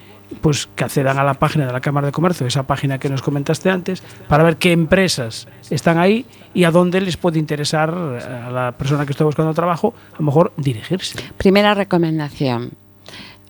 pues 0.42 0.68
que 0.76 0.84
accedan 0.84 1.18
a 1.18 1.24
la 1.24 1.36
página 1.36 1.66
de 1.66 1.74
la 1.74 1.82
Cámara 1.82 2.08
de 2.08 2.12
Comercio, 2.12 2.48
esa 2.48 2.64
página 2.64 3.00
que 3.00 3.10
nos 3.10 3.22
comentaste 3.22 3.70
antes, 3.70 4.04
para 4.28 4.44
ver 4.44 4.58
qué 4.58 4.72
empresas 4.72 5.48
están 5.70 5.98
ahí 5.98 6.26
y 6.54 6.64
a 6.64 6.72
dónde 6.72 7.02
les 7.02 7.18
puede 7.18 7.40
interesar 7.40 7.90
eh, 7.90 8.24
a 8.48 8.52
la 8.52 8.72
persona 8.74 9.06
que 9.06 9.12
está 9.12 9.24
buscando 9.24 9.54
trabajo, 9.54 9.94
a 10.14 10.20
lo 10.20 10.26
mejor 10.26 10.54
dirigirse. 10.58 11.20
Primera 11.38 11.74
recomendación, 11.74 12.72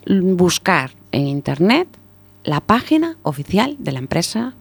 buscar 0.06 0.92
en 1.12 1.28
Internet 1.28 1.88
la 2.44 2.62
página 2.62 3.18
oficial 3.24 3.76
de 3.80 3.92
la 3.92 4.00
empresa 4.00 4.54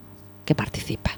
que 0.45 0.55
participa. 0.55 1.11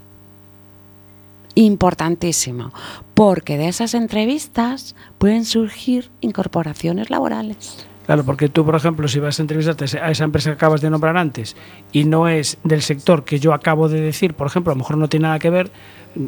Importantísimo, 1.55 2.71
porque 3.15 3.57
de 3.57 3.67
esas 3.67 3.93
entrevistas 3.93 4.95
pueden 5.17 5.45
surgir 5.45 6.11
incorporaciones 6.21 7.09
laborales. 7.09 7.88
Claro, 8.09 8.23
porque 8.23 8.49
tú, 8.49 8.65
por 8.65 8.73
ejemplo, 8.75 9.07
si 9.07 9.19
vas 9.19 9.37
a 9.37 9.43
entrevistarte 9.43 9.85
a 9.99 10.09
esa 10.09 10.23
empresa 10.23 10.49
que 10.49 10.55
acabas 10.55 10.81
de 10.81 10.89
nombrar 10.89 11.15
antes 11.15 11.55
y 11.91 12.05
no 12.05 12.27
es 12.27 12.57
del 12.63 12.81
sector 12.81 13.23
que 13.23 13.39
yo 13.39 13.53
acabo 13.53 13.87
de 13.87 14.01
decir, 14.01 14.33
por 14.33 14.47
ejemplo, 14.47 14.71
a 14.71 14.75
lo 14.75 14.79
mejor 14.79 14.97
no 14.97 15.07
tiene 15.07 15.27
nada 15.27 15.37
que 15.37 15.51
ver, 15.51 15.69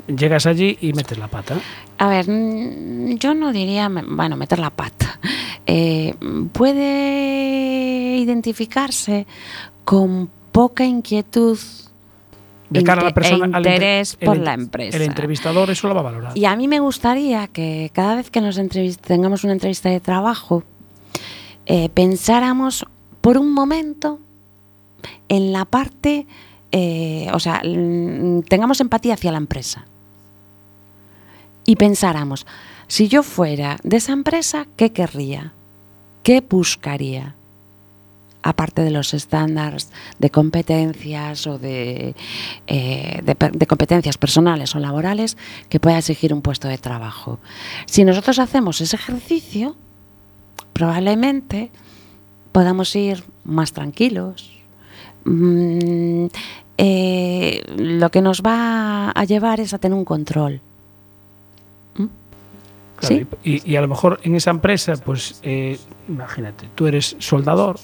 llegas 0.06 0.46
allí 0.46 0.78
y 0.80 0.94
metes 0.94 1.18
la 1.18 1.28
pata. 1.28 1.56
A 1.98 2.08
ver, 2.08 2.30
mm, 2.30 3.16
yo 3.18 3.34
no 3.34 3.52
diría, 3.52 3.90
bueno, 3.90 4.36
meter 4.38 4.60
la 4.60 4.70
pata. 4.70 5.20
Eh, 5.66 6.14
puede 6.54 8.18
identificarse 8.18 9.26
con 9.84 10.30
poca 10.52 10.86
inquietud 10.86 11.58
De 12.70 12.84
cara 12.84 13.02
a 13.02 13.06
la 13.06 13.10
inte- 13.10 13.22
persona, 13.22 13.58
e 13.58 13.58
interés 13.58 14.18
por 14.18 14.38
la 14.38 14.54
empresa. 14.54 14.98
El 14.98 15.02
entrevistador 15.02 15.72
eso 15.72 15.88
lo 15.88 15.96
va 15.96 16.02
a 16.02 16.04
valorar. 16.04 16.38
Y 16.38 16.46
a 16.46 16.56
mí 16.56 16.68
me 16.68 16.80
gustaría 16.80 17.48
que 17.48 17.90
cada 17.92 18.14
vez 18.14 18.30
que 18.30 18.40
nos 18.40 18.60
tengamos 19.02 19.44
una 19.44 19.54
entrevista 19.54 19.90
de 19.90 20.00
trabajo, 20.00 20.64
eh, 21.74 21.88
pensáramos 21.88 22.86
por 23.22 23.38
un 23.38 23.54
momento 23.54 24.20
en 25.30 25.54
la 25.54 25.64
parte, 25.64 26.28
eh, 26.74 27.30
o 27.34 27.40
sea, 27.40 27.62
mm, 27.64 28.42
tengamos 28.42 28.82
empatía 28.82 29.14
hacia 29.14 29.32
la 29.32 29.38
empresa. 29.38 29.86
Y 31.66 31.78
pensáramos, 31.78 32.46
si 32.88 33.08
yo 33.08 33.24
fuera 33.24 33.78
de 33.84 33.96
esa 33.96 34.12
empresa, 34.12 34.68
¿qué 34.76 34.92
querría? 34.92 35.54
¿Qué 36.24 36.42
buscaría? 36.42 37.36
aparte 38.44 38.82
de 38.82 38.90
los 38.90 39.14
estándares 39.14 39.92
de 40.18 40.32
competencias 40.32 41.46
o 41.46 41.60
de, 41.60 42.16
eh, 42.66 43.22
de 43.24 43.68
competencias 43.68 44.18
personales 44.18 44.76
o 44.76 44.80
laborales 44.80 45.38
que 45.70 45.80
pueda 45.80 46.00
exigir 46.00 46.34
un 46.34 46.42
puesto 46.42 46.68
de 46.68 46.80
trabajo. 46.80 47.40
Si 47.86 48.04
nosotros 48.04 48.40
hacemos 48.40 48.82
ese 48.82 48.96
ejercicio, 48.96 49.78
probablemente 50.74 51.72
podamos 52.52 52.96
ir 52.96 53.24
más 53.44 53.74
tranquilos. 53.74 54.52
Mm, 55.26 56.28
eh, 56.78 57.64
lo 57.78 58.10
que 58.10 58.22
nos 58.22 58.42
va 58.42 59.12
a 59.12 59.24
llevar 59.26 59.60
es 59.60 59.74
a 59.74 59.78
tener 59.78 59.98
un 59.98 60.06
control. 60.06 60.62
Claro, 62.96 63.16
¿Sí? 63.16 63.28
y, 63.44 63.72
y 63.72 63.76
a 63.78 63.82
lo 63.82 63.88
mejor 63.88 64.20
en 64.24 64.36
esa 64.36 64.52
empresa, 64.52 64.94
pues 64.96 65.40
eh, 65.42 65.80
imagínate, 66.08 66.70
tú 66.76 66.86
eres 66.86 67.16
soldador, 67.18 67.78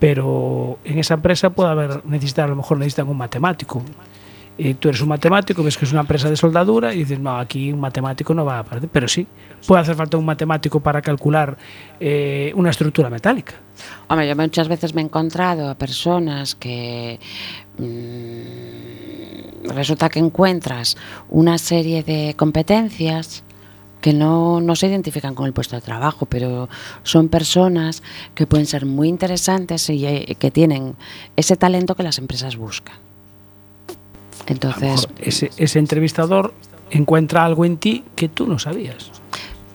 pero 0.00 0.78
en 0.84 0.98
esa 0.98 1.14
empresa 1.14 1.50
puede 1.50 1.70
haber, 1.70 2.04
necesitar, 2.04 2.46
a 2.46 2.48
lo 2.48 2.56
mejor 2.56 2.78
necesitan 2.78 3.08
un 3.08 3.16
matemático. 3.16 3.82
Y 4.58 4.74
tú 4.74 4.88
eres 4.88 5.00
un 5.00 5.08
matemático, 5.08 5.62
ves 5.62 5.78
que 5.78 5.86
es 5.86 5.92
una 5.92 6.02
empresa 6.02 6.28
de 6.28 6.36
soldadura 6.36 6.92
y 6.92 6.98
dices, 6.98 7.18
no, 7.18 7.38
aquí 7.38 7.72
un 7.72 7.80
matemático 7.80 8.34
no 8.34 8.44
va 8.44 8.56
a 8.56 8.58
aparecer. 8.60 8.90
Pero 8.92 9.08
sí, 9.08 9.26
puede 9.66 9.80
hacer 9.80 9.94
falta 9.94 10.18
un 10.18 10.24
matemático 10.26 10.80
para 10.80 11.00
calcular 11.00 11.56
eh, 11.98 12.52
una 12.54 12.70
estructura 12.70 13.08
metálica. 13.08 13.54
Hombre, 14.08 14.28
yo 14.28 14.36
muchas 14.36 14.68
veces 14.68 14.94
me 14.94 15.00
he 15.00 15.04
encontrado 15.04 15.70
a 15.70 15.74
personas 15.76 16.54
que 16.54 17.18
mm, 17.78 19.68
resulta 19.68 20.10
que 20.10 20.18
encuentras 20.18 20.96
una 21.30 21.56
serie 21.56 22.02
de 22.02 22.34
competencias 22.36 23.44
que 24.00 24.12
no, 24.12 24.60
no 24.60 24.76
se 24.76 24.88
identifican 24.88 25.34
con 25.34 25.46
el 25.46 25.52
puesto 25.52 25.76
de 25.76 25.82
trabajo, 25.82 26.26
pero 26.26 26.68
son 27.02 27.28
personas 27.28 28.02
que 28.34 28.46
pueden 28.46 28.66
ser 28.66 28.86
muy 28.86 29.08
interesantes 29.08 29.88
y 29.90 30.06
eh, 30.06 30.36
que 30.38 30.50
tienen 30.50 30.96
ese 31.36 31.56
talento 31.56 31.94
que 31.94 32.02
las 32.02 32.18
empresas 32.18 32.56
buscan. 32.56 33.09
Entonces, 34.50 35.08
ese, 35.20 35.50
ese 35.56 35.78
entrevistador 35.78 36.52
encuentra 36.90 37.44
algo 37.44 37.64
en 37.64 37.76
ti 37.76 38.04
que 38.16 38.28
tú 38.28 38.46
no 38.46 38.58
sabías. 38.58 39.12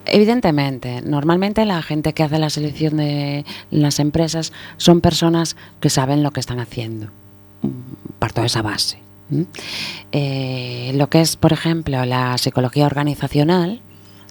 Evidentemente, 0.05 1.01
normalmente 1.01 1.65
la 1.65 1.81
gente 1.81 2.13
que 2.13 2.23
hace 2.23 2.37
la 2.37 2.49
selección 2.49 2.97
de 2.97 3.45
las 3.71 3.99
empresas 3.99 4.53
son 4.77 5.01
personas 5.01 5.55
que 5.79 5.89
saben 5.89 6.21
lo 6.21 6.31
que 6.31 6.39
están 6.39 6.59
haciendo. 6.59 7.07
Parto 8.19 8.41
de 8.41 8.47
esa 8.47 8.61
base. 8.61 8.99
Eh, 10.11 10.91
lo 10.95 11.09
que 11.09 11.21
es, 11.21 11.35
por 11.35 11.53
ejemplo, 11.53 12.05
la 12.05 12.37
psicología 12.37 12.85
organizacional 12.85 13.81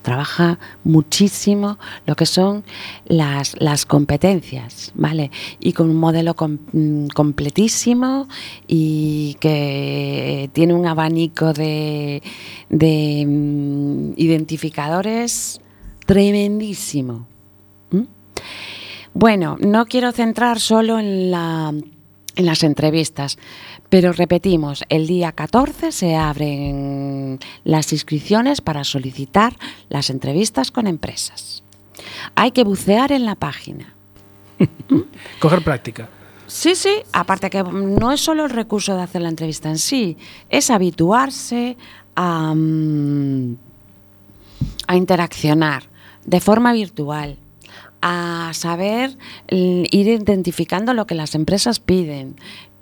trabaja 0.05 0.59
muchísimo 0.85 1.79
lo 2.07 2.15
que 2.15 2.27
son 2.27 2.63
las, 3.07 3.57
las 3.59 3.87
competencias, 3.87 4.93
¿vale? 4.95 5.31
Y 5.59 5.73
con 5.73 5.89
un 5.91 5.97
modelo 5.97 6.37
mm, 6.39 7.09
completísimo 7.09 8.29
y 8.69 9.37
que 9.41 10.51
tiene 10.53 10.75
un 10.75 10.87
abanico 10.87 11.55
de, 11.55 12.23
de 12.69 13.25
mm, 13.27 14.13
identificadores 14.17 15.61
tremendísimo. 16.07 17.27
Bueno, 19.15 19.57
no 19.61 19.87
quiero 19.87 20.11
centrar 20.11 20.59
solo 20.59 20.99
en, 20.99 21.31
la, 21.31 21.73
en 22.37 22.47
las 22.47 22.65
entrevistas, 22.65 23.39
pero 23.95 24.13
repetimos, 24.13 24.83
el 24.89 25.07
día 25.07 25.31
14 25.31 25.93
se 25.93 26.17
abren 26.17 27.39
las 27.63 27.93
inscripciones 27.93 28.61
para 28.61 28.83
solicitar 28.83 29.55
las 29.89 30.11
entrevistas 30.11 30.73
con 30.73 30.89
empresas. 30.89 31.63
Hay 32.35 32.51
que 32.51 32.65
bucear 32.65 33.13
en 33.13 33.25
la 33.25 33.37
página. 33.37 33.95
Coger 35.39 35.63
práctica. 35.63 36.09
Sí, 36.49 36.75
sí, 36.75 36.91
aparte 37.13 37.51
que 37.51 37.63
no 37.63 38.11
es 38.11 38.21
solo 38.21 38.47
el 38.47 38.51
recurso 38.51 38.97
de 38.97 39.03
hacer 39.03 39.23
la 39.23 39.29
entrevista 39.29 39.69
en 39.69 39.79
sí, 39.79 40.17
es 40.49 40.71
habituarse 40.71 41.77
a, 42.17 42.53
mm, 42.53 43.57
a 44.89 44.97
interaccionar 44.97 45.85
de 46.27 46.41
forma 46.41 46.73
virtual, 46.73 47.39
a 48.03 48.51
saber 48.55 49.17
l- 49.47 49.87
ir 49.93 50.09
identificando 50.09 50.95
lo 50.95 51.07
que 51.07 51.15
las 51.15 51.37
empresas 51.37 51.79
piden, 51.79 52.35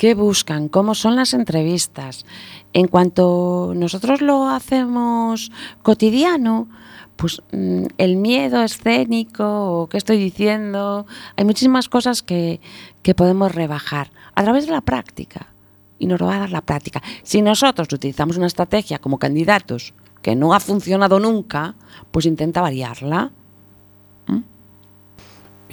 qué 0.03 0.14
buscan, 0.14 0.68
cómo 0.68 0.96
son 0.96 1.14
las 1.14 1.32
entrevistas. 1.32 2.26
En 2.72 2.88
cuanto 2.88 3.72
nosotros 3.76 4.20
lo 4.20 4.48
hacemos 4.48 5.53
cotidiano, 5.82 6.68
pues 7.14 7.40
mm, 7.53 7.84
el 7.98 8.16
miedo 8.16 8.64
escénico 8.64 9.44
o 9.44 9.88
qué 9.88 9.98
estoy 9.98 10.18
diciendo, 10.18 11.07
hay 11.36 11.44
muchísimas 11.44 11.88
cosas 11.88 12.24
que, 12.24 12.61
que 13.05 13.14
podemos 13.14 13.55
rebajar 13.55 14.11
a 14.34 14.42
través 14.42 14.66
de 14.66 14.72
la 14.72 14.80
práctica. 14.80 15.55
Y 16.00 16.09
nos 16.09 16.18
lo 16.18 16.26
va 16.26 16.34
a 16.34 16.40
dar 16.40 16.50
la 16.50 16.62
práctica. 16.62 17.00
Si 17.22 17.40
nosotros 17.40 17.86
utilizamos 17.92 18.36
una 18.36 18.48
estrategia 18.48 18.98
como 18.98 19.20
candidatos 19.20 19.94
que 20.20 20.34
no 20.34 20.53
ha 20.53 20.59
funcionado 20.59 21.20
nunca, 21.20 21.76
pues 22.11 22.26
intenta 22.26 22.61
variarla. 22.61 23.30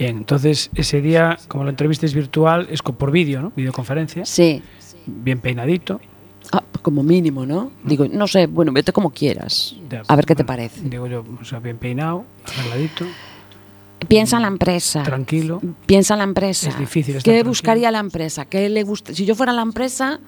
Bien, 0.00 0.16
entonces 0.16 0.70
ese 0.74 1.02
día, 1.02 1.36
como 1.46 1.62
la 1.64 1.68
entrevista 1.70 2.06
es 2.06 2.14
virtual, 2.14 2.66
es 2.70 2.80
por 2.80 3.10
vídeo, 3.10 3.42
¿no? 3.42 3.52
Videoconferencia, 3.54 4.24
Sí. 4.24 4.62
bien 5.04 5.40
peinadito. 5.40 6.00
Ah, 6.52 6.62
como 6.80 7.02
mínimo, 7.02 7.44
¿no? 7.44 7.70
Digo, 7.84 8.06
no 8.10 8.26
sé, 8.26 8.46
bueno, 8.46 8.72
vete 8.72 8.94
como 8.94 9.10
quieras. 9.10 9.76
Ya, 9.90 10.00
A 10.08 10.16
ver 10.16 10.24
qué 10.24 10.34
te 10.34 10.42
parece. 10.42 10.80
Digo 10.88 11.06
yo, 11.06 11.22
o 11.38 11.44
sea, 11.44 11.58
bien 11.58 11.76
peinado, 11.76 12.24
arregladito, 12.46 13.04
Piensa 14.08 14.36
en 14.36 14.42
la 14.42 14.48
empresa. 14.48 15.02
tranquilo. 15.02 15.60
Piensa 15.84 16.14
en 16.14 16.18
la 16.18 16.24
empresa. 16.24 16.70
Es 16.70 16.78
difícil 16.78 17.16
estar 17.16 17.22
¿Qué 17.30 17.32
tranquilo. 17.40 17.50
buscaría 17.50 17.90
la 17.90 17.98
empresa? 17.98 18.46
¿Qué 18.46 18.70
le 18.70 18.86
gust- 18.86 19.12
si 19.12 19.26
yo 19.26 19.34
fuera 19.34 19.52
la 19.52 19.60
empresa, 19.60 20.18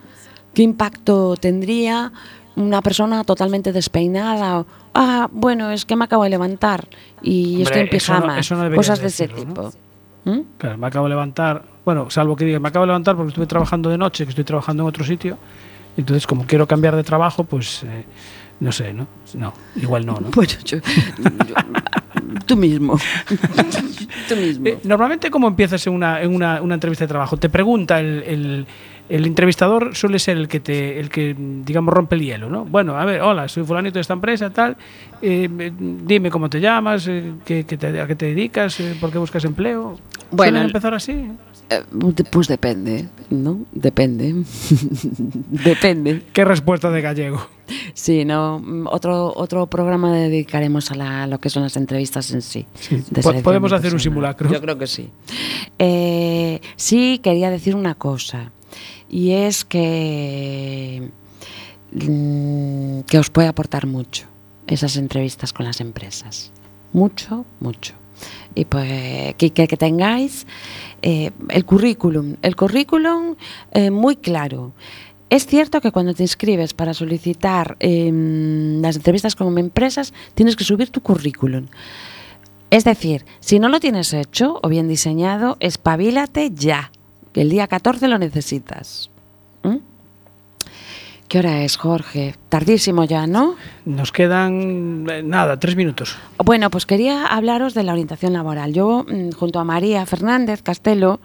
¿qué 0.53 0.63
impacto 0.63 1.35
tendría 1.41 2.13
una 2.57 2.83
persona 2.83 3.25
totalmente 3.25 3.73
despeinada? 3.73 4.61
O, 4.61 4.67
ah, 4.95 5.29
bueno, 5.33 5.71
es 5.71 5.85
que 5.85 5.97
me 5.97 6.05
acabo 6.05 6.25
de 6.25 6.31
levantar 6.31 6.87
y 7.23 7.57
Hombre, 7.57 7.63
estoy 7.63 7.81
en 7.83 7.87
eso 7.97 8.13
no- 8.15 8.19
pijama. 8.21 8.39
eso 8.39 8.55
no 8.57 8.63
deberías 8.63 8.87
Cosas 8.87 9.01
de 9.01 9.07
ese 9.09 9.29
tipo. 9.29 9.73
¿no? 10.25 10.33
¿Mm? 10.33 10.41
Claro, 10.59 10.79
me 10.79 10.87
acabo 10.87 11.07
de 11.07 11.11
levantar, 11.11 11.65
bueno, 11.85 12.09
salvo 12.11 12.37
que 12.37 12.45
diga, 12.45 12.61
me 12.61 12.69
acabo 12.69 12.85
de 12.85 12.89
levantar 12.89 13.17
porque 13.17 13.29
estuve 13.31 13.47
trabajando 13.47 13.91
de 13.91 13.99
noche, 13.99 14.25
que 14.25 14.31
estoy 14.31 14.45
trabajando 14.45 14.83
en 14.85 14.89
otro 14.89 15.05
sitio. 15.05 15.37
Entonces, 15.97 16.27
como 16.27 16.47
quiero 16.47 16.67
cambiar 16.67 16.95
de 16.97 17.03
trabajo, 17.05 17.45
pues 17.45 17.83
eh, 17.83 18.05
no 18.61 18.71
sé, 18.73 18.93
¿no? 18.93 19.07
No, 19.35 19.53
igual 19.77 20.07
no, 20.07 20.15
¿no? 20.21 20.29
Bueno, 20.31 20.53
yo- 20.65 20.79
yo- 20.79 20.83
tú 22.47 22.57
mismo. 22.57 22.97
tú 24.29 24.37
mismo. 24.37 24.67
Eh, 24.69 24.79
normalmente, 24.85 25.31
¿cómo 25.31 25.49
empiezas 25.49 25.87
en 25.87 25.93
una, 25.95 26.23
en 26.23 26.35
una, 26.35 26.63
una 26.63 26.75
entrevista 26.75 27.05
de 27.05 27.09
trabajo? 27.09 27.37
Te 27.37 27.49
pregunta 27.49 27.99
el, 28.01 28.23
el- 28.27 28.67
el 29.15 29.27
entrevistador, 29.27 29.95
suele 29.95 30.19
ser 30.19 30.37
el 30.39 30.49
que, 30.49 30.59
te, 30.61 30.99
el 30.99 31.11
que, 31.11 31.37
digamos, 31.39 31.93
rompe 31.93 32.15
el 32.17 32.23
hielo, 32.23 32.49
¿no? 32.49 32.65
Bueno, 32.65 32.97
a 32.97 33.05
ver, 33.05 33.21
hola, 33.21 33.47
soy 33.49 33.63
fulanito 33.65 33.95
de 33.95 34.01
esta 34.01 34.15
empresa, 34.15 34.51
tal, 34.51 34.77
eh, 35.21 35.49
me- 35.49 35.71
dime 35.71 36.31
cómo 36.31 36.49
te 36.49 36.61
llamas, 36.61 37.07
eh, 37.09 37.33
qué, 37.45 37.65
qué 37.65 37.77
te- 37.77 38.01
a 38.01 38.07
qué 38.07 38.15
te 38.17 38.27
dedicas, 38.27 38.81
eh, 38.81 38.97
por 39.01 39.11
qué 39.13 39.19
buscas 39.19 39.45
empleo. 39.45 39.99
Bueno, 40.31 40.53
¿Suelen 40.53 40.57
el- 40.63 40.67
empezar 40.69 40.95
así? 40.95 41.27
Pues 42.31 42.49
depende, 42.49 43.09
¿no? 43.31 43.61
Depende. 43.73 44.35
depende. 45.65 46.23
¿Qué 46.33 46.45
respuesta 46.45 46.91
de 46.91 47.01
gallego? 47.03 47.47
Sí, 47.95 48.25
no. 48.25 48.63
Otro, 48.91 49.33
otro 49.37 49.67
programa 49.69 50.13
dedicaremos 50.13 50.91
a, 50.91 50.95
la- 50.95 51.27
lo 51.27 51.39
que 51.39 51.51
son 51.51 51.63
las 51.63 51.77
entrevistas 51.77 52.31
en 52.33 52.43
sí. 52.43 52.67
selección 52.79 53.43
podemos 53.43 53.71
de 53.71 53.77
hacer 53.77 53.93
un 53.93 54.01
simulacro. 54.01 54.51
Yo 54.51 54.61
creo 54.61 54.77
que 54.79 54.87
sí. 54.87 55.11
Sí, 56.77 57.21
quería 57.23 57.51
decir 57.51 57.75
una 57.75 57.95
cosa. 57.95 58.51
Y 59.13 59.31
es 59.33 59.65
que, 59.65 61.11
mm, 61.93 63.01
que 63.03 63.19
os 63.19 63.31
puede 63.31 63.47
aportar 63.49 63.87
mucho 63.87 64.27
esas 64.67 64.97
entrevistas 64.97 65.53
con 65.53 65.67
las 65.67 65.81
empresas. 65.81 66.51
Mucho, 66.93 67.45
mucho. 67.61 67.95
Y 68.55 68.65
pues 68.65 69.35
que, 69.37 69.51
que- 69.51 69.67
tengáis 69.77 70.47
eh, 71.03 71.31
el 71.51 71.65
currículum. 71.65 72.37
El 72.43 72.57
currículum 72.57 73.37
eh, 73.73 73.91
muy 73.91 74.17
claro. 74.17 74.73
Es 75.31 75.47
cierto 75.47 75.81
que 75.81 75.93
cuando 75.93 76.13
te 76.15 76.23
inscribes 76.23 76.75
para 76.75 76.93
solicitar 76.95 77.77
em, 77.81 78.81
las 78.83 78.97
entrevistas 78.97 79.35
con 79.37 79.57
empresas, 79.59 80.13
tienes 80.35 80.57
que 80.57 80.65
subir 80.65 80.91
tu 80.91 81.01
currículum. 81.03 81.67
Es 82.71 82.85
decir, 82.85 83.25
si 83.41 83.59
no 83.59 83.69
lo 83.69 83.81
tienes 83.81 84.13
hecho 84.15 84.59
o 84.63 84.69
bien 84.69 84.89
diseñado, 84.89 85.57
espabilate 85.61 86.51
ya, 86.55 86.93
que 87.33 87.41
el 87.43 87.51
día 87.51 87.67
14 87.67 88.09
lo 88.09 88.19
necesitas. 88.19 89.11
¿Mm? 89.63 89.79
¿Qué 91.33 91.39
hora 91.39 91.65
es, 91.65 91.79
Jorge? 91.79 92.35
Tardísimo 92.51 93.05
ya, 93.05 93.27
¿no? 93.27 93.55
Nos 93.87 94.13
quedan, 94.13 95.07
eh, 95.09 95.23
nada, 95.23 95.59
tres 95.59 95.77
minutos. 95.77 96.19
Bueno, 96.37 96.69
pues 96.69 96.85
quería 96.85 97.25
hablaros 97.25 97.73
de 97.73 97.85
la 97.85 97.93
orientación 97.93 98.35
laboral. 98.35 98.75
Yo, 98.75 99.07
mm, 99.09 99.31
junto 99.31 99.59
a 99.59 99.65
María 99.65 100.05
Fernández 100.05 100.61
Castelo, 100.63 101.21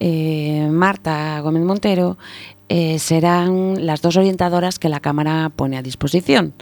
eh, 0.00 0.66
Marta 0.72 1.38
Gómez 1.38 1.62
Montero, 1.62 2.18
eh, 2.68 2.98
serán 2.98 3.86
las 3.86 4.02
dos 4.02 4.16
orientadoras 4.16 4.80
que 4.80 4.88
la 4.88 4.98
Cámara 4.98 5.52
pone 5.54 5.76
a 5.76 5.82
disposición. 5.82 6.54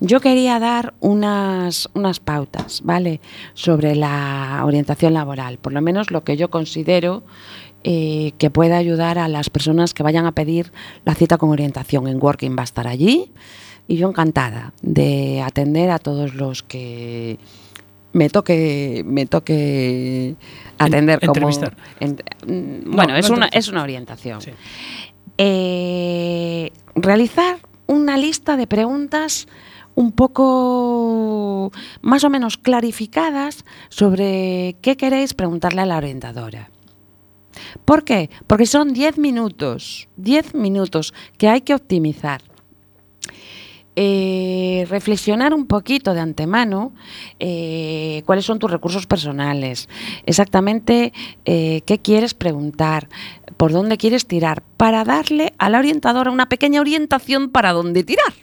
Yo 0.00 0.18
quería 0.18 0.58
dar 0.58 0.94
unas, 0.98 1.88
unas 1.94 2.18
pautas, 2.18 2.80
¿vale?, 2.82 3.20
sobre 3.52 3.94
la 3.94 4.62
orientación 4.64 5.14
laboral, 5.14 5.58
por 5.58 5.72
lo 5.72 5.82
menos 5.82 6.10
lo 6.10 6.24
que 6.24 6.36
yo 6.36 6.50
considero 6.50 7.22
eh, 7.84 8.32
que 8.38 8.50
pueda 8.50 8.76
ayudar 8.78 9.18
a 9.18 9.28
las 9.28 9.50
personas 9.50 9.94
que 9.94 10.02
vayan 10.02 10.26
a 10.26 10.32
pedir 10.32 10.72
la 11.04 11.14
cita 11.14 11.38
con 11.38 11.50
orientación. 11.50 12.08
En 12.08 12.20
Working 12.22 12.56
va 12.56 12.62
a 12.62 12.64
estar 12.64 12.86
allí 12.88 13.30
y 13.86 13.96
yo 13.96 14.08
encantada 14.08 14.72
de 14.82 15.42
atender 15.42 15.90
a 15.90 15.98
todos 15.98 16.34
los 16.34 16.62
que 16.62 17.38
me 18.14 18.30
toque 18.30 19.02
me 19.06 19.26
toque 19.26 20.36
atender 20.78 21.18
En- 21.20 21.28
como 21.28 21.48
entrevistar. 21.50 21.76
en- 22.00 22.16
No, 22.86 22.96
bueno 22.96 23.12
no 23.12 23.18
es 23.18 23.28
una 23.30 23.46
es 23.46 23.68
una 23.68 23.82
orientación 23.82 24.40
Sí. 24.40 24.50
Eh, 25.36 26.70
realizar 26.94 27.56
una 27.86 28.16
lista 28.16 28.56
de 28.56 28.66
preguntas 28.66 29.46
un 29.96 30.12
poco 30.12 31.70
más 32.02 32.24
o 32.24 32.30
menos 32.30 32.56
clarificadas 32.56 33.64
sobre 33.88 34.76
qué 34.80 34.96
queréis 34.96 35.34
preguntarle 35.34 35.82
a 35.82 35.86
la 35.86 35.96
orientadora. 35.98 36.70
¿Por 37.84 38.04
qué? 38.04 38.30
Porque 38.46 38.66
son 38.66 38.92
10 38.92 39.18
minutos, 39.18 40.08
10 40.16 40.54
minutos 40.54 41.14
que 41.38 41.48
hay 41.48 41.60
que 41.62 41.74
optimizar. 41.74 42.42
Eh, 43.96 44.86
reflexionar 44.90 45.54
un 45.54 45.66
poquito 45.66 46.14
de 46.14 46.20
antemano 46.20 46.92
eh, 47.38 48.24
cuáles 48.26 48.44
son 48.44 48.58
tus 48.58 48.68
recursos 48.68 49.06
personales, 49.06 49.88
exactamente 50.26 51.12
eh, 51.44 51.80
qué 51.86 52.00
quieres 52.00 52.34
preguntar, 52.34 53.08
por 53.56 53.70
dónde 53.70 53.96
quieres 53.96 54.26
tirar, 54.26 54.64
para 54.76 55.04
darle 55.04 55.54
a 55.58 55.70
la 55.70 55.78
orientadora 55.78 56.32
una 56.32 56.48
pequeña 56.48 56.80
orientación 56.80 57.50
para 57.50 57.72
dónde 57.72 58.02
tirar. 58.02 58.34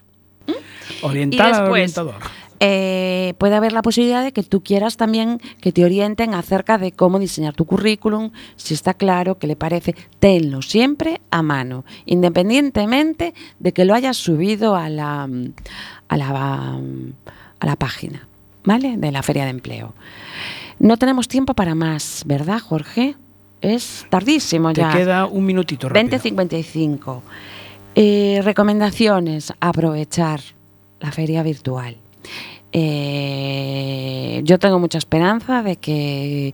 Orientar 1.02 1.50
Y 1.50 1.54
al 1.54 1.70
orientador. 1.70 2.16
Eh, 2.64 3.34
puede 3.40 3.56
haber 3.56 3.72
la 3.74 3.82
posibilidad 3.82 4.24
de 4.24 4.34
que 4.34 4.44
tú 4.44 4.62
quieras 4.62 4.96
también 4.96 5.42
que 5.62 5.72
te 5.72 5.84
orienten 5.84 6.36
acerca 6.36 6.78
de 6.78 6.92
cómo 6.92 7.18
diseñar 7.18 7.56
tu 7.56 7.66
currículum, 7.66 8.30
si 8.56 8.76
está 8.76 8.94
claro, 8.94 9.40
qué 9.40 9.48
le 9.48 9.56
parece. 9.56 9.96
Tenlo 10.20 10.62
siempre 10.62 11.22
a 11.32 11.42
mano, 11.42 11.86
independientemente 12.06 13.34
de 13.58 13.74
que 13.74 13.84
lo 13.84 13.96
hayas 13.96 14.16
subido 14.18 14.76
a 14.76 14.90
la, 14.90 15.28
a 16.08 16.18
la, 16.18 16.80
a 17.60 17.66
la 17.66 17.76
página, 17.78 18.28
¿vale? 18.64 18.96
De 18.96 19.12
la 19.12 19.24
feria 19.24 19.46
de 19.46 19.50
empleo. 19.50 19.96
No 20.78 20.98
tenemos 20.98 21.28
tiempo 21.28 21.56
para 21.56 21.74
más, 21.74 22.22
¿verdad, 22.28 22.60
Jorge? 22.60 23.16
Es 23.62 24.06
tardísimo 24.12 24.72
Te 24.74 24.82
ya. 24.82 24.92
queda 24.92 25.26
un 25.26 25.46
minutito 25.46 25.90
rápido. 25.90 26.12
2055. 26.12 27.24
Eh, 27.96 28.42
recomendaciones, 28.44 29.52
aprovechar 29.60 30.42
la 31.00 31.12
feria 31.12 31.42
virtual. 31.42 31.98
Eh, 32.72 34.42
yo 34.44 34.60
tengo 34.60 34.80
mucha 34.80 34.98
esperanza 34.98 35.62
de 35.62 35.76
que 35.76 36.54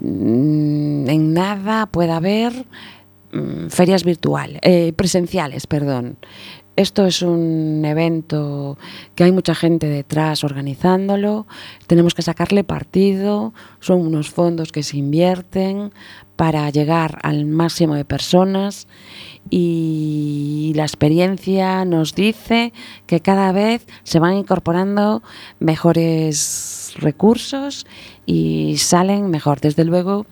mm, 0.00 1.08
en 1.08 1.32
nada 1.32 1.86
pueda 1.86 2.16
haber 2.16 2.52
mm, 3.32 3.68
ferias 3.68 4.04
virtuales, 4.04 4.60
eh, 4.62 4.92
presenciales, 4.94 5.66
perdón. 5.66 6.18
Esto 6.74 7.04
es 7.04 7.20
un 7.20 7.84
evento 7.84 8.78
que 9.14 9.24
hay 9.24 9.32
mucha 9.32 9.54
gente 9.54 9.88
detrás 9.88 10.42
organizándolo, 10.42 11.46
tenemos 11.86 12.14
que 12.14 12.22
sacarle 12.22 12.64
partido, 12.64 13.52
son 13.78 14.00
unos 14.00 14.30
fondos 14.30 14.72
que 14.72 14.82
se 14.82 14.96
invierten 14.96 15.92
para 16.34 16.70
llegar 16.70 17.18
al 17.24 17.44
máximo 17.44 17.94
de 17.94 18.06
personas 18.06 18.88
y 19.50 20.72
la 20.76 20.84
experiencia 20.84 21.84
nos 21.84 22.14
dice 22.14 22.72
que 23.06 23.20
cada 23.20 23.52
vez 23.52 23.86
se 24.04 24.18
van 24.18 24.34
incorporando 24.34 25.22
mejores 25.58 26.94
recursos 26.98 27.86
y 28.24 28.76
salen 28.78 29.30
mejor. 29.30 29.60
Desde 29.60 29.84
luego, 29.84 30.26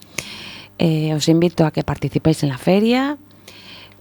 eh, 0.78 1.12
os 1.14 1.28
invito 1.28 1.66
a 1.66 1.70
que 1.70 1.82
participéis 1.82 2.42
en 2.42 2.48
la 2.48 2.58
feria 2.58 3.18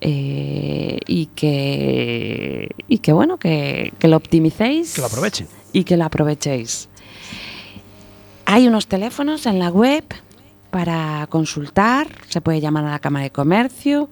eh, 0.02 1.00
y 1.08 1.26
que 1.28 2.70
y 2.88 3.00
que 3.00 3.12
bueno 3.12 3.38
que, 3.38 3.92
que 4.00 4.08
lo 4.08 4.16
optimicéis 4.16 4.94
Que 4.94 5.02
lo 5.02 5.08
aprovechen. 5.08 5.48
y 5.74 5.84
que 5.84 5.98
lo 5.98 6.06
aprovechéis. 6.06 6.88
Hay 8.46 8.68
unos 8.68 8.88
teléfonos 8.88 9.46
en 9.46 9.60
la 9.60 9.70
web 9.70 10.06
para 10.72 11.28
consultar, 11.30 12.08
se 12.30 12.42
puede 12.42 12.62
llamar 12.62 12.86
a 12.86 12.92
la 12.92 13.00
Cámara 13.00 13.24
de 13.24 13.32
Comercio 13.32 14.10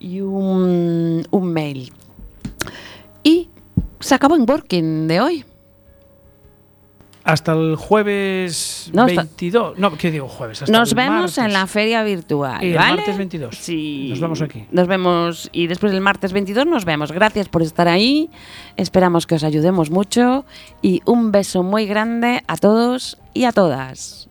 y 0.00 0.20
un, 0.20 1.26
un 1.30 1.52
mail. 1.52 1.92
Y 3.22 3.48
se 4.00 4.14
acabó 4.14 4.36
en 4.36 4.48
Working 4.48 5.08
de 5.08 5.20
hoy. 5.20 5.44
Hasta 7.24 7.52
el 7.52 7.76
jueves 7.76 8.90
No, 8.94 9.02
hasta- 9.02 9.20
22. 9.22 9.78
No, 9.78 9.94
¿qué 9.98 10.10
digo 10.10 10.28
jueves? 10.28 10.62
Hasta 10.62 10.72
Nos 10.78 10.90
el 10.92 10.96
vemos 10.96 11.20
martes. 11.36 11.38
en 11.38 11.52
la 11.52 11.66
feria 11.66 12.02
virtual. 12.02 12.64
Y 12.64 12.68
el 12.70 12.76
¿vale? 12.78 12.96
martes 12.96 13.18
22. 13.18 13.54
Sí. 13.54 14.06
Nos 14.10 14.20
vemos 14.20 14.40
aquí. 14.40 14.64
Nos 14.70 14.86
vemos 14.86 15.50
y 15.52 15.66
después 15.66 15.92
del 15.92 16.00
martes 16.00 16.32
22 16.32 16.64
nos 16.66 16.86
vemos. 16.86 17.12
Gracias 17.12 17.50
por 17.50 17.60
estar 17.62 17.86
ahí. 17.86 18.30
Esperamos 18.78 19.26
que 19.26 19.34
os 19.34 19.44
ayudemos 19.44 19.90
mucho 19.90 20.46
y 20.80 21.02
un 21.04 21.30
beso 21.30 21.62
muy 21.62 21.84
grande 21.84 22.42
a 22.46 22.56
todos 22.56 23.18
y 23.34 23.44
a 23.44 23.52
todas. 23.52 24.27